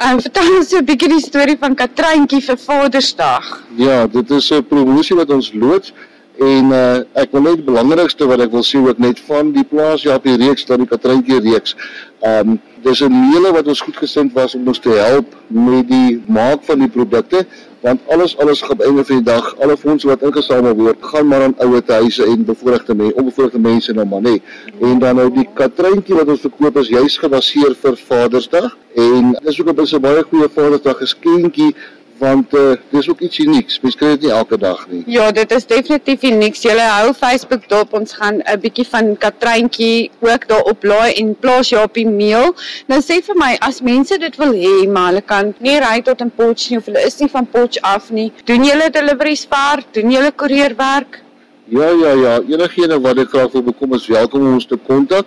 [0.00, 0.06] katreintjie.
[0.08, 3.62] En vertel ons so 'n bietjie die storie van katreintjie vir Vadersdag.
[3.76, 5.92] Ja, dit is 'n promosie wat ons loods
[6.38, 9.64] en uh, ek wil net die belangrikste wat ek wil sê ook net van die
[9.64, 11.76] plaas Japie reeks tot die Katreintjie reeks.
[12.22, 16.22] Ehm um, dis 'n meele wat ons goedgesind was om ons te help met die
[16.26, 17.44] maak van die produkte
[17.80, 19.54] want alles alles gaan einde van die dag.
[19.58, 23.92] Alle fondse wat ingesamel word gaan maar aan ouer huise en bevoorregte mense onbevoorregte mense
[23.92, 24.36] nou maar nê
[24.80, 28.76] en dan nou die katreintjie wat ons verkoop is juis gebaseer vir Vadersdag.
[28.94, 31.74] En dis ook 'n baie baie goeie Vadersdag geskenkie
[32.20, 33.80] want uh, dis ook iets unieks.
[33.80, 35.02] Mens kry dit nie elke dag nie.
[35.08, 36.62] Ja, dit is definitief unieks.
[36.66, 37.94] Julle hou Facebook dop.
[37.96, 42.54] Ons gaan 'n bietjie van Katreintjie ook daar oplaai en plaas Japie meel.
[42.86, 46.20] Nou sê vir my, as mense dit wil hê, maar hulle kan nie ry tot
[46.20, 48.32] in Potch nie of hulle is nie van Potch af nie.
[48.44, 49.84] Doen julle deliveries ver?
[49.92, 51.22] Doen julle koerierwerk?
[51.70, 52.40] Ja, ja, ja.
[52.48, 55.26] Enigene wat dit graag wil bekom is welkom om ons te kontak.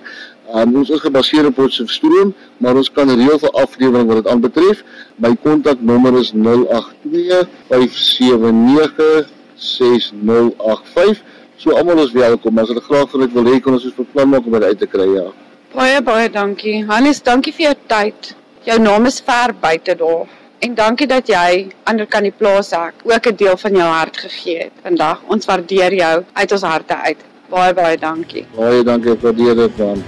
[0.54, 4.84] Um, ons is gebaseer op Potchefstroom, maar ons kan reël vir aflewering wat dit aanbetref.
[5.18, 11.24] My kontaknommer is 082 579 6085.
[11.58, 12.62] So almal is welkom.
[12.62, 14.92] As hulle graag dit wil hê, kan ons dit beplan maak om dit uit te
[14.94, 15.26] kry, ja.
[15.74, 16.84] Baie baie dankie.
[16.86, 18.34] Hannes, dankie vir jou tyd.
[18.70, 20.30] Jou naam is ver buite daar.
[20.64, 24.18] En dankie dat jy ander kan die plaas hek ook 'n deel van jou hart
[24.18, 25.22] gegee het vandag.
[25.28, 27.18] Ons waardeer jou uit ons harte uit.
[27.50, 28.46] Baie baie dankie.
[28.56, 30.04] Baie dankie vir dit dan.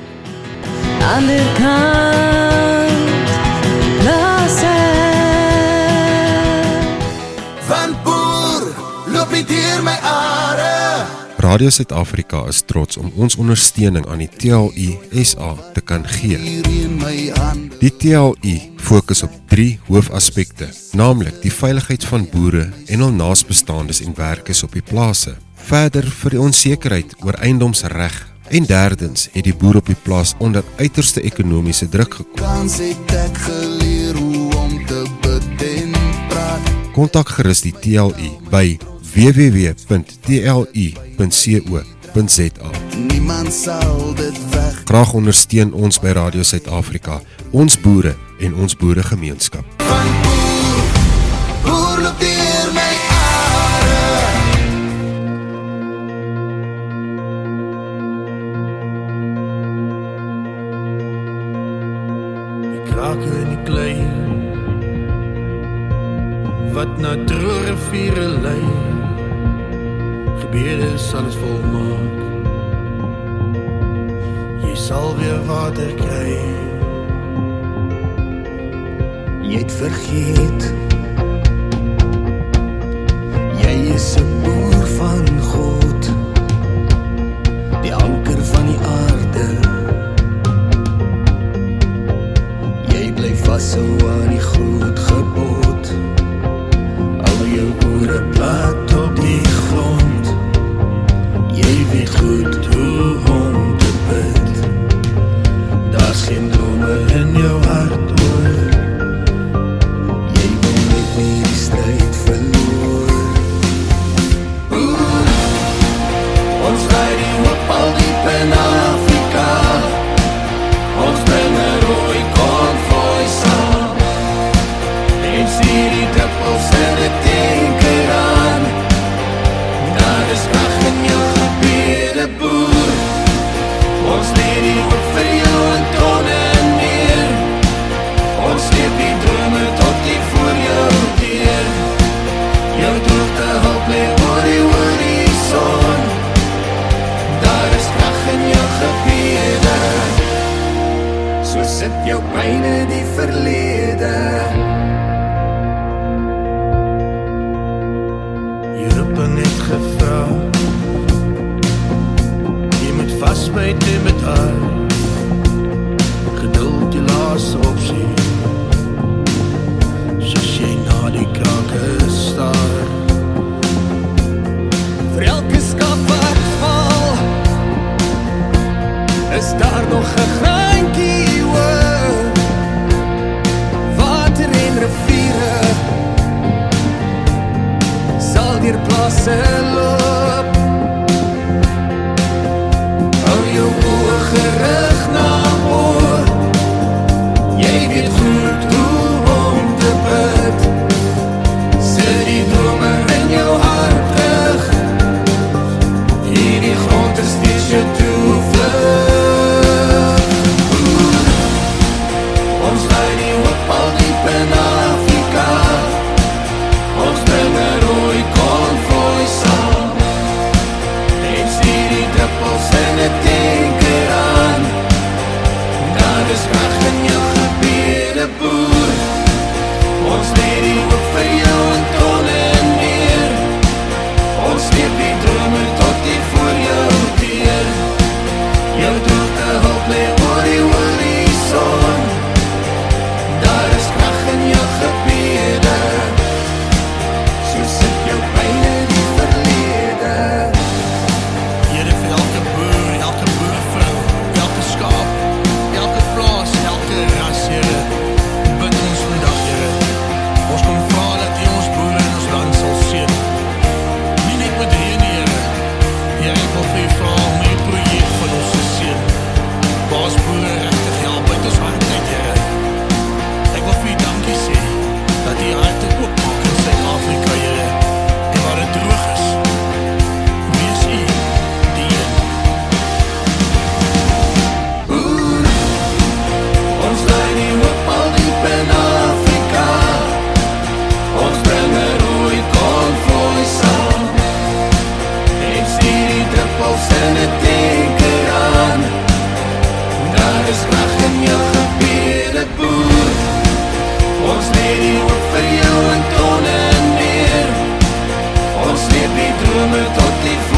[1.14, 3.30] Ander kant
[4.02, 5.84] plaas ek
[7.70, 8.64] Van boer
[9.14, 10.66] loop nie deur my are
[11.46, 16.40] Radio Suid-Afrika is trots om ons ondersteuning aan die TLU SA te kan gee.
[17.84, 24.18] Die TLU fokus op drie hoofaspekte, naamlik die veiligheid van boere en hul naasbestaandes en
[24.18, 25.36] werkers op die plase.
[25.70, 28.18] Verder vir die onsekerheid oor eiendomsreg
[28.50, 32.36] en derdens het die boer op die plaas onder uiterste ekonomiese druk gekom.
[32.42, 35.92] Kans het ek geleer hoe om te bid en
[36.30, 36.60] praat
[36.96, 38.78] Kontak gerus die TLU by
[39.16, 39.90] www.tlu.co.za.
[42.98, 47.20] Niemand sal dit weg Graag ondersteun ons by Radio Suid-Afrika,
[47.52, 49.66] ons boere en ons boeregemeenskap.
[51.66, 52.35] Boer loop deur
[66.76, 68.64] Wat na droë riviere lei.
[70.42, 72.18] Gebede sal het volmaak.
[74.66, 76.34] Jy sal weer water kry.
[79.48, 80.68] Jy het vergeet.
[83.64, 85.24] Jy is 'n boer van
[85.54, 86.12] God.
[87.88, 88.65] Die anker van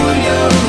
[0.08, 0.67] tot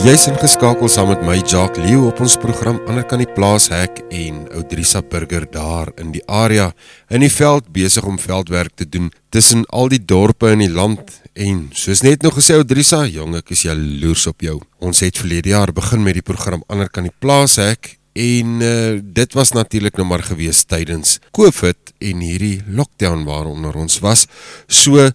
[0.00, 3.98] Jy's ingeskakel saam met my Jacques Leeu op ons program Ander kan die plaas hek
[4.16, 6.70] en Oudrisa Burger daar in die area
[7.12, 11.18] in die veld besig om veldwerk te doen tussen al die dorpe in die land
[11.36, 14.56] en soos net nog gesê Oudrisa, jong ek is jaloers op jou.
[14.80, 18.96] Ons het verlede jaar begin met die program Ander kan die plaas hek en uh,
[19.04, 24.24] dit was natuurlik nou maar gewees tydens COVID en hierdie lockdown waaronder ons was.
[24.64, 25.10] So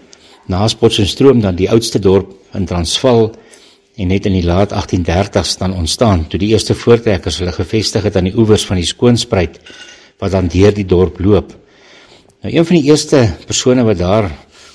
[0.46, 3.32] Na Potchefstroom dan die oudste dorp in Transvaal
[3.96, 8.16] en net in die laat 1830s dan ontstaan toe die eerste voortrekkers hulle gevestig het
[8.16, 9.58] aan die oewers van die Skoonspruit
[10.18, 11.54] wat dan deur die dorp loop.
[12.42, 14.30] Nou een van die eerste persone wat daar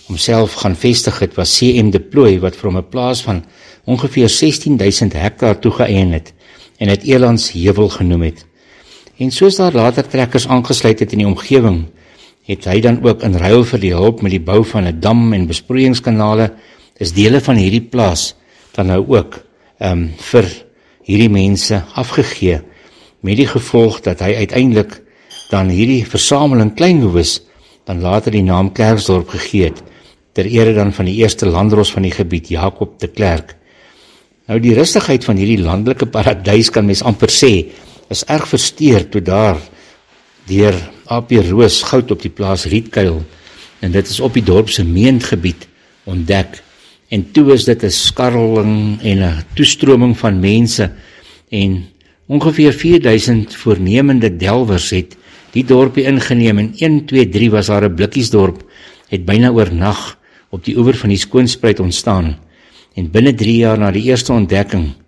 [0.08, 3.46] homself gaan vestig het was CM de Plooi wat hom 'n plaas van
[3.86, 6.34] ongeveer 16000 hektaar toegeëien het
[6.78, 8.46] en dit Elands Heuwel genoem het.
[9.22, 11.84] En soos daar later trekkers aangesluit het in die omgewing,
[12.50, 15.34] het hy dan ook in ruil vir die hulp met die bou van 'n dam
[15.34, 16.52] en besproeiingskanale
[16.98, 18.34] is dele van hierdie plaas
[18.74, 19.38] dan nou ook
[19.78, 20.46] ehm um, vir
[21.06, 22.62] hierdie mense afgegee
[23.22, 25.02] met die gevolg dat hy uiteindelik
[25.52, 27.42] dan hierdie versameling kleinhoewes
[27.86, 29.84] dan later die naam Klerksdorp gegee het
[30.34, 33.56] ter ere dan van die eerste landros van die gebied Jakob de Klerk.
[34.48, 37.70] Nou die rustigheid van hierdie landelike paradys kan mens amper sê
[38.12, 39.60] is erg versteur toe daar
[40.50, 40.76] deur
[41.12, 43.22] AP Roos goud op die plaas Rietkuil
[43.82, 45.68] en dit is op die dorp se meentgebied
[46.10, 46.60] ontdek.
[47.12, 50.92] En toe is dit 'n skarreling en 'n toestroming van mense
[51.50, 51.86] en
[52.28, 55.18] ongeveer 4000 voornemende delwers het
[55.52, 58.64] die dorpie ingeneem en 1 2 3 was daar 'n blikkiesdorp
[59.08, 60.18] het byna oornag
[60.50, 62.38] op die oewer van die Skoonspruit ontstaan.
[62.96, 65.01] En binne 3 jaar na die eerste ontdekking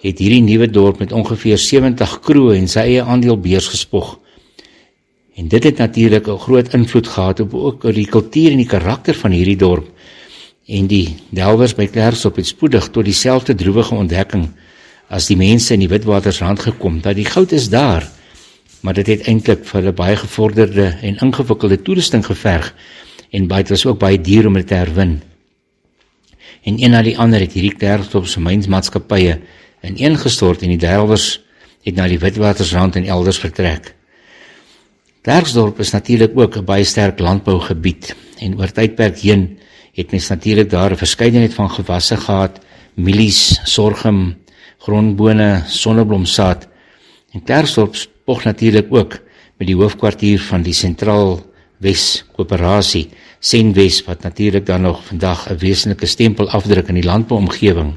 [0.00, 4.20] het hierdie nuwe dorp met ongeveer 70 kroe en sy eie aandeel beurs gespog
[5.40, 8.66] En dit het natuurlik 'n groot invloed gehad op ook oor die kultuur en die
[8.66, 9.88] karakter van hierdie dorp.
[10.66, 14.48] En die delwers by Klerksdorp het spoedig tot dieselfde droewige ontdekking
[15.08, 18.10] as die mense in die Witwatersrand gekom dat die goud is daar.
[18.80, 22.74] Maar dit het eintlik vir hulle baie gevorderde en ingewikkelde toerusting geverg
[23.30, 25.22] en baie was ook baie duur om dit te herwin.
[26.62, 29.40] En een na die ander het hierdie Klerksdorp se mynsmaatskappye
[29.82, 31.40] ineengestort en die delwers
[31.82, 33.94] het na die Witwatersrand en elders vertrek.
[35.22, 39.58] Klerksdorp is natuurlik ook 'n baie sterk landbougebied en oor tydperk heen
[39.92, 42.60] het mens natuurlik daar 'n verskeidenheid van gewasse gehad,
[42.94, 44.36] mielies, sorghum,
[44.78, 46.68] grondbone, sonneblomsaad.
[47.32, 49.20] En Klerksdorp spog natuurlik ook
[49.56, 51.40] met die hoofkwartier van die Sentraal
[51.78, 53.08] Wes Koöperasie,
[53.40, 57.94] Senwes wat natuurlik dan nog vandag 'n wesenlike stempel afdruk in die landbouomgewing.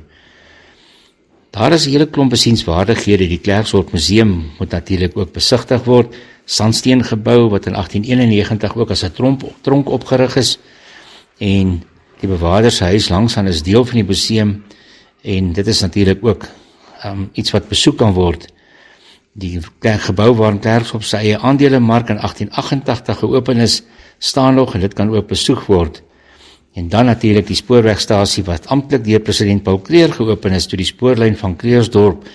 [1.53, 3.27] Daar is 'n hele klomp besienswaardighede.
[3.27, 6.15] Die Klerksdorp Museum moet natuurlik ook besigtig word
[6.45, 10.57] sandsteen gebou wat in 1891 ook as 'n tronk tronk opgerig is
[11.37, 11.83] en
[12.19, 14.63] die bewaarder se huis langs aan is deel van die museum
[15.21, 16.45] en dit is natuurlik ook
[17.05, 18.47] um, iets wat besoek kan word.
[19.33, 23.83] Die gebou waar Klerks op sy eie aandelemark in 1888 geopen is,
[24.17, 26.01] staan nog en dit kan ook besoek word.
[26.73, 30.89] En dan natuurlik die spoorwegstasie wat amptelik deur president Paul Kruger geopen is toe die
[30.89, 32.25] spoorlyn van Krugersdorp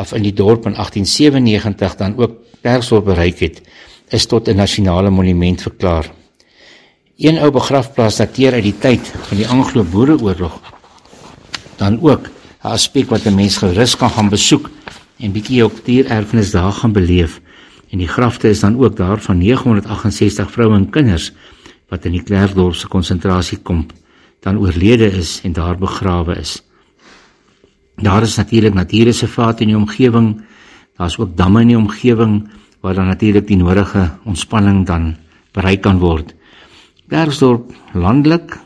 [0.00, 3.60] af in die dorp in 1897 dan ook Klerksdorp bereik het,
[4.08, 6.10] is tot 'n nasionale monument verklaar.
[7.16, 10.60] Een ou begrafplaas dateer uit die tyd van die Anglo-Boereoorlog.
[11.76, 14.70] Dan ook 'n aspek wat 'n mens gerus kan gaan besoek
[15.18, 17.40] en bietjie op diererfenis daar gaan beleef.
[17.90, 21.32] En die grafte is dan ook daar van 968 vroue en kinders
[21.92, 23.92] wat in die Klerksdorp se konsentrasiekamp
[24.42, 26.62] dan oorlede is en daar begrawe is.
[28.00, 30.40] Daar is natuurlik natuurreservate in die omgewing.
[30.96, 32.48] Daar's ook damme in die omgewing
[32.80, 35.14] waar dan natuurlik die nodige ontspanning dan
[35.52, 36.32] bereik kan word.
[37.12, 38.56] Klerksdorp landelik,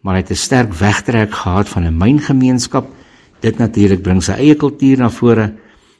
[0.00, 2.88] maar hy het 'n sterk wegtrek gehad van 'n myngemeenskap.
[3.40, 5.52] Dit natuurlik bring sy eie kultuur na vore.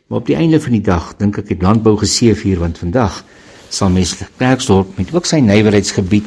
[0.09, 3.25] Maar op die einde van die dag dink ek het landbou geseef hier want vandag
[3.69, 6.25] sal mens Klerksdorp met ook sy nywerheidsgebied,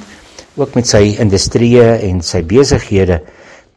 [0.55, 3.21] ook met sy industrieë en sy besighede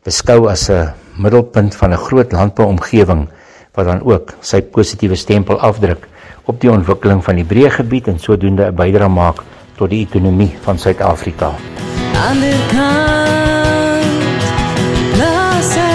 [0.04, 3.28] beskou as 'n middelpunt van 'n groot landbouomgewing
[3.74, 6.08] wat dan ook sy positiewe stempel afdruk
[6.44, 9.42] op die ontwikkeling van die breë gebied en sodoende 'n bydrae maak
[9.76, 11.52] tot die ekonomie van Suid-Afrika.
[12.14, 14.44] Ander kant
[15.12, 15.88] Plaza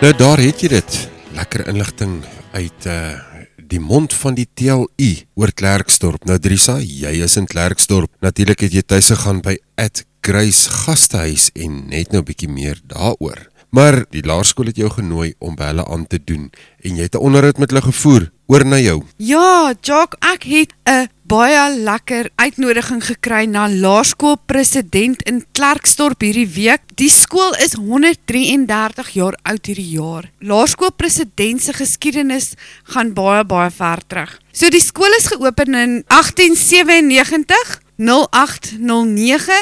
[0.00, 1.08] Nou daar het jy dit.
[1.34, 3.29] Lekker inligting uit uh
[3.70, 6.26] die mond van die TLU oor Klerksdorp.
[6.28, 8.10] Nou Drisa, jy is in Klerksdorp.
[8.24, 12.80] Natuurlik het jy tuis gegaan by Ed Grace Gastehuis en net nou 'n bietjie meer
[12.84, 13.48] daaroor.
[13.70, 16.50] Maar die laerskool het jou genooi om by hulle aan te doen
[16.82, 18.30] en jy het 'n onderhoud met hulle gevoer.
[18.46, 19.02] Oor na jou.
[19.16, 26.48] Ja, Jock, ek het 'n baie lekker uitnodiging gekry na Laerskool President in Klerksdorp hierdie
[26.56, 26.82] week.
[26.98, 30.26] Die skool is 133 jaar oud hierdie jaar.
[30.42, 32.56] Laerskool President se geskiedenis
[32.90, 34.32] gaan baie baie ver terug.
[34.50, 39.60] So die skool is geopen in 1897 0809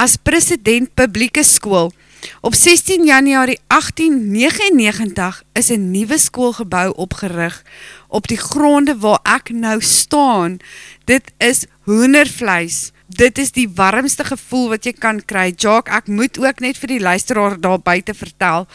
[0.00, 1.92] as President Publieke Skool.
[2.40, 7.64] Op 16 Januarie 1899 is 'n nuwe skoolgebou opgerig
[8.08, 10.58] op die gronde waar ek nou staan.
[11.04, 12.90] Dit is hoendervleis.
[13.06, 15.52] Dit is die warmste gevoel wat jy kan kry.
[15.56, 18.66] Jock, ek moet ook net vir die luisteraar daar buite vertel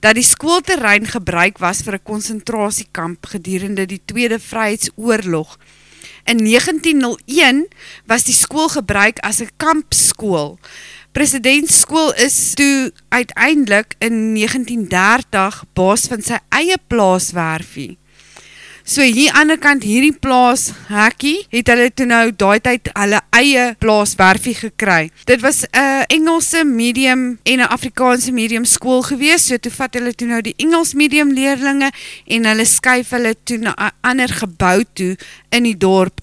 [0.00, 5.58] dat die skoolterrein gebruik was vir 'n konsentrasiekamp gedurende die Tweede Vryheidsoorlog.
[6.24, 7.68] In 1901
[8.06, 10.58] was die skool gebruik as 'n kampskool.
[11.16, 17.94] Presidentskool is toe uiteindelik in 1930 baas van sy eie plaaswerfie.
[18.84, 23.22] So hier aan die kant hierdie plaas hekkie, het hulle toe nou daai tyd hulle
[23.34, 25.08] eie plaaswerfie gekry.
[25.24, 29.94] Dit was 'n uh, Engelse medium en 'n Afrikaanse medium skool gewees, so toe vat
[29.94, 31.90] hulle toe nou die Engels medium leerlinge
[32.26, 35.16] en hulle skuif hulle toe na 'n ander gebou toe
[35.48, 36.20] in die dorp.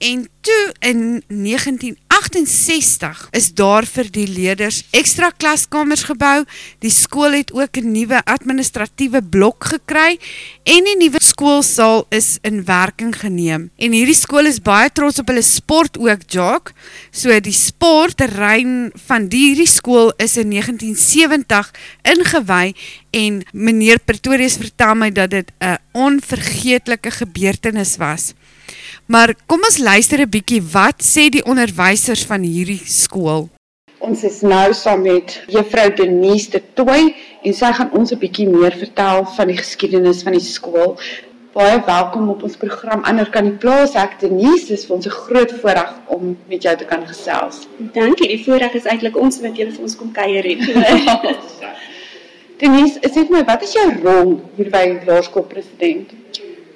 [0.00, 6.44] En toe in 1968 is daar vir die leerders extra klaskamers gebou.
[6.80, 10.18] Die skool het ook 'n nuwe administratiewe blok gekry
[10.64, 13.70] en die nuwe skoolsaal is in werking geneem.
[13.76, 16.72] En hierdie skool is baie trots op hulle sport ook, Jock.
[17.10, 21.70] So die sportterrein van hierdie skool is in 1970
[22.02, 22.74] ingewy
[23.10, 28.32] en meneer Pretorius vertel my dat dit 'n onvergeetlike gebeurtenis was.
[29.10, 33.48] Maar kom ons luister 'n bietjie wat sê die onderwysers van hierdie skool.
[33.98, 38.46] Ons is nou saam met Juffrou Denise de Tooi en sy gaan ons 'n bietjie
[38.48, 40.96] meer vertel van die geskiedenis van die skool.
[41.52, 45.10] Baie welkom op ons program Ander kan die plaas ek Denise, dis vir ons 'n
[45.10, 47.66] groot voorreg om met jou te kan gesels.
[47.78, 50.62] Dankie, die voorreg is eintlik ons wat julle vir ons kom kuier het.
[52.60, 56.14] Denise, sê vir my, wat is jou rol hier by Laerskool President?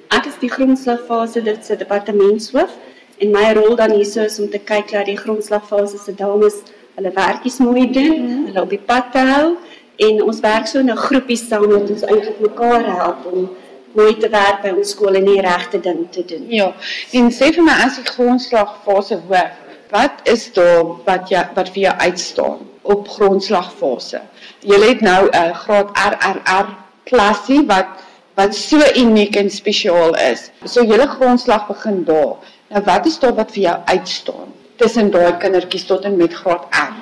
[0.09, 2.71] Ek is die grondslagfase dit se departementshoof
[3.17, 6.61] en my rol dan hierso is om te kyk dat die grondslagfase se dames
[6.95, 8.45] hulle werkies mooi doen, mm -hmm.
[8.45, 9.55] hulle op die pad te hou
[9.95, 13.49] en ons werk so in 'n groepie saam wat ons eintlik mekaar help om
[13.93, 16.45] mooi te werk by ons skool en die regte ding te doen.
[16.51, 16.73] Ja.
[17.11, 19.51] En sê vir my as die grondslagfase hoof,
[19.91, 24.21] wat is daar wat jy wat vir jou uitstaan op grondslagfase?
[24.59, 26.67] Jy het nou 'n uh, graad RRR
[27.03, 27.87] klasie wat
[28.35, 30.49] wat so uniek en spesiaal is.
[30.65, 32.37] So julle grondslag begin daar.
[32.73, 36.65] Nou wat is daar wat vir jou uitstaan tussen daai kindertjies tot en met graad
[36.75, 36.95] R?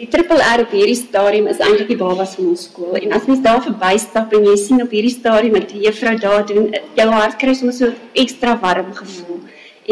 [0.00, 3.26] Die triple R op hierdie stadium is eintlik die babas van ons skool en as
[3.28, 7.08] mens daar verbystap en jy sien op hierdie stadium wat die juffrou daar doen, jou
[7.12, 9.42] hart kry soms so ekstra warm gevoel.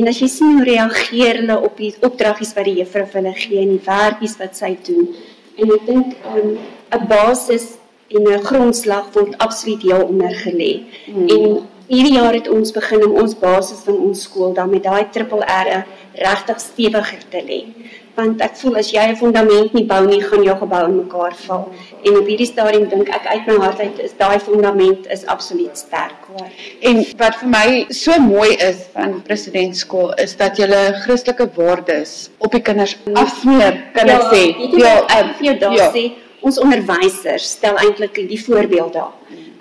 [0.00, 3.34] En as jy sien hoe reageer hulle op die opdraggies wat die juffrou vir hulle
[3.36, 5.12] gee en die werkies wat sy doen.
[5.58, 7.74] En ek dink ehm, 'n um, basis
[8.14, 10.82] en 'n grondslag word absoluut heel onder gelê.
[11.06, 11.28] Hmm.
[11.28, 15.08] En hierdie jaar het ons begin om ons basis van ons skool dan met daai
[15.10, 17.60] triple R regtig stewiger te lê.
[18.18, 21.34] want ek voel as jy 'n fondament nie bou nie, gaan jou gebou in mekaar
[21.46, 21.64] val.
[22.06, 25.78] En op hierdie stadium dink ek uit my hart uit is daai fondament is absoluut
[25.78, 26.26] sterk.
[26.90, 30.66] En wat vir my so mooi is van presidentskool is dat jy
[31.04, 34.42] Christelike waardes op die kinders afsmeer, kan ek sê.
[34.56, 36.04] Ja, jy wat ek vir jou daar sê?
[36.40, 39.14] Ons onderwysers stel eintlik die voorbeeld daar.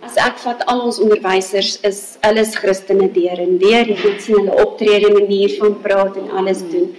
[0.05, 3.89] As ek vat al ons onderwysers is alles Christene deur en deur.
[3.89, 6.91] Jy moet sien hulle optrede, manier van praat en alles doen.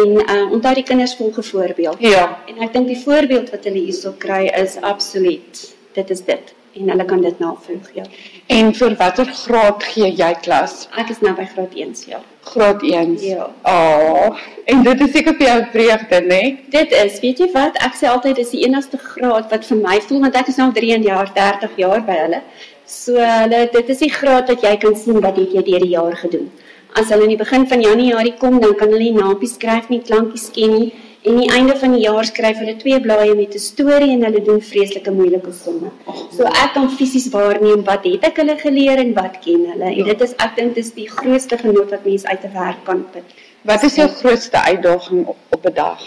[0.00, 2.00] En uh onthou die kinders volg 'n voorbeeld.
[2.00, 2.42] Ja.
[2.48, 5.74] En ek dink die voorbeeld wat hulle hierso kry is absoluut.
[5.92, 8.04] Dit is dit en hulle kan dit navolg, ja.
[8.46, 10.88] En vir watter graad gee jy klas?
[10.96, 12.20] Ek is nou by graad 1, ja.
[12.46, 13.16] Graad 1.
[13.20, 13.48] Ja.
[13.62, 16.28] Oh, en dit is seker vir jou vreugde, né?
[16.28, 16.52] Nee?
[16.70, 17.78] Dit is, weet jy wat?
[17.82, 20.68] Ek sê altyd dis die enigste graad wat vir my voel want ek is nou
[20.70, 22.40] al 3 jaar, 30 jaar by hulle.
[22.86, 25.94] So hulle dit is die graad wat jy kan sien wat het jy deur die
[25.96, 26.46] jaar gedoen.
[26.94, 30.00] As hulle in die begin van Januarie kom, dan kan hulle nie naampies skryf nie,
[30.06, 30.92] klankies ken nie.
[31.26, 34.20] En aan die einde van die jaar skryf hulle twee blaaie met 'n storie en
[34.24, 35.88] hulle doen vreeslike moeilike somme.
[36.36, 39.88] So ek kan fisies waarneem wat het ek hulle geleer en wat ken hulle.
[39.90, 43.04] En dit is ek dink dis die grootste genot wat mens uit 'n werk kan
[43.12, 43.34] put.
[43.62, 46.00] Wat is jou grootste uitdaging op, op 'n dag?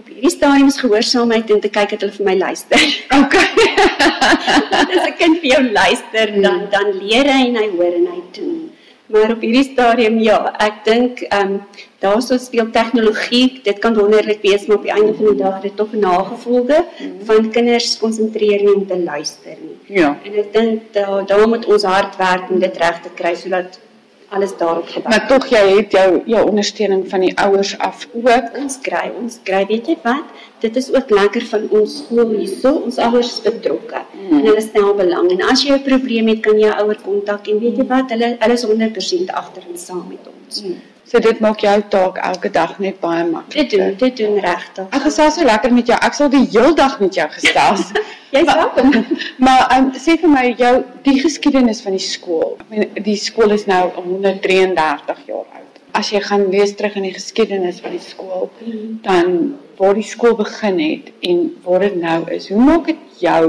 [0.00, 2.84] Op hierdie stadium is gehoorsaamheid en te kyk dat hulle vir my luister.
[3.22, 3.48] Okay.
[4.92, 8.22] As 'n kind vir jou luister, dan dan leer hy en hy hoor en hy
[8.32, 8.63] doen.
[9.06, 11.58] Maar op hierdie stadium ja, ek dink ehm um,
[12.04, 15.62] daarso speel tegnologie, dit kan wonderlik wees, maar op die einde van die dag het
[15.62, 16.82] dit tog nagevolge
[17.28, 19.76] van kinders konsentreer nie om te luister nie.
[20.00, 20.10] Ja.
[20.24, 23.80] En ek dink daar daar moet ons hard werk om dit reg te kry sodat
[24.28, 25.08] alles daarop gebou.
[25.08, 28.56] Maar tog jy het jou jou ondersteuning van die ouers af ook.
[28.62, 30.32] Ons kry, ons kry, weet jy wat?
[30.64, 32.72] Dit is ook lekker van ons skool hierso.
[32.86, 34.32] Ons ouers is betrokke mm.
[34.38, 35.30] en hulle stel belang.
[35.30, 38.10] En as jy 'n probleem het, kan jy jou ouer kontak en weet jy wat?
[38.10, 40.62] Hulle hulle is 100% agter en saam met ons.
[40.62, 40.93] Mm.
[41.04, 43.68] So dit maak jou taak elke dag net baie makliker.
[43.68, 44.86] Dit doen, dit doen regtig.
[44.88, 45.98] Ek gesels so lekker met jou.
[46.00, 47.90] Ek sal die heel dag met jou gesels.
[48.34, 48.94] Jy's welkom.
[49.44, 50.72] Maar um, sê vir my jou
[51.04, 52.56] die geskiedenis van die skool.
[52.64, 55.82] Ek meen die skool is nou 133 jaar oud.
[55.94, 58.48] As jy gaan lees terug in die geskiedenis van die skool,
[59.04, 59.28] dan
[59.78, 62.48] waar die skool begin het en waar dit nou is.
[62.50, 63.42] Hoe maak dit jou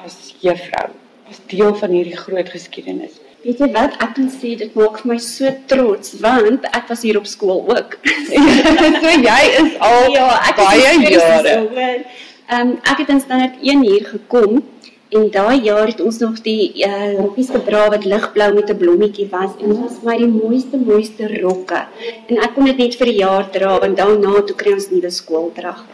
[0.00, 0.88] as juffrou
[1.30, 3.20] as deel van hierdie groot geskiedenis?
[3.44, 3.96] Weet jy wat?
[4.00, 7.60] Ek kan sê dit maak vir my so trots want ek was hier op skool
[7.74, 7.98] ook.
[9.02, 11.58] so jy is al ja, baie jare.
[12.48, 14.62] Ehm um, ek het in standaard 1 hier gekom
[15.14, 19.28] en daai jaar het ons nog die uh, rokkies gedra wat ligblou met 'n blommetjie
[19.30, 21.84] was en dit was my die mooiste mooiste rokke.
[22.28, 25.10] En ek kon dit net vir 'n jaar dra want daarna toe kry ons nuwe
[25.10, 25.84] skooldrag.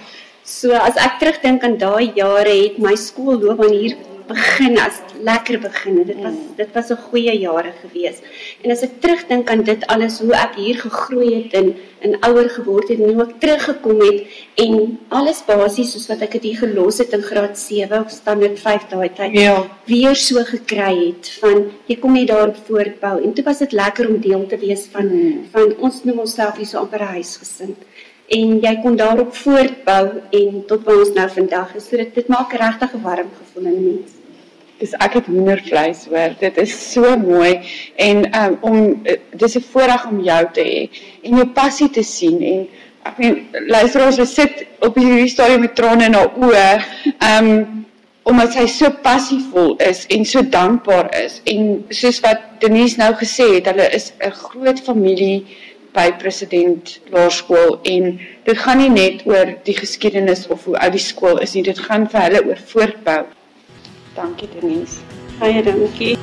[0.44, 3.97] So as ek terugdink aan daai jare het my skoolloopbaan hier
[4.31, 6.05] begin as lekker begin.
[6.06, 8.18] Dit was dit was 'n goeie jare gewees.
[8.62, 12.48] En as ek terugdink aan dit alles hoe ek hier gegroei het en en ouer
[12.51, 14.22] geword het en hoe ek teruggekom het
[14.55, 18.59] en alles basies soos wat ek dit hier gelos het in graad 7 of standaard
[18.59, 19.66] 5 daai tyd Ja.
[19.86, 24.09] weer so gekry het van jy kom net daarop voortbou en toe was dit lekker
[24.09, 25.44] om deel te wees van Hmm.
[25.52, 27.76] van ons noem onsself hier so amper 'n huisgesin
[28.28, 31.88] en jy kon daarop voortbou en tot waar ons nou vandag is.
[31.88, 34.10] So dit dit maak regtig 'n warm gevoel in 'n mens.
[34.81, 36.36] Dis ek het hoendervleis hoor.
[36.40, 37.61] Dit is so mooi
[38.01, 40.89] en um, om uh, dis 'n voorreg om jou te hê
[41.23, 42.69] en jou passie te sien en
[43.09, 43.36] ek meen
[43.69, 46.70] luisteraars ons sit op hierdie stadium met trane in haar oë.
[47.32, 47.81] Um
[48.31, 53.47] omdat sy so passievol is en so dankbaar is en soos wat Denise nou gesê
[53.57, 55.47] het, hulle is 'n groot familie
[55.97, 61.02] by president laerskool en dit gaan nie net oor die geskiedenis of hoe oud die
[61.02, 63.23] skool is nie, dit gaan vir hulle oor voortbou.
[64.15, 65.01] Dankie Denise.
[65.39, 66.19] Baie dankie.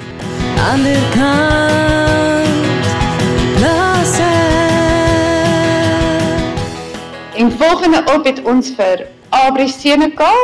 [0.71, 2.47] Ander kant
[3.57, 4.19] Plaas
[7.35, 10.43] En volgende op het ons vir Abri Senekal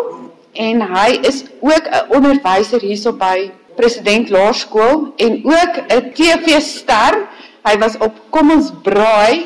[0.53, 7.27] en hy is ook 'n onderwyser hierso by President Laerskool en ook 'n TV-ster.
[7.63, 9.45] Hy was op Kom ons braai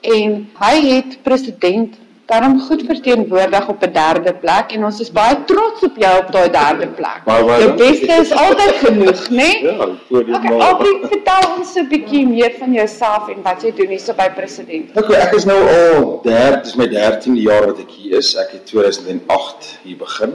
[0.00, 1.96] en hy het president
[2.32, 6.28] daarom goed verteenwoordig op 'n derde plek en ons is baie trots op jou op
[6.36, 7.20] daai derde plek.
[7.24, 9.36] Baie, baie Jou beste is altyd genoeg, né?
[9.36, 9.62] Nee?
[9.62, 10.68] Ja, die Okay, maar.
[10.68, 14.96] Abri, vertel ons 'n bietjie meer van jouself en wat jy doen hierso by president.
[14.96, 18.34] Okay, ek is nou al derd, dis my 13de jaar wat ek hier is.
[18.36, 20.32] Ek het 2008 hier begin.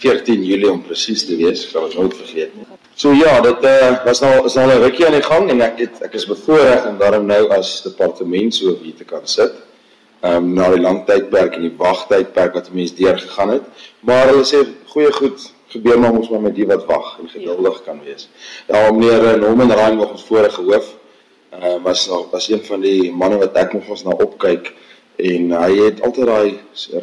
[0.00, 2.66] 14 Julie om presies te wees, ek sal dit nooit vergeet nie.
[3.00, 5.78] So ja, dit uh, was nou is nou 'n rukkie aan die gang en ek
[5.78, 9.52] het ek is bevoorreg om daarom nou as departementshoof hier te kan sit.
[10.20, 13.62] Ehm um, na die lang tydperk en die wagtydperk wat 'n mens deurgegaan het.
[14.00, 17.82] Maar hulle sê goeie goed gebeur maar ons maar met die wat wag en geduldig
[17.84, 18.28] kan wees.
[18.66, 20.96] Ja, meneer Norman Ryan nog ons vorige hoof
[21.54, 24.74] uh, was nog was een van die manne wat ek nog ons na opkyk
[25.20, 26.50] En hy het altyd daai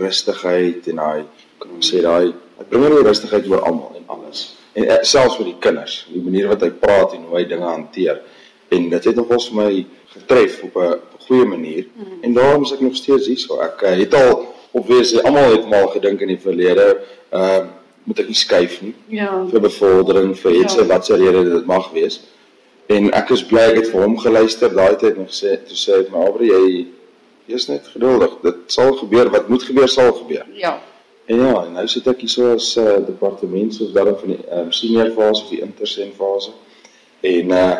[0.01, 1.25] rustigheid en daai
[1.61, 4.55] kan ons sê daai hy bring net rustigheid oor almal en alles.
[4.73, 7.67] En eh, selfs met die kinders, die manier wat hy praat en hoe hy dinge
[7.67, 8.23] hanteer.
[8.69, 11.85] En dit het nogals vir my getref op 'n goeie manier.
[11.93, 12.23] Mm.
[12.23, 13.59] En daarom is ek nog steeds hier so.
[13.59, 17.65] Ek uh, het al obviously almal het maar gedink in die verlede, ehm uh,
[18.07, 18.93] moet ek nie skuif nie.
[19.07, 19.45] Ja.
[19.51, 20.85] vir bevordering vir iets Ja.
[20.85, 22.21] wat se rede dit mag wees.
[22.87, 25.27] En ek is bly ek het vir hom geluister daai tyd toe
[25.75, 26.85] sê hy vir my Aubrey jy
[27.47, 28.37] jy's net geduldig.
[28.43, 30.45] Dit sal gebeur wat moet gebeur sal gebeur.
[30.53, 30.77] Ja.
[31.25, 34.71] En ja, en nou sit ek hier so as uh, departementshoof daar van die um,
[34.71, 36.51] senior fase of die intersent fase.
[37.21, 37.77] En uh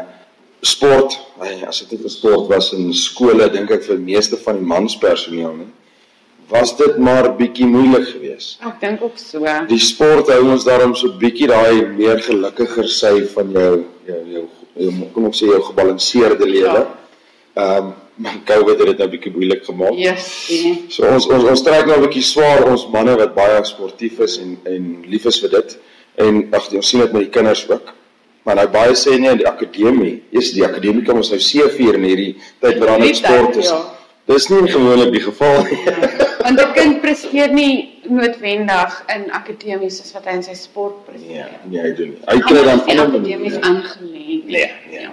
[0.62, 4.58] sport, ay, as dit nie vir sport was in skole dink ek vir meeste van
[4.62, 5.70] die manspersoneel nie.
[6.50, 8.62] Was dit maar bietjie moeilik geweest.
[8.64, 9.44] Ek dink ook so.
[9.68, 13.72] Die sport hou ons daarom so bietjie daai meer gelukkiger sy van jou
[14.08, 14.44] jou jou,
[14.80, 16.84] jou kom ons sê jou gebalanseerde lewe.
[17.58, 19.94] Ehm um, maar COVID het dit nou bietjie moeilik gemaak.
[19.94, 20.48] Yes.
[20.50, 20.72] nee.
[20.90, 24.40] So ons ons ons trek nou 'n bietjie swaar ons manne wat baie sportief is
[24.42, 25.78] en en lief is vir dit.
[26.26, 27.94] En ag ons sien dit met die kinders ook.
[28.48, 32.06] Maar nou baie sê nee die akademie, eers die akademie kom ons nou seevier in
[32.08, 32.30] hierdie
[32.64, 33.68] tyd wat daar net sport is.
[33.74, 33.80] ja.
[34.28, 35.78] Dis nie gewoonlik die geval nie.
[36.44, 41.52] Want 'n kind presteer nie noodwendig in akademies soos wat hy in sy sport presteer.
[41.68, 42.24] Nee, hy doen nie.
[42.28, 44.26] Hy kry dan ander akademies aangelê.
[44.44, 45.08] Nee, nee, nee.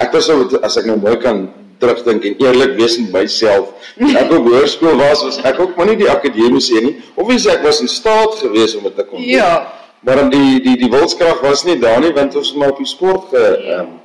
[0.00, 1.44] Ek was so as ek nou mooi kan
[1.80, 3.72] terugdink en eerlik wees met myself.
[3.98, 6.96] Toe Ek op hoërskool was, was ek ook maar nie die akademiese een nie.
[7.16, 9.28] Obviously ek was in staat geweest om dit te kon doen.
[9.40, 9.72] Ja.
[10.02, 12.90] Maar die die die wilskrag was nie daar nie want ons het maar op die
[12.90, 13.98] sport ge ehm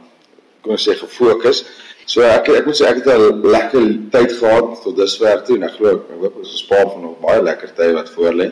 [0.61, 1.63] kom ons sê gefokus.
[2.05, 5.63] So ek ek moet sê ek het 'n lekker tyd gehad tot dusver toe en
[5.63, 8.51] ek glo ek hoop ons spaar van nog baie lekker tye wat voor lê.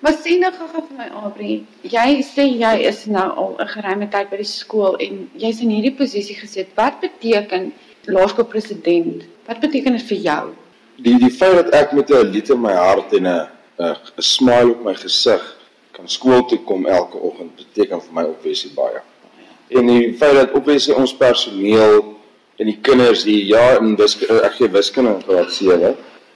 [0.00, 4.08] Maar sê nou gou vir my Aubrey, jy sê jy is nou al 'n geruime
[4.10, 6.68] tyd by die skool en jy's in hierdie posisie gesit.
[6.74, 7.72] Wat beteken
[8.06, 9.24] laerskoolpresident?
[9.46, 10.44] Wat beteken dit vir jou?
[10.96, 13.48] Die die feit dat ek met 'n lied in my hart en 'n
[13.78, 15.53] 'n smile op my gesig
[15.94, 19.00] kan skool toe kom elke oggend beteken vir my opwesie baie.
[19.70, 22.02] En die feit dat opwesie ons personeel
[22.58, 25.94] en die kinders hier ja in wiskunde ek gee wiskunde in graad 7.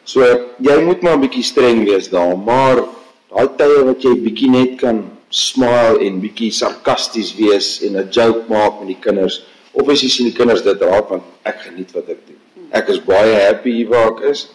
[0.09, 0.25] So
[0.65, 2.87] jy moet maar 'n bietjie streng wees daar, maar
[3.29, 8.49] daai tye wat jy bietjie net kan smile en bietjie sarkasties wees en 'n joke
[8.49, 9.43] maak met die kinders.
[9.73, 12.41] Obviously sien die kinders dit raak want ek geniet wat ek doen.
[12.71, 14.49] Ek is baie happy hier waar ek is.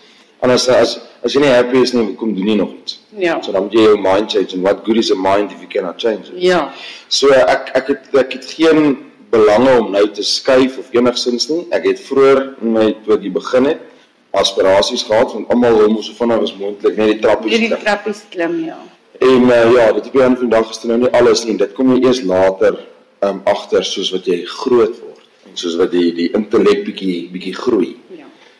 [0.44, 2.99] Anders as as jy nie happy is nie, hoekom doen jy nog iets?
[3.15, 3.38] Ja.
[3.41, 5.70] So dan moet jy jou mind change and what good is a mind if you
[5.72, 6.41] cannot change it?
[6.44, 6.65] Ja.
[7.07, 8.98] So ek ek het ek het geen
[9.32, 11.64] belange om nou te skuif of enigsins nie.
[11.72, 13.90] Ek het vroeër in my toe ek begin het
[14.34, 17.80] aspirasies gehad van almal mos so vinnig as moontlik net die trappies klim.
[17.86, 18.78] trappies klim ja.
[19.24, 21.44] En uh, ja, dit op die einde van die dag is dit nou nie alles
[21.45, 21.56] nie.
[21.57, 22.80] Dit kom jy eers later
[23.24, 27.56] um agter soos wat jy groot word en soos wat die die intellek bietjie bietjie
[27.56, 27.94] groei.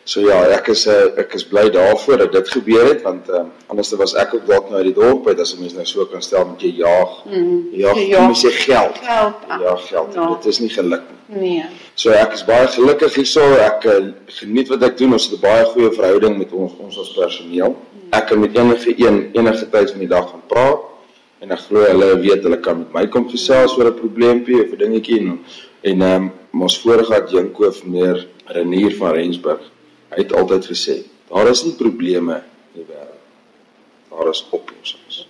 [0.04, 3.46] So ja, ek is uh, ek is bly daarvoor dat dit gebeur het want um
[3.72, 6.04] anders was ek ook dalk nou uit die dorp uit as 'n mens nou so
[6.04, 7.24] kan stel met jy jaag.
[7.24, 7.68] Mm.
[7.72, 8.98] Ja, Jy jy sê geld.
[9.00, 9.34] Geld.
[9.48, 10.14] ah, Ja, geld.
[10.14, 10.28] Ja.
[10.36, 11.40] Dit is nie geluk nie.
[11.40, 11.64] Nee.
[11.94, 13.40] So ek is baie gelukkig hierso.
[13.40, 15.12] Ek uh, geniet wat ek doen.
[15.12, 17.74] Ons het 'n baie goeie verhouding met ons ons as personeel.
[18.12, 20.80] Ek kan met enige een enige tyd van die dag gaan praat
[21.40, 24.72] en ek glo hulle weet hulle kan met my kom gesels oor 'n probleempie of
[24.72, 25.38] 'n dingetjie en
[25.82, 26.22] en ehm
[26.52, 29.60] um, ons vorige adjunkhoof meneer Renier van Rensburg.
[30.14, 32.40] Hy het altyd gesê, daar is nie probleme
[32.72, 33.22] in die wêreld.
[34.10, 35.24] Daar is oplossings.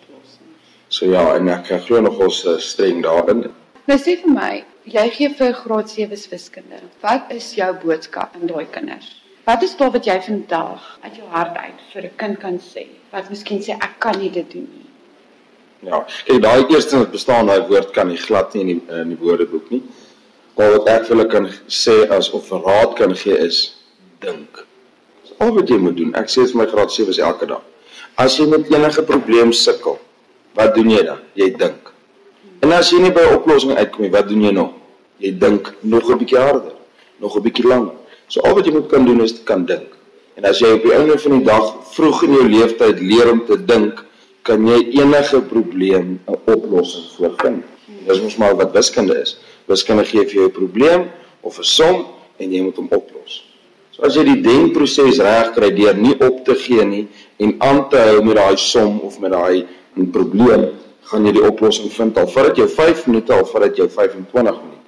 [0.93, 3.47] So ja, en ek glo nog ons uh, streng daarin.
[3.89, 4.52] Nou sê vir my,
[4.89, 6.78] jy gee vir graad 7 wiskunde.
[7.02, 9.09] Wat is jou boodskap aan daai kinders?
[9.44, 12.86] Wat is daar wat jy vandag uit jou hart uit vir 'n kind kan sê?
[13.12, 14.89] Wat miskien sê ek kan nie dit doen nie.
[15.90, 19.09] Ja, kyk daai eerste wat bestaan daai woord kan nie glad nie in die in
[19.09, 19.82] die woordeboek nie.
[20.56, 23.77] Maar wat ek vir hulle kan sê as of raad kan gee is
[24.20, 24.65] dink.
[25.39, 26.12] Al wat jy moet doen.
[26.15, 27.62] Ek sê vir my graad 7 is elke dag.
[28.16, 29.98] As jy met enige probleem sukkel,
[30.55, 31.19] wat doen jy dan?
[31.35, 31.90] Jy dink.
[32.62, 34.70] En as jy nie by 'n oplossing uitkom nie, wat doen jy nog?
[35.19, 36.73] Jy dink nog 'n bietjie harder,
[37.19, 37.93] nog 'n bietjie langer.
[38.28, 39.89] So al wat jy moet kan doen is kan dink.
[40.36, 43.44] En as jy op die einde van die dag vroeg in jou lewenstyd leer om
[43.47, 44.05] te dink,
[44.43, 47.65] kan jy enige probleem 'n oplossing voor vind.
[48.06, 49.39] Dis mos maar wat wiskunde is.
[49.66, 52.06] Wiskunde gee vir jou 'n probleem of 'n som
[52.36, 53.44] en jy moet hom oplos.
[53.95, 57.05] So as jy die denkproses reg kry deur nie op te gee nie
[57.39, 59.66] en aan te hou met daai som of met daai
[60.11, 60.73] probleem,
[61.07, 63.87] gaan jy die oplossing vind al vat dit jou 5 minute al vat dit jou
[63.87, 64.81] 25 minute.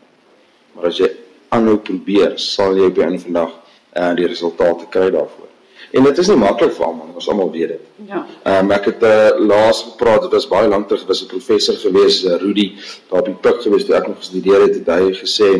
[0.74, 1.12] Maar as jy
[1.54, 5.52] aanhou probeer, sal jy op die einde van die dag uh, die resultate kry daarvoor.
[5.94, 7.86] En dit is nie maklik vir almal, ons almal weet dit.
[8.08, 8.24] Ja.
[8.42, 11.30] Ehm um, ek het uh, laas gepraat, dit was baie lank terug, dit was 'n
[11.30, 12.72] professor gewees, uh, Rudy,
[13.06, 15.50] daar op die pik gewees toe ek nog gestudeer het, het hy gesê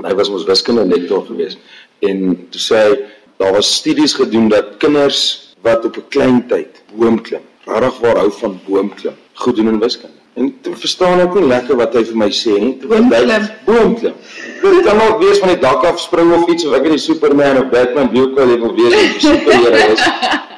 [0.00, 1.58] hy was ons wiskunde lektor gewees.
[2.00, 2.94] En toe sê hy
[3.40, 5.20] daar was studies gedoen dat kinders
[5.64, 9.68] wat op 'n klein tyd boom klim, regtig waar hou van boom klim, goed doen
[9.68, 10.20] in wiskunde.
[10.34, 12.76] En toe verstaan ek nie lekker wat hy vir my sê nie.
[12.86, 13.48] Boomklim.
[13.66, 14.14] Boomklim.
[14.62, 17.02] Dit kan ook wees van die dak af spring of iets of ek weet nie
[17.02, 20.06] Superman of Batman wie ook al jy wil wees of superheld is.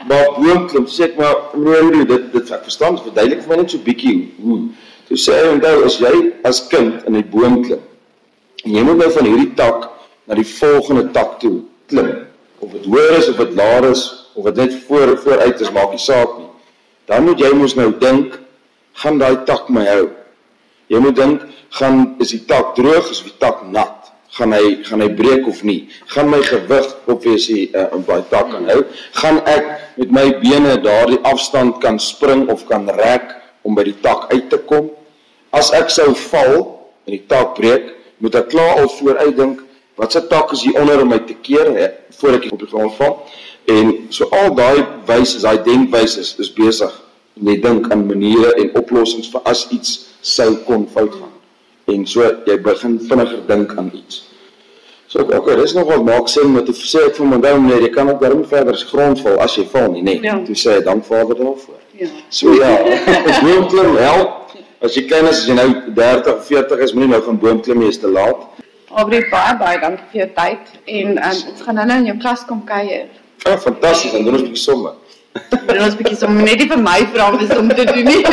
[0.09, 3.83] Maar boomklim sê ek maar nee, dit dit ek verstaan verduidelik vir my net so
[3.87, 4.59] bietjie hoe.
[5.09, 6.13] Toe sê hy onthou as jy
[6.51, 7.81] as kind in die boom klim
[8.65, 9.87] en jy moet nou van hierdie tak
[10.25, 12.13] na die volgende tak toe klim.
[12.63, 14.03] Of dit hoër is of dit laer is
[14.35, 16.49] of dit net voor vooruit is maak nie saak nie.
[17.11, 18.39] Dan moet jy mos nou dink
[19.03, 20.07] gaan daai tak my hou.
[20.93, 21.45] Jy moet dink,
[21.79, 23.99] gaan is die tak droog of die tak nat?
[24.33, 25.89] Gaan hy gaan hy breek of nie?
[26.13, 28.81] Gaan my gewig obviously uh, op daai tak kan hou?
[29.21, 29.69] Gaan ek
[30.01, 33.35] met my bene daardie afstand kan spring of kan rek
[33.67, 34.89] om by die tak uit te kom?
[35.53, 36.57] As ek sou val
[37.05, 37.93] en die tak breek,
[38.25, 39.62] moet ek klaar al vooruit dink
[40.03, 41.89] wat se tak is hier onder om my te keer hè,
[42.19, 43.15] voor ek op die grond val?
[43.71, 46.97] En so al daai wyse, daai denkwyse is, is besig
[47.39, 49.95] en jy dink aan maniere en oplossings vir as iets
[50.35, 51.31] sou kon fout gaan.
[51.93, 54.25] En so jy begin vinniger dink aan iets.
[55.13, 57.63] So ok, okay dis nog wat maak sin met die sê ek vir my onthou
[57.69, 60.19] nee, jy kan ook daarom verder se grond val as jy val nie, nee.
[60.25, 60.39] Ja.
[60.47, 61.79] Toe sê hy dank Vader daarvoor.
[62.01, 62.09] Ja.
[62.33, 62.75] So ja,
[63.45, 64.57] boomklim help.
[64.83, 67.85] As jy klein is as jy nou 30 of 40 is, moenie nou gaan boomklim
[67.87, 68.49] jy is te laat.
[68.93, 72.45] Aubrey baie baie dankie vir jou tyd en um, ons gaan nou in jou klas
[72.49, 73.09] kom kuier.
[73.45, 74.93] Ja, fantasties, dan doen ons 'n bietjie somme.
[75.73, 78.25] En ons bietjie som net nie vir my vra om om te doen nie.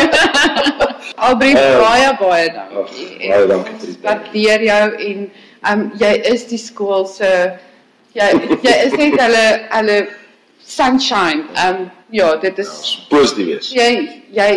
[1.28, 3.08] Albrecht uh, baie baie dankie.
[3.08, 4.02] Oh, baie dankie vir dit.
[4.04, 5.30] Waardeer jou en
[5.72, 7.30] um jy is die skool se
[8.18, 8.28] jy
[8.66, 9.46] jy is net hulle
[9.76, 9.98] hulle
[10.60, 11.48] sunshine.
[11.68, 13.72] Um ja, dit is ja, positief wees.
[13.72, 13.90] Jy
[14.36, 14.50] jy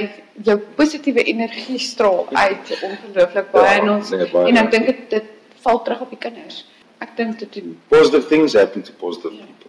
[0.42, 5.30] jou positiewe energie straal uit ongelooflik baie ja, en ons en ek dink dit dit
[5.64, 6.64] val terug op die kinders.
[6.98, 7.76] Ek dink dit doen.
[7.88, 9.46] Positive things happen to positive ja.
[9.46, 9.62] people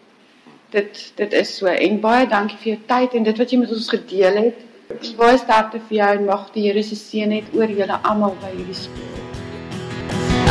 [0.73, 3.73] dit dit is so en baie dankie vir jou tyd en dit wat jy met
[3.75, 4.61] ons gedeel het.
[5.17, 8.49] Baie sterkte vir jou en mag die Here se seën net oor julle almal by
[8.55, 9.11] hierdie skool.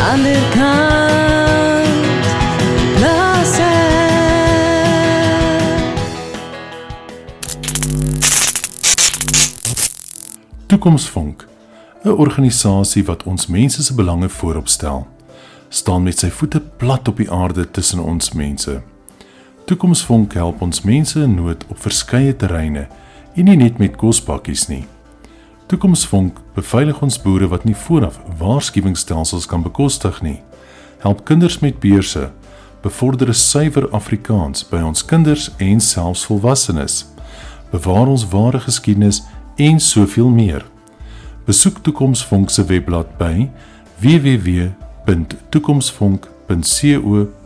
[0.03, 2.31] Ander kant
[3.03, 3.71] lasse
[10.71, 11.47] Toekomsfonk
[12.03, 15.12] 'n organisasie wat ons mense se belange voorop stel
[15.73, 18.75] staan met sy voete plat op die aarde tussen ons mense.
[19.65, 22.85] Toekomsfonk help ons mense in nood op verskeie terreine
[23.33, 24.83] en nie net met kospakkies nie.
[25.71, 30.41] Toekomsfonk beveilig ons boere wat nie vooraf waarskuwingsstelsels kan bekostig nie.
[31.01, 32.29] Help kinders met beurse,
[32.85, 37.01] bevorder suiwer Afrikaans by ons kinders en selfs volwassenes.
[37.73, 39.23] Bewaar ons ware geskiedenis
[39.57, 40.69] en soveel meer.
[41.49, 43.49] Besoek Toekomsfonk se webblad by
[44.03, 44.82] www.toekomsfonk.co.za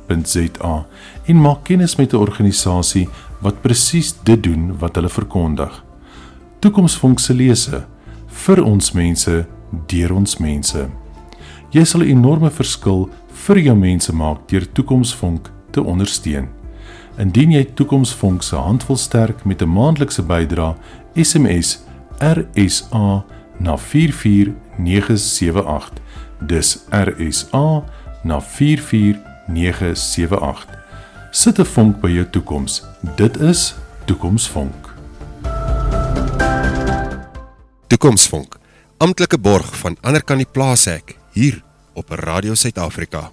[0.07, 0.85] www.rsg.za
[1.25, 3.09] en maak kennis met 'n organisasie
[3.39, 5.83] wat presies dit doen wat hulle verkondig.
[6.59, 7.85] Toekomsfonk se lese
[8.27, 9.45] vir ons mense
[9.87, 10.89] deur ons mense.
[11.69, 16.47] Jy sal 'n enorme verskil vir jou mense maak deur Toekomsfonk te ondersteun.
[17.17, 20.75] Indien jy Toekomsfonk se handvol sterk met 'n maandelikse bydrae
[21.15, 21.79] SMS
[22.19, 23.25] RSA
[23.59, 26.01] na 44978
[26.39, 27.83] dis RSA
[28.23, 30.67] na 44 0978.
[31.31, 32.83] Sit 'n vonk by jou toekoms.
[33.15, 34.93] Dit is Toekomsvonk.
[37.87, 38.57] Toekomsvonk.
[38.97, 43.31] Amptelike borg van ander kan die plaas hek hier op Radio Suid-Afrika.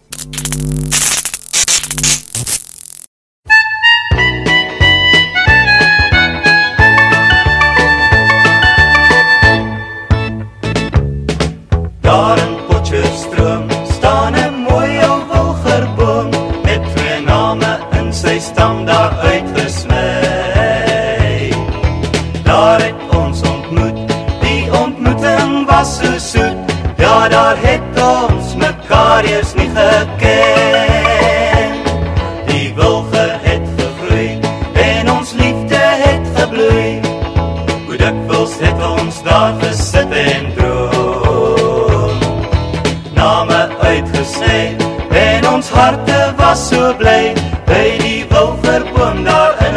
[12.00, 12.43] Daar
[18.64, 20.20] stam daar uitgesmy.
[22.44, 23.98] Daar het ons ontmoet,
[24.40, 26.56] die ontmoeting was so soet.
[26.96, 30.32] Ja, daar het ons mekaar eers nie geken.
[32.46, 34.40] Die wilge het gegroei
[34.72, 37.00] en ons liefde het gebloei.
[37.86, 42.18] Hoe dikwels het ons daar gesit en droom.
[43.14, 44.76] Name uitgesê
[45.10, 47.53] en ons harte was so bly
[48.34, 49.76] by die wilverboom daar in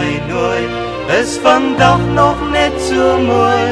[0.00, 0.62] my nooi.
[1.20, 3.70] Is vandag nog net so mooi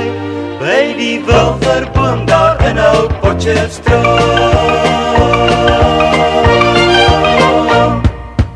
[0.58, 4.06] by die wilgerboom daar in ou Potchefstroom.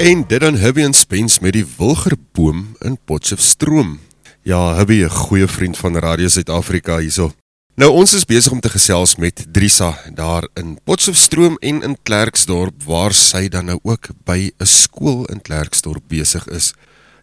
[0.02, 4.00] En dit dan Hubby en Spence met die Wilgerboom in Potchefstroom.
[4.42, 7.30] Ja, Hubby, 'n goeie vriend van Radio Suid-Afrika hierso.
[7.74, 12.82] Nou ons is besig om te gesels met Drisa daar in Potchefstroom en in Klerksdorp
[12.84, 16.74] waar sy dan nou ook by 'n skool in Klerksdorp besig is.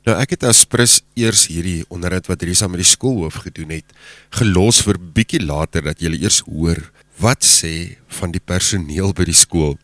[0.07, 3.85] Nou ek het as prins eers hierdie onderhoud wat Drisa met die skoolhoof gedoen het,
[4.39, 6.79] gelos vir bietjie later dat jy eers hoor
[7.19, 9.75] wat sê van die personeel by die skool.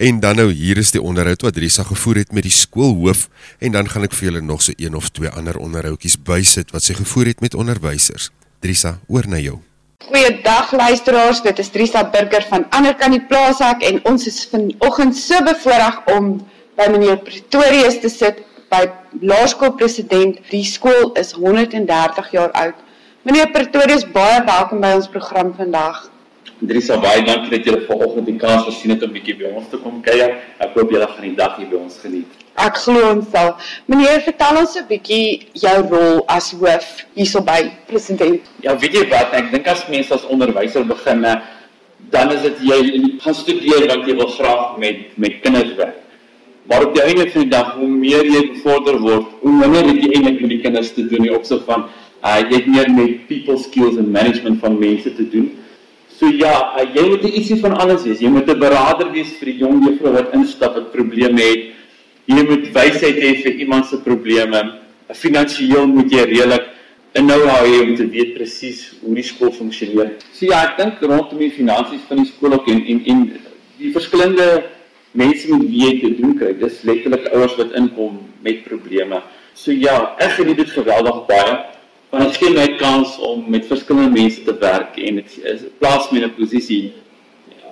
[0.00, 3.26] En dan nou hier is die onderhoud wat Drisa gevoer het met die skoolhoof
[3.60, 6.86] en dan gaan ek vir julle nog so een of twee ander onderhoudjies bysit wat
[6.86, 8.30] sy gevoer het met onderwysers.
[8.64, 9.60] Drisa, oor na jou.
[10.08, 15.36] Goeiedag luisteraars, dit is Trisa Burger van Anderkant die Plaashek en ons is vanoggend so
[15.44, 16.38] bevoorreg om
[16.80, 18.86] by meneer Pretorius te sit by
[19.20, 20.38] laerskoolpresident.
[20.50, 22.78] Die skool is 130 jaar oud.
[23.26, 26.06] Meneer Pretorius, baie welkom by ons program vandag.
[26.60, 29.80] Drisa, baie dankie dat julle vanoggend die kans gesien het om bietjie by ons te
[29.80, 30.36] kom kuier.
[30.60, 32.40] Ek hoop julle gaan die dag hier by ons geniet.
[32.60, 33.54] Ek glo ons sal.
[33.88, 38.42] Meneer, vertel ons 'n bietjie jou rol as hoof hierso by president.
[38.62, 39.32] Ja, weet jy wat?
[39.32, 41.40] Ek dink as mense as onderwyser begin, eh,
[42.10, 45.96] dan is dit jy gaan studeer want jy wil graag met met kinders werk.
[46.70, 49.96] Maar op die einde van die dag, hoe meer jy bevorder word, hoe minder het
[50.04, 53.26] jy eintlik met die kinders te doen in opsig van uh, jy het meer met
[53.26, 55.48] people skills en management van mense te doen.
[56.14, 58.22] So ja, uh, jy moet ietsie van alles wees.
[58.22, 61.68] Jy moet 'n beraader wees vir die jong juffrou wat instap wat probleme het.
[62.30, 64.62] Jy moet wysheid hê vir iemand se probleme.
[65.10, 66.70] Finansieel moet jy redelik
[67.18, 70.20] inhou hê om te weet presies hoe die skool funksioneer.
[70.32, 73.30] So ja, ek dink rondom die finansies van die skool ook en en, en
[73.80, 74.78] die verskillende
[75.12, 76.54] mense met wie jy te doen kry.
[76.58, 79.22] Dis letterlik ouers wat inkom met probleme.
[79.54, 81.58] So ja, ek geniet dit geweldig baie.
[82.10, 86.10] Want dit gee my kans om met verskillende mense te werk en dit is plaas
[86.10, 86.92] my in 'n posisie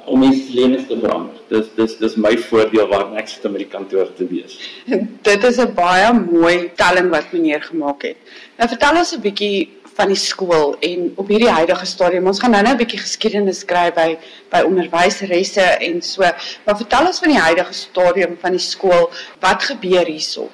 [0.08, 1.34] om mense lewens te verander.
[1.48, 4.56] Dis dis dis my voordeel waar ek sit om by die kantoor te wees.
[5.28, 8.16] Dit is 'n baie mooi telling wat meneer gemaak het.
[8.58, 12.26] Nou vertel ons 'n bietjie van die skool en op hierdie huidige stadium.
[12.30, 14.18] Ons gaan nou-nou 'n bietjie geskiedenis skryf by
[14.52, 16.22] by onderwyseresse en so.
[16.64, 19.10] Maar vertel ons van die huidige stadium van die skool.
[19.40, 20.48] Wat gebeur hierso?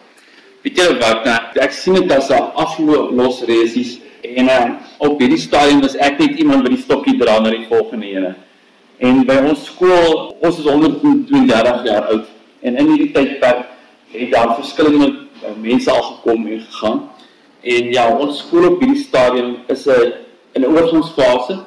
[0.62, 5.20] Weet julle wat, nou, ek sien dit as 'n afloop los resies en uh, op
[5.20, 8.34] hierdie stadium is ek net iemand wat die stokkie dra na die volgende ene.
[8.98, 12.26] En by ons skool, ons is 132 jaar oud
[12.60, 13.66] en in hierdie tydperk
[14.14, 15.08] het daar verskillende
[15.44, 17.02] uh, mense al gekom en gegaan.
[17.64, 20.12] En ja, ons skool op hierdie stadium is 'n
[20.60, 21.58] 'n oorgangsfase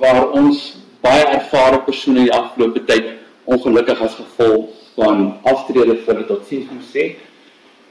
[0.00, 3.04] waar ons baie ervare persone die afgelope tyd
[3.44, 7.04] ongelukkig as gevolg van aftrede vir dit tot sien moet sê.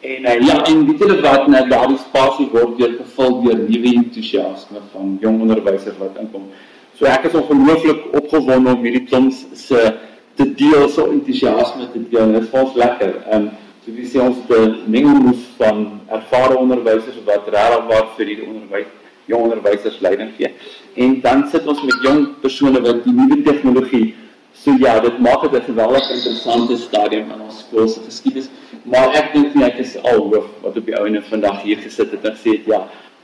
[0.01, 3.93] En uh, ja, en weet julle wat, nou daardie spasie word weer gevul deur nuwe
[4.01, 6.49] entoesiasme van jong onderwysers wat inkom.
[6.97, 9.93] So ek is ongelooflik opgewonde om hierdie klomp se
[10.35, 12.33] te deel, so entoesiasme te deel.
[12.35, 13.15] Dit is ons lekker.
[13.29, 13.53] Ehm um,
[13.85, 18.91] so wie sê ons die mengelmoes van ervare onderwysers wat regtig waar vir hierdie onderwys
[19.25, 20.51] jong onderwysers leiding gee.
[20.95, 24.13] En dan sit ons met jong persone wat die nuwe tegnologie
[24.65, 28.47] So ja, dit maak dit 'n geweldig interessante stadium in ons skool se geskiedenis.
[28.83, 32.11] Maar ek dink nie ek is al hoof wat op die ouene vandag hier gesit
[32.11, 32.79] het en gesê het ja,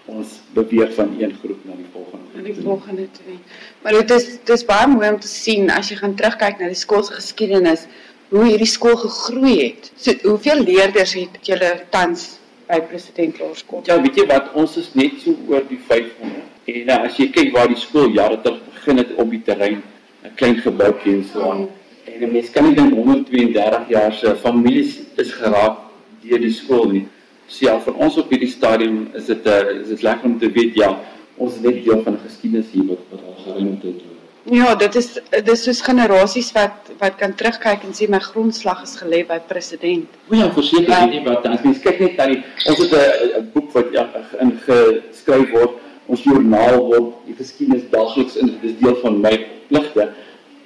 [0.05, 2.25] ons beweeg van een groep na die volgende.
[2.35, 3.39] Na die volgende twee.
[3.81, 6.67] Maar dit is dit is baie mooi om te sien as jy gaan terugkyk na
[6.67, 7.87] die skool se geskiedenis
[8.31, 9.89] hoe hierdie skool gegroei het.
[9.99, 12.37] So hoeveel leerders het julle tans
[12.69, 13.83] by president Laerskool?
[13.87, 16.47] Ja, weet jy wat, ons is net so oor die 500.
[16.71, 19.81] En uh, as jy kyk waar die skool jare terug begin het op die terrein
[20.23, 21.67] 'n klein gebouetjie en so aan.
[22.05, 25.81] En 'n mens kan nie dink 132 jaar se families is geraak
[26.21, 27.07] deur die skool nie.
[27.47, 30.39] So ja, vir ons op hierdie stadium is dit 'n uh, is dit lekker om
[30.39, 30.99] te weet ja,
[31.35, 34.20] ons is net deel van 'n geskiedenis hier wat wat al geruime tyd loop.
[34.43, 38.79] Ja, dit is dit is soos generasies wat wat kan terugkyk en sê my grondslag
[38.81, 40.07] is gelê by president.
[40.31, 42.95] O ja, verseker nie wat as mens kyk net na die ons het
[43.37, 44.07] 'n boek wat ja
[44.41, 45.75] ingeskryf word,
[46.07, 49.35] ons joernaal word die geskiedenis daagliks in dit is deel van my
[49.69, 50.09] pligte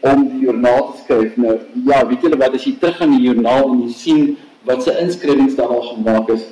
[0.02, 1.35] om die joernaal te skryf.
[1.35, 4.38] Nou ja, weet julle wat as jy terug gaan in die joernaal en jy sien
[4.64, 6.47] wat se inskrywings daar al gemaak is,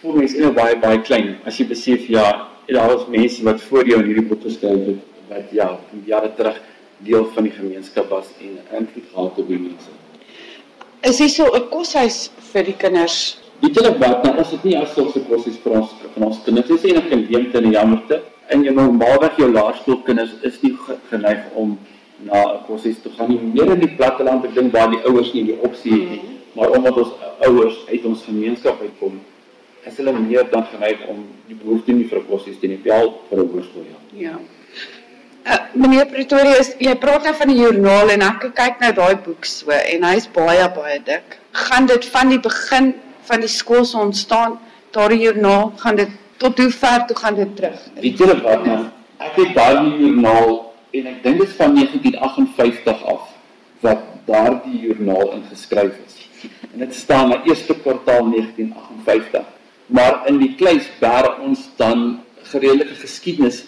[0.00, 3.60] voel mens in 'n baie baie klein as jy besef ja, daar was mense wat
[3.60, 6.60] voor jou in hierdie boek geskryf het wat ja, jare terug
[6.98, 9.90] deel van die gemeenskap was en invloed gehad op die mense.
[11.00, 13.38] Is hier so 'n koshuis vir die kinders?
[13.60, 16.66] Weet julle wat, nou ons het nie as sulke koshuis vir ons vir ons kinders.
[16.66, 18.22] Dis enige gemeente en jammerte.
[18.50, 20.76] In jou normaalweg jou laerskoolkinders is nie
[21.10, 21.78] geneig om
[22.18, 23.38] na 'n koshuis te gaan nie.
[23.38, 26.22] Meer in die platteland, ek dink waar die ouers nie die opsie het nie,
[26.52, 27.12] maar omdat ons
[27.46, 29.20] ouers uit ons gemeenskap uitkom,
[29.86, 33.14] is hulle meer dan geneig om die behoefte nie vir 'n koshuis te hê, wel
[33.30, 33.98] vir 'n hoërskool ja.
[34.30, 34.38] Ja.
[35.48, 39.46] Uh, meneer Pretorius, jy praat nou van die joernaal en ek kyk nou daai boek
[39.48, 41.38] so en hy's baie baie dik.
[41.56, 42.90] Gaan dit van die begin
[43.30, 44.58] van die skool se ontstaan,
[44.92, 46.12] daardie joernaal, gaan dit
[46.42, 47.78] tot hoe ver toe gaan dit terug?
[47.96, 48.82] Weet julle wat nou?
[49.24, 50.52] Ek het daardie joernaal
[51.00, 53.32] en ek dink dit is van 1958 af
[53.86, 56.20] wat daardie joernaal ingeskryf is.
[56.74, 59.48] En dit staan na eerste kwartaal 1958.
[59.96, 62.20] Maar in die kluis bær ons dan
[62.52, 63.64] geredelike geskiedenis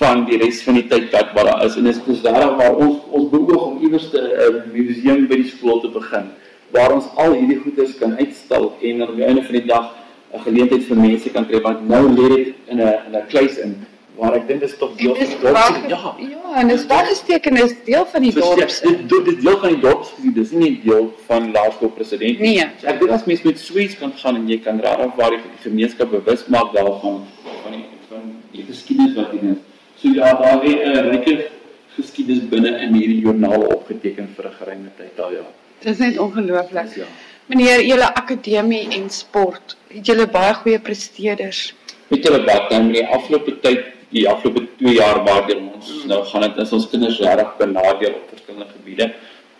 [0.00, 2.76] van die res van die tyd wat wat daar is en dit is daarom waar
[2.86, 6.30] ons ons beoog om iewers 'n museum by die skool te begin
[6.76, 9.86] waar ons al hierdie goedes kan uitstal en aan die einde van die dag
[10.34, 13.58] 'n geleentheid vir mense kan kry want nou lê dit in 'n in 'n kluis
[13.58, 13.74] in
[14.20, 15.76] waar ek dink dit is tog deel van die dorp.
[15.88, 16.14] Ja.
[16.18, 18.58] Ja, en is weggesteken is deel van die dorp.
[18.58, 22.58] Dit dit dit deel van die dorp, dis nie deel van laerskool president nie.
[22.80, 25.40] So ek dink as mens met suits kan gaan en jy kan raak waar die
[25.64, 27.24] gemeenskap bewus maak daarvan
[27.62, 29.69] van die van die geskiedenis wat hier is.
[30.00, 31.50] So ja, daar lê 'n ryke
[31.96, 35.46] geskiedenis binne in hierdie joernaal opgeteken vir 'n geruime tyd daai ja.
[35.80, 36.96] Dit is net ongelooflik.
[36.96, 37.08] Ja.
[37.46, 41.74] Meneer, julle akademie en sport, het julle baie goeie presteerders.
[42.08, 46.08] Weet julle wat, nou in die afgelope tyd, die afgelope 2 jaar waardeur ons mm.
[46.08, 49.10] nou gaan dit is ons kinders regtig benadeel op verskillende gebiede.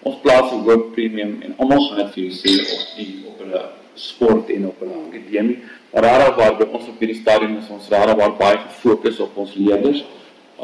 [0.03, 3.37] Ons plaas 'n hoë premium en almal gaan dit vir julle sê op die op
[3.45, 3.63] hulle
[3.95, 5.59] sport en op hulle akademie.
[5.93, 9.37] Maar regtig waar by ons op hierdie stadium is ons regtig waar baie gefokus op
[9.37, 10.05] ons leerders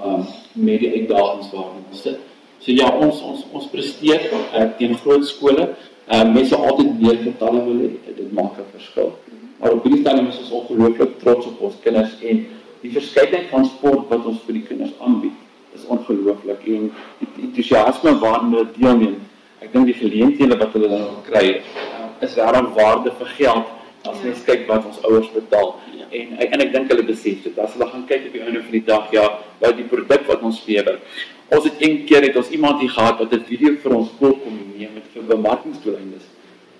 [0.04, 2.18] um, met die uitdagings waarmee ons sit.
[2.58, 5.70] So ja, ons ons ons presteer uh, teen groot skole.
[6.06, 7.90] Ehm uh, mense altyd meer getalle wil hê.
[8.16, 9.12] Dit maak 'n verskil.
[9.58, 12.46] Maar op hierdie stadium is ons ongelooflik trots op ons kinders en
[12.80, 15.44] die verskeidenheid van sport wat ons vir die kinders aanbied
[15.74, 16.90] is ongelooflik en
[17.20, 19.16] die entoesiasme waarmee hulle deelneem.
[19.64, 23.72] Ek dink die geleenthede wat hulle dan kry uh, is regtig waarde vir geld
[24.08, 25.74] as mens kyk wat ons ouers betaal.
[26.10, 27.58] En en ek dink hulle besef dit.
[27.58, 29.26] As hulle gaan kyk op die einde van die dag, ja,
[29.60, 31.00] wat die produk wat ons lewer.
[31.48, 34.34] Ons het een keer het ons iemand hier gehad wat 'n video vir ons skool
[34.44, 36.24] kom neem met vir bemarkingsdoeleindes.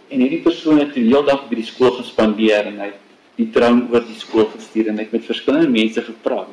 [0.09, 3.03] En hierdie persoon het die hele dag by die skool gespandeer en hy het
[3.37, 6.49] die drang oor die skool gestuur en hy het met verskillende mense gepraat.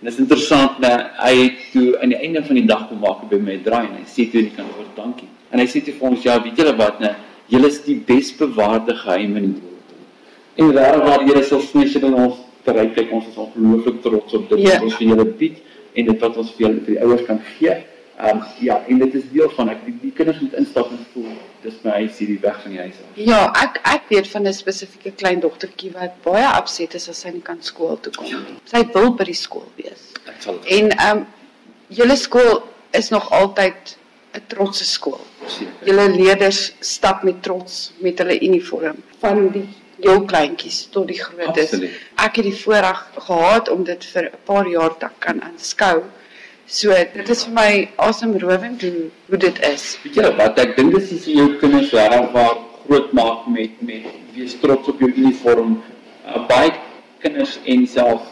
[0.00, 3.00] En dit is interessant dat hy het toe aan die einde van die dag kom
[3.00, 5.28] maak by my draai en hy sê toe in die kantoor dankie.
[5.50, 7.14] En hy sê toe vir ons ja, weet julle wat, nee,
[7.52, 9.75] julle is die besbewaarde geheim in die dorp.
[10.56, 12.34] En daar waar Here sal sneeu in ons
[12.64, 14.70] bereik kyk ons is ongelooflik trots op dit Ja.
[14.72, 15.58] wat ons vir julle bied
[15.94, 17.74] en dit wat ons vir julle vir die ouers kan gee.
[18.16, 21.02] Ehm um, ja, en dit is deel van ek die, die kinders moet instap en
[21.12, 21.26] voel
[21.62, 23.10] dis my huis hierdie weg van die huis af.
[23.14, 27.30] Ja, ek ek weet van 'n spesifieke klein dogtertjie wat baie upset is as sy
[27.30, 28.56] nie kan skool toe kom nie.
[28.64, 30.12] Sy wil by die skool wees.
[30.26, 31.26] Ek sal En ehm um,
[31.88, 32.62] julle skool
[32.92, 33.96] is nog altyd
[34.34, 35.20] 'n trotse skool.
[35.84, 39.68] Julle leerders stap met trots met hulle uniform van die
[40.00, 41.70] heel kleintjies tot die grootes.
[41.70, 41.96] Absoluut.
[42.26, 46.02] Ek het die voorreg gehad om dit vir 'n paar jaar te kan aanskou.
[46.66, 49.98] So dit is vir my asemrowend hoe hoe dit is.
[50.02, 52.56] Weet jy wat ek dink dis jy jou kinders reg waar
[52.86, 54.02] groot maak met met
[54.34, 55.82] wees trots op jou uniform.
[56.26, 56.72] Uh, baie
[57.22, 58.22] kinders en self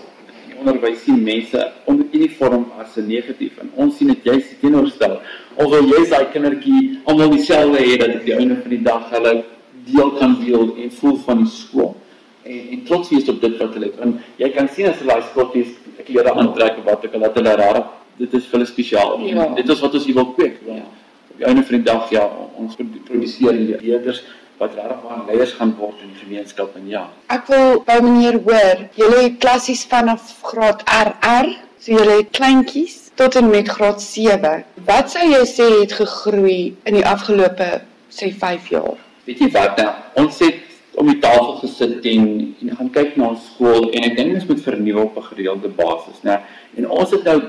[0.49, 4.59] die onderwys sien mense onder uniform as 'n negatief en ons sien dit juist die
[4.61, 5.20] teenoorgestel.
[5.55, 9.11] Ons wil juist daai kindertjie almal dieselfde hê dat op die einde van die dag
[9.11, 9.45] hulle
[9.90, 11.94] deel kan deel en voel van die skool.
[12.44, 14.01] En, en trots wees op dit wat hulle het.
[14.05, 15.74] En jy kan sien as hulle daai skotties
[16.05, 17.82] klere aantrek of wat ook al dat hulle raar
[18.20, 19.19] dit is vir hulle spesiaal.
[19.27, 19.48] Ja.
[19.59, 20.61] Dit is wat ons hier wil kweek.
[20.69, 20.85] Ja.
[21.32, 22.24] Op die einde van die dag ja,
[22.61, 24.23] ons produseer leerders
[24.61, 27.09] wat regtig waar leiers gaan word in die gemeenskap en ja.
[27.35, 31.51] Ek wil by meneer hoor, julle het klassies vanaf graad RR,
[31.82, 34.62] so julle het kleintjies tot en met graad 7.
[34.86, 37.82] Wat sou jy sê het gegroei in die afgelope
[38.15, 39.04] sê 5 jaar?
[39.25, 39.91] Weet jy wat nou?
[40.25, 40.61] Ons het
[41.01, 42.27] om die tafel gesit en
[42.63, 45.69] en gaan kyk na ons skool en ek dink ons moet vernuwe op 'n gereelde
[45.69, 46.41] basis, né?
[46.77, 47.41] En ons het nou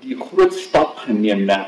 [0.00, 1.66] die groot stap geneem, né,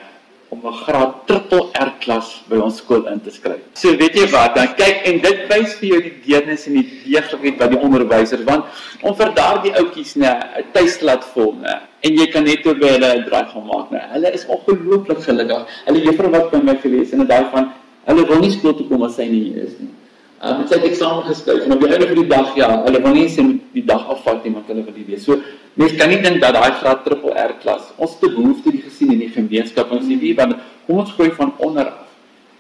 [0.48, 3.60] om 'n graad triple R klas by ons skool in te skryf.
[3.74, 6.89] So weet jy wat, dan kyk en dit wys vir jou die deernis en die
[7.05, 8.64] deeglikheid wat die onderwysers want
[9.02, 12.74] om vir daardie ouetjies, né, 'n tuis laat voel, né, en jy kan net oor
[12.74, 14.01] by hulle 'n draai gaan maak, né.
[14.12, 15.66] Hulle is ongelooflik gelukkig.
[15.86, 17.72] Hulle juffrou wat by my gewees en daai van
[18.09, 19.93] hulle wil nie skool toe kom as sy nie hier is nie.
[20.39, 22.98] Um, het sy het eksamen geskryf en op die einde van die dag, ja, hulle
[23.02, 23.43] wil nie sê
[23.74, 25.22] die dag afvat nie, want hulle wil nie weet.
[25.24, 25.40] So,
[25.80, 29.16] mens kan nie dink dat daai graad triple R klas, ons te behoefte die gesien
[29.16, 30.55] in die gemeenskap, ons sê wie, want
[30.86, 32.05] kom ons gooi van onder af.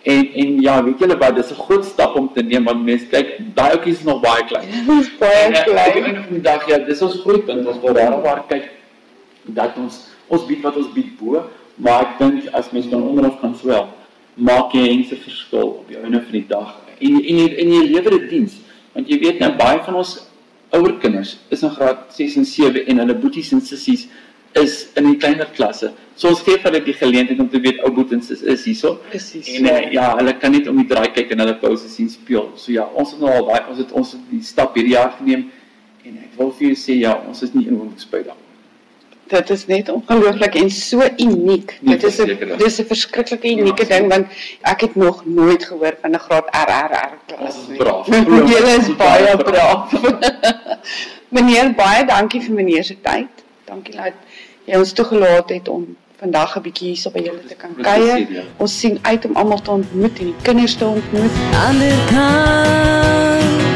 [0.08, 3.04] En, en ja, weet julle wat, dis een groot stap om te neem, want mens,
[3.12, 4.66] kyk, die oukies is nog baie klein.
[5.22, 5.70] baie en, klein.
[5.70, 8.66] Op die einde van die dag, ja, dis ons groeipunt, ons wil daar waar kyk,
[9.54, 11.44] dat ons, ons bied wat ons bied boe,
[11.78, 13.86] maar ek dink, as mens dan onderaf kan swel,
[14.38, 17.82] maak jy een verskil op die einde van die dag, en en jy en jy
[17.92, 18.56] lewer 'n diens
[18.94, 20.16] want jy weet nou baie van ons
[20.74, 24.08] ouer kinders is in graad 6 en 7 en hulle boeties en sissies
[24.56, 25.92] is in die kleiner klasse.
[26.16, 28.94] So ons gee hulle die geleentheid om te weet ou boetens is is hierso.
[29.10, 29.50] Presies.
[29.54, 32.50] En uh, ja, hulle kan net om die draai kyk en hulle pouse sien speel.
[32.56, 35.14] So ja, ons het nou al baie ons het ons het die stap hierdie jaar
[35.20, 35.48] geneem
[36.08, 38.47] en ek wil vir jou sê ja, ons is nie in Woensbuit daar.
[39.28, 41.78] Dit is net ongelooflik en so uniek.
[41.80, 44.26] Nee, dit is 'n dis 'n verskriklike unieke ding want
[44.62, 47.78] ek het nog nooit gehoor van 'n graad RRR klas nie.
[47.78, 48.06] Braaf.
[48.52, 49.92] Julle is baie braaf.
[51.36, 53.44] meneer, baie dankie vir meneer se tyd.
[53.64, 54.12] Dankie dat
[54.64, 58.18] jy ons toegelaat het om vandag 'n bietjie hierso by julle te kan kuier.
[58.30, 58.42] ja.
[58.56, 61.30] Ons sien uit om almal te ontmoet en die kinders te ontmoet.
[61.66, 63.67] Ander kant,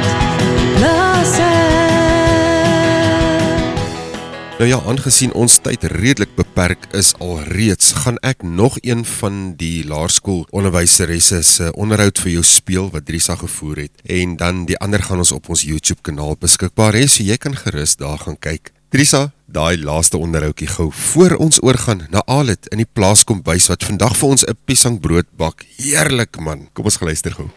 [4.59, 9.81] Nou ja, aangesien ons tyd redelik beperk is alreeds, gaan ek nog een van die
[9.89, 15.03] laerskool onderwyseresse se onderhoud vir jou speel wat Drisa gevoer het en dan die ander
[15.03, 18.75] gaan ons op ons YouTube kanaal beskikbaar hê, so jy kan gerus daar gaan kyk.
[18.93, 24.21] Drisa, daai laaste onderhoudjie gou voor ons oorgaan na Alet in die plaaskombuis wat vandag
[24.21, 25.65] vir ons 'n piesangbrood bak.
[25.81, 26.69] Heerlik man.
[26.75, 27.49] Kom ons geluister gou.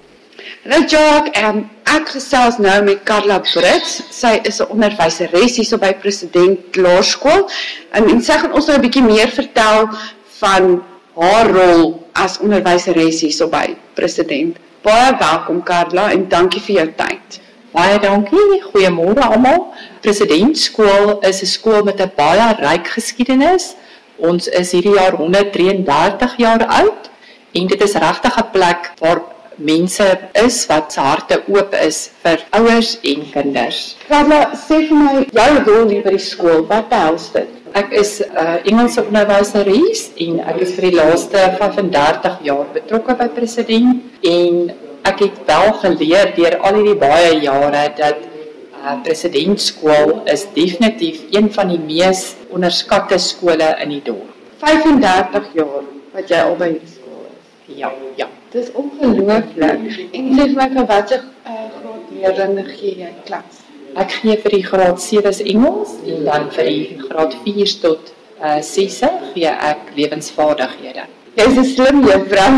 [0.46, 3.96] Hallo Jacques, um, ek gesels nou met Carla Brits.
[4.14, 7.50] Sy is 'n onderwyseres hierso by President Laerskool.
[7.92, 9.90] En, en sy gaan ons nou 'n bietjie meer vertel
[10.38, 10.84] van
[11.18, 14.58] haar rol as onderwyseres hierso by President.
[14.84, 17.42] Baie welkom Carla en dankie vir jou tyd.
[17.74, 18.62] Baie dankie.
[18.70, 19.74] Goeiemôre almal.
[20.02, 23.74] President Skool is 'n skool met 'n baie ryk geskiedenis.
[24.18, 27.10] Ons is hierdie jaar 133 jaar oud
[27.52, 30.06] en dit is regtig 'n plek waar mense
[30.44, 33.82] is wat se harte oop is vir ouers en kinders.
[34.08, 36.66] Carla, sê vir my jou rol hier by die skool.
[36.70, 37.52] Wat behels dit?
[37.76, 43.16] Ek is 'n uh, Engelse onderwyseres en ek is vir die laaste 35 jaar betrokke
[43.20, 44.72] by President en
[45.04, 51.28] ek het wel geleer deur al hierdie baie jare dat uh, President skool is definitief
[51.36, 54.32] een van die mees onderskatte skole in die dorp.
[54.64, 55.84] 35 jaar
[56.16, 57.76] wat jy al by hierdie skool is.
[57.76, 58.32] Ja, ja.
[58.56, 59.82] Dis ongelooflik.
[60.16, 63.58] En sê vir my van watter uh, graad leerlinge gee jy klas?
[64.00, 68.62] Ek gee vir die graad 7's Engels en dan vir die graad 4's tot uh,
[68.70, 69.02] 6's
[69.34, 71.04] gee ek lewensvaardighede.
[71.36, 72.54] Jy's 'n slim juffrou.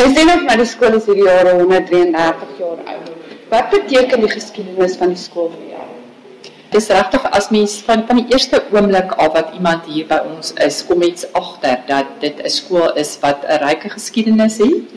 [0.00, 3.10] jy sê nog maar die skool is hierdie jaar 133 jaar oud.
[3.54, 5.91] Wat beteken die geskiedenis van die skool vir jou?
[6.72, 10.54] Dis regtig as mens van van die eerste oomblik af wat iemand hier by ons
[10.66, 14.94] is, kom mens agter dat dit 'n skool is wat 'n ryk geskiedenis het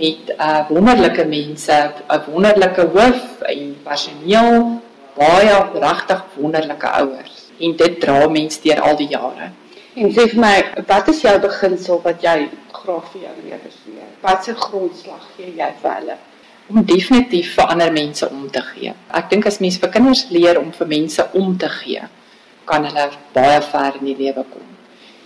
[0.00, 1.76] met uh wonderlike mense,
[2.08, 4.80] 'n wonderlike hoof en personeel,
[5.16, 7.34] baie regtig wonderlike ouers.
[7.58, 9.50] En dit dra mens deur al die jare.
[9.94, 10.56] En sê vir my,
[10.86, 14.10] wat is jou beginsel wat jy graag vir jou leerders leer?
[14.20, 16.16] Wat se grondslag gee jy vir hulle?
[16.70, 18.94] Om definitief vir ander mense om te gee.
[19.18, 22.02] Ek dink as mens vir kinders leer om vir mense om te gee,
[22.70, 24.66] kan hulle baie ver in die lewe kom.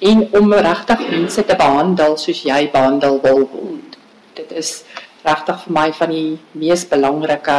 [0.05, 3.99] En om regtig mense te behandel soos jy behandel wil word.
[4.35, 4.83] Dit is
[5.25, 7.59] regtig vir my van die mees belangrike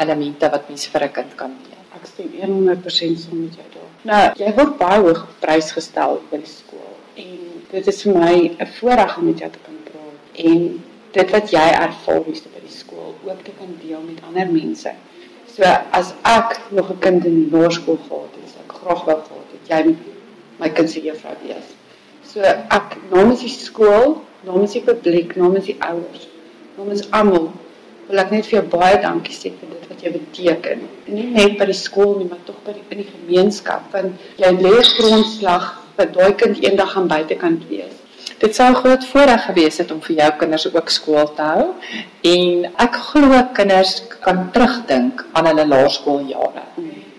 [0.00, 1.82] elemente wat mens vir 'n kind kan leer.
[1.94, 3.90] Ek stem 100% saam met jou daar.
[4.02, 8.14] Nou, jy word baie hoog op prys gestel by die skool en dit is vir
[8.14, 12.24] my 'n voorreg om met jou te kan praat en dit wat jy ervaar hier
[12.24, 12.59] by die skool
[13.24, 14.92] ook te kan deel met ander mense.
[15.50, 19.48] So as ek nog 'n kind in die laerskool gehad het, ek graag wou gehad
[19.52, 19.98] het jy moet
[20.60, 21.72] my kind se juffrou wees.
[22.26, 22.40] So
[22.76, 26.28] ek namens die skool, namens die publiek, namens die ouers,
[26.78, 27.50] namens almal
[28.10, 30.84] wil ek net vir jou baie dankie sê vir dit wat jy beteken.
[31.06, 34.30] En nie net by die skool nie, maar tog by die in die gemeenskap want
[34.42, 37.99] jy lê grondslag dat daai kind eendag gaan buitekant wees.
[38.40, 41.64] Dit sou groot voorreg gewees het om vir jou kinders ook skool te hou
[42.24, 46.62] en ek glo kinders kan terugdink aan hulle laerskooljare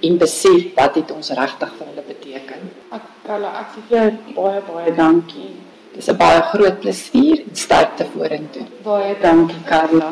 [0.08, 2.64] en besef wat dit ons regtig vir hulle beteken.
[2.98, 4.08] Ek Carla, ek sê jou
[4.40, 5.52] baie baie dankie.
[5.94, 8.66] Dis 'n baie groot plesier en sterkte vorentoe.
[8.84, 10.12] Baie dankie Carla.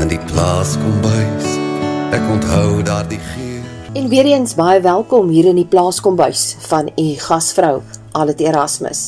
[0.00, 1.37] En die plaas kom bys.
[2.08, 3.64] Ek onthou daardie geur.
[3.92, 7.82] En weer eens baie welkom hier in die plaaskombuis van u gasvrou
[8.16, 9.02] Alet Erasmus.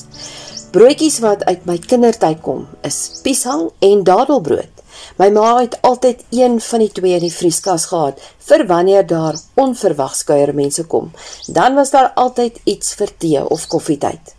[0.74, 4.84] Broodjies wat uit my kindertyd kom is piesang en dadelbrood.
[5.16, 8.20] My ma het altyd een van die twee in die vrieskas gehad
[8.50, 11.08] vir wanneer daar onverwags kuiermense kom.
[11.48, 14.36] Dan was daar altyd iets vir tee of koffietyd.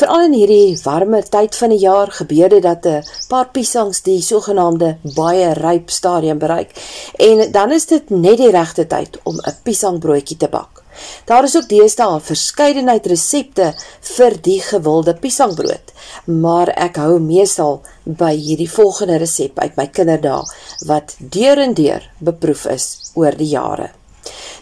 [0.00, 4.22] Veral in hierdie warmer tyd van die jaar gebeur dit dat 'n paar piesangs die
[4.22, 6.70] sogenaamde baie ryp stadium bereik
[7.18, 10.82] en dan is dit net die regte tyd om 'n piesangbroodjie te bak.
[11.24, 15.92] Daar is ook deesdae 'n verskeidenheid resepte vir die gewilde piesangbrood,
[16.24, 20.44] maar ek hou meestal by hierdie volgende resep uit my kinderdae
[20.86, 23.90] wat deur en deur beproef is oor die jare.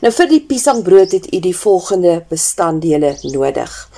[0.00, 3.88] Nou vir die piesangbrood het u die volgende bestanddele nodig.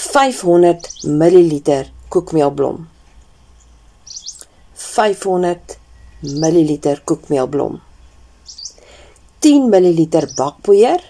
[0.00, 2.86] 500 ml koekmeelblom.
[4.96, 5.78] 500
[6.22, 7.80] ml koekmeelblom.
[9.40, 11.00] 10 ml bakpoeier.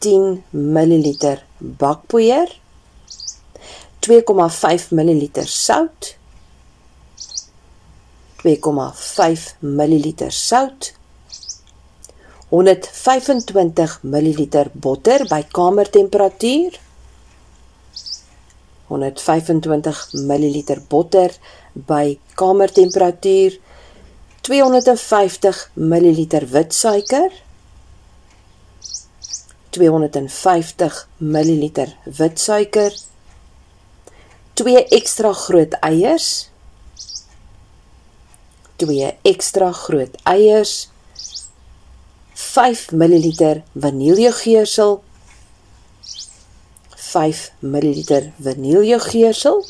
[0.00, 1.36] 10 ml
[1.78, 2.48] bakpoeier.
[4.06, 6.16] 2,5 ml sout.
[8.44, 10.94] 2,5 ml sout.
[12.54, 16.72] 125 ml botter by kamertemperatuur.
[18.88, 19.48] 125
[20.28, 21.30] ml botter
[21.74, 23.58] by kamertemperatuur.
[24.46, 26.20] 250 ml
[26.54, 27.30] wit suiker.
[29.74, 31.62] 250 ml
[32.20, 32.92] wit suiker.
[34.54, 36.50] 2 ekstra groot eiers.
[38.78, 40.93] 2 ekstra groot eiers.
[42.34, 45.00] 5 ml vaniljegeursel
[46.96, 49.64] 5 ml vaniljegeursel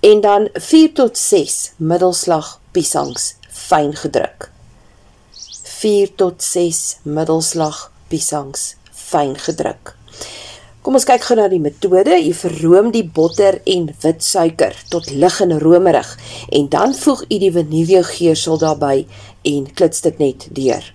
[0.00, 4.50] en dan 4 tot 6 middelslag piesangs fyn gedruk.
[5.80, 9.96] 4 tot 6 middelslag piesangs fyn gedruk.
[10.82, 12.18] Kom ons kyk gou na die metode.
[12.18, 16.16] Jy verroom die botter en wit suiker tot lig en romerig.
[16.52, 19.06] En dan voeg u die vaniljegeursel daarbey
[19.48, 20.92] en klits dit net deur.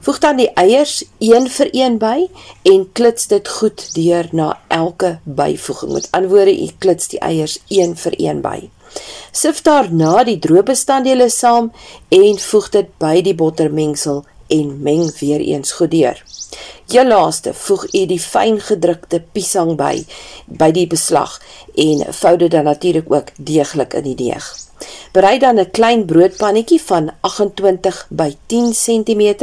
[0.00, 2.28] Voeg dan die eiers een vir een by
[2.62, 5.92] en klits dit goed deur na elke byvoeging.
[5.92, 8.70] Met ander woorde, jy klits die eiers een vir een by.
[9.32, 11.72] Sif daarna die droë bestanddele saam
[12.14, 16.22] en voeg dit by die bottermengsel en meng weer eens goed deur.
[16.88, 20.06] Jou laaste voeg u die fyn gedrukte piesang by
[20.46, 21.36] by die beslag
[21.76, 24.67] en vou dit dan natuurlik ook deeglik in die deeg.
[25.12, 29.34] Berei dan 'n klein broodpannetjie van 28 by 10 cm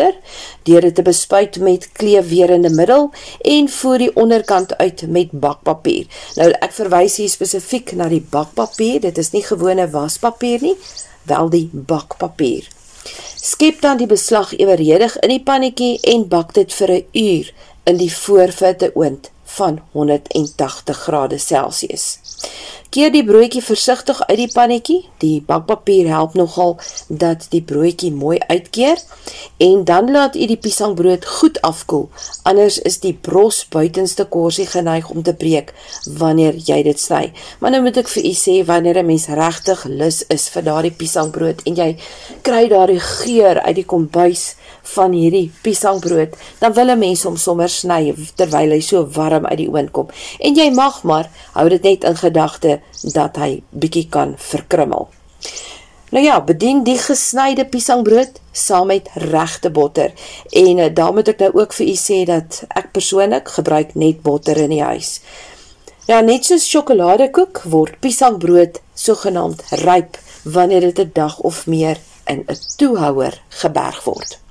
[0.63, 6.05] deur dit te bespuit met kleefwerende middel en voer die onderkant uit met bakpapier.
[6.35, 9.01] Nou ek verwys hier spesifiek na die bakpapier.
[9.01, 10.75] Dit is nie gewone waspapier nie,
[11.23, 12.67] wel die bakpapier.
[13.41, 17.53] Skep dan die beslag eweredig in die pannetjie en bak dit vir 'n uur
[17.83, 22.07] in die voorfitte oond van 180 grade Celsius.
[22.95, 25.01] Keer die broodjie versigtig uit die pannetjie.
[25.19, 26.77] Die bakpapier help nogal
[27.07, 29.01] dat die broodjie mooi uitkeer
[29.57, 32.05] en dan laat u die piesangbrood goed afkoel.
[32.47, 35.73] Anders is die bros buitenste korsie geneig om te breek
[36.21, 37.33] wanneer jy dit sny.
[37.59, 40.95] Maar nou moet ek vir u sê wanneer 'n mens regtig lus is vir daardie
[40.95, 41.97] piesangbrood en jy
[42.41, 44.55] kry daardie geur uit die kombuis
[44.93, 49.57] van hierdie piesangbrood, dan wil 'n mens hom sommer sny terwyl hy so warm uit
[49.57, 50.07] die oond kom.
[50.39, 52.79] En jy mag maar hou dit net in gedagte
[53.13, 55.09] dat hy bietjie kan verkrummel.
[56.15, 60.13] Nou ja, bedien die gesnyde piesangbrood saam met regte botter.
[60.49, 64.21] En uh, dan moet ek nou ook vir u sê dat ek persoonlik gebruik net
[64.21, 65.19] botter in die huis.
[66.05, 71.97] Ja, net soos sjokoladekoek word piesangbrood sogenaamd ryp wanneer dit 'n dag of meer
[72.29, 74.44] in 'n toehouer geberg word.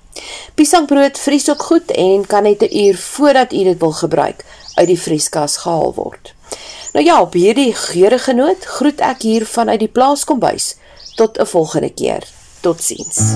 [0.54, 4.86] Piesangbrood vries ook goed en kan net 'n uur voordat u dit wil gebruik uit
[4.86, 6.34] die vrieskas gehaal word.
[6.92, 10.76] Nou ja, op hierdie geurende noot groet ek hier vanuit die plaaskombuis.
[11.14, 12.22] Tot 'n volgende keer.
[12.60, 13.34] Totsiens.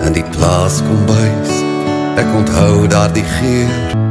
[0.00, 1.52] En die plaaskombuis,
[2.16, 4.05] ek onthou daardie geur.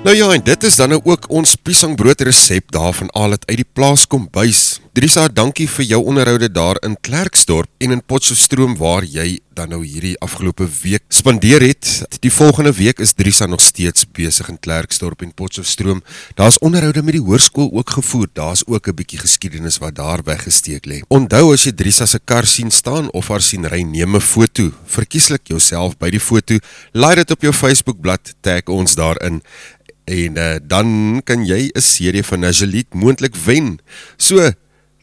[0.00, 3.58] Nou ja, en dit is dan nou ook ons piesangbrood resep daar van Alet uit
[3.60, 4.80] die plaas kombuis.
[4.96, 9.82] Drisa, dankie vir jou onderhoude daar in Klerksdorp en in Potchefstroom waar jy dan nou
[9.84, 11.90] hierdie afgelope week spandeer het.
[12.24, 16.00] Die volgende week is Drisa nog steeds besig in Klerksdorp en Potchefstroom.
[16.34, 18.26] Daar's onderhoude met die hoërskool ook gevoer.
[18.32, 21.02] Daar's ook 'n bietjie geskiedenis wat daar weggesteek lê.
[21.08, 24.72] Onthou as jy Drisa se kar sien staan of haar sien ry, neem 'n foto.
[24.86, 26.58] Verkieslik jouself by die foto.
[26.92, 29.42] Laai dit op jou Facebookblad, tag ons daarin
[30.04, 33.78] en uh, dan kan jy 'n serie van Najalit moontlik wen.
[34.16, 34.52] So,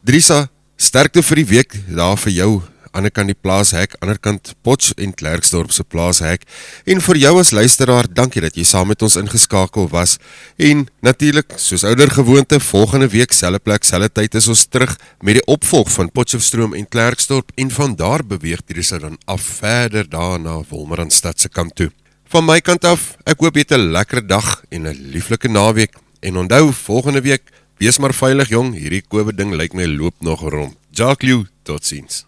[0.03, 2.51] Drisa, sterkte vir die week daar vir jou.
[2.97, 6.47] Ander kant die plaashek, ander kant Potch en Klerksdorp se plaashek.
[6.85, 10.17] En vir jou as luisteraar, dankie dat jy saam met ons ingeskakel was.
[10.57, 15.37] En natuurlik, soos ouer gewoonte, volgende week selfe plek, selfe tyd is ons terug met
[15.37, 20.39] die opvolg van Potchefstroom en Klerksdorp en van daar beweeg Drisa dan af verder daar
[20.39, 21.91] na Wolmaranstad se kant toe.
[22.27, 25.93] Van my kant af, ek hoop jy het 'n lekker dag en 'n lieflike naweek.
[26.19, 27.43] En onthou, volgende week,
[27.77, 30.75] wees maar veilig jong, hierdie COVID ding lyk my loop nog rond.
[30.91, 32.25] Jacques Lew, totsiens.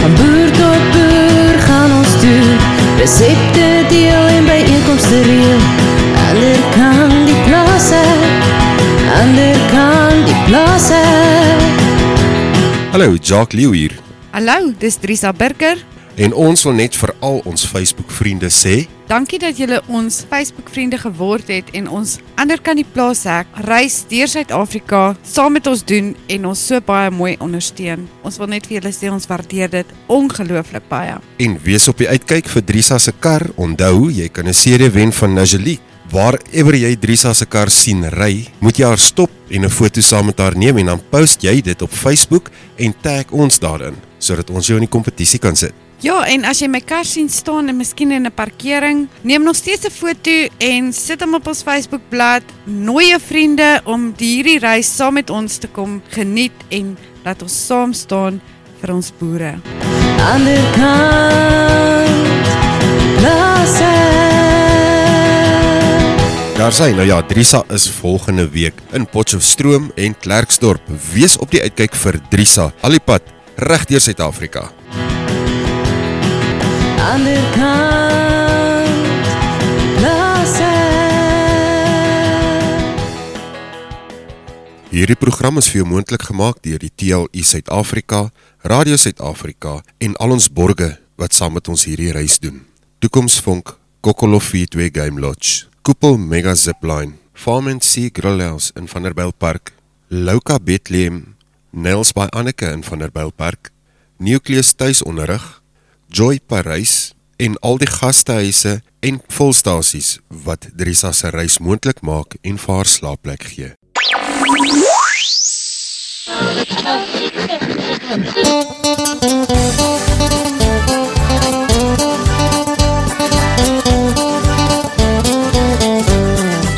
[0.00, 2.42] Van boer tot boer gaan ons toe
[2.98, 5.60] Resepte deel en bijeenkomste reel
[6.26, 8.42] Ander kan die plaas hek
[9.20, 11.80] Ander kan die plaas hek
[12.92, 13.92] Hallo, Jacques Lew hier.
[14.30, 15.78] Hallo, dis Drisa Burger.
[16.16, 20.70] En ons wil net vir al ons Facebook vriende sê, Dankie dat julle ons Facebook
[20.72, 25.66] vriende geword het en ons ander kan die plaas hek reis deur Suid-Afrika saam met
[25.68, 28.06] ons doen en ons so baie mooi ondersteun.
[28.24, 31.18] Ons wil net vir julle sê ons waardeer dit ongelooflik baie.
[31.38, 33.42] en wees op die uitkyk vir Drisa se kar.
[33.56, 35.78] Onthou, jy kan 'n serie wen van Najali.
[36.10, 40.26] Waarever jy Drisa se kar sien ry, moet jy haar stop en 'n foto saam
[40.26, 44.50] met haar neem en dan post jy dit op Facebook en tag ons daarin sodat
[44.50, 45.81] ons jou in die kompetisie kan sit.
[46.02, 49.54] Ja, en as jy my kar sien staan en miskien in 'n parkering, neem nog
[49.54, 52.42] steeds 'n foto en sit hom op ons Facebookblad.
[52.64, 57.42] Nooi jou vriende om die hierdie reis saam met ons te kom geniet en laat
[57.42, 58.40] ons saam staan
[58.80, 59.60] vir ons boere.
[60.18, 62.46] Ander kant
[62.98, 64.02] die plaas hek
[66.58, 70.82] Daar sê nou ja, Drisa is volgende week in Potchefstroom en Klerksdorp.
[71.14, 72.72] Wees op die uitkyk vir Drisa.
[72.82, 73.22] Al die pad
[73.56, 74.81] reg deur Suid-Afrika.
[77.02, 79.02] Ander kant
[80.02, 80.62] hek
[84.92, 88.26] Hierdie program is vir jou moontlik gemaak deur die TLU Suid-Afrika,
[88.68, 92.60] Radio Suid-Afrika en al ons borge wat saam met ons hierdie reis doen.
[93.00, 93.72] Toekomsvonk,
[94.04, 99.72] Kokolofie 2 Game Lodge, Koepel Mega Zipline, Farm and Sea Grillhouse in Vanderbijlpark,
[100.12, 101.34] Louka Bethlehem,
[101.72, 103.72] Nails by Anneke in Vanderbijlpark,
[104.20, 105.61] Nucleus tuisonderrig,
[106.12, 112.58] Joy Parys en al die gastehuise en volstasies wat Drisa se reis moontlik maak en
[112.60, 113.70] vir haar slaapplek gee.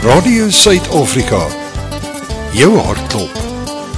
[0.07, 1.43] Radio Suid-Afrika.
[2.55, 3.43] Jou hartklop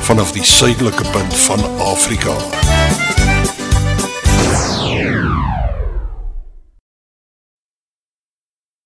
[0.08, 2.40] vanaf die suidelike punt van Afrika.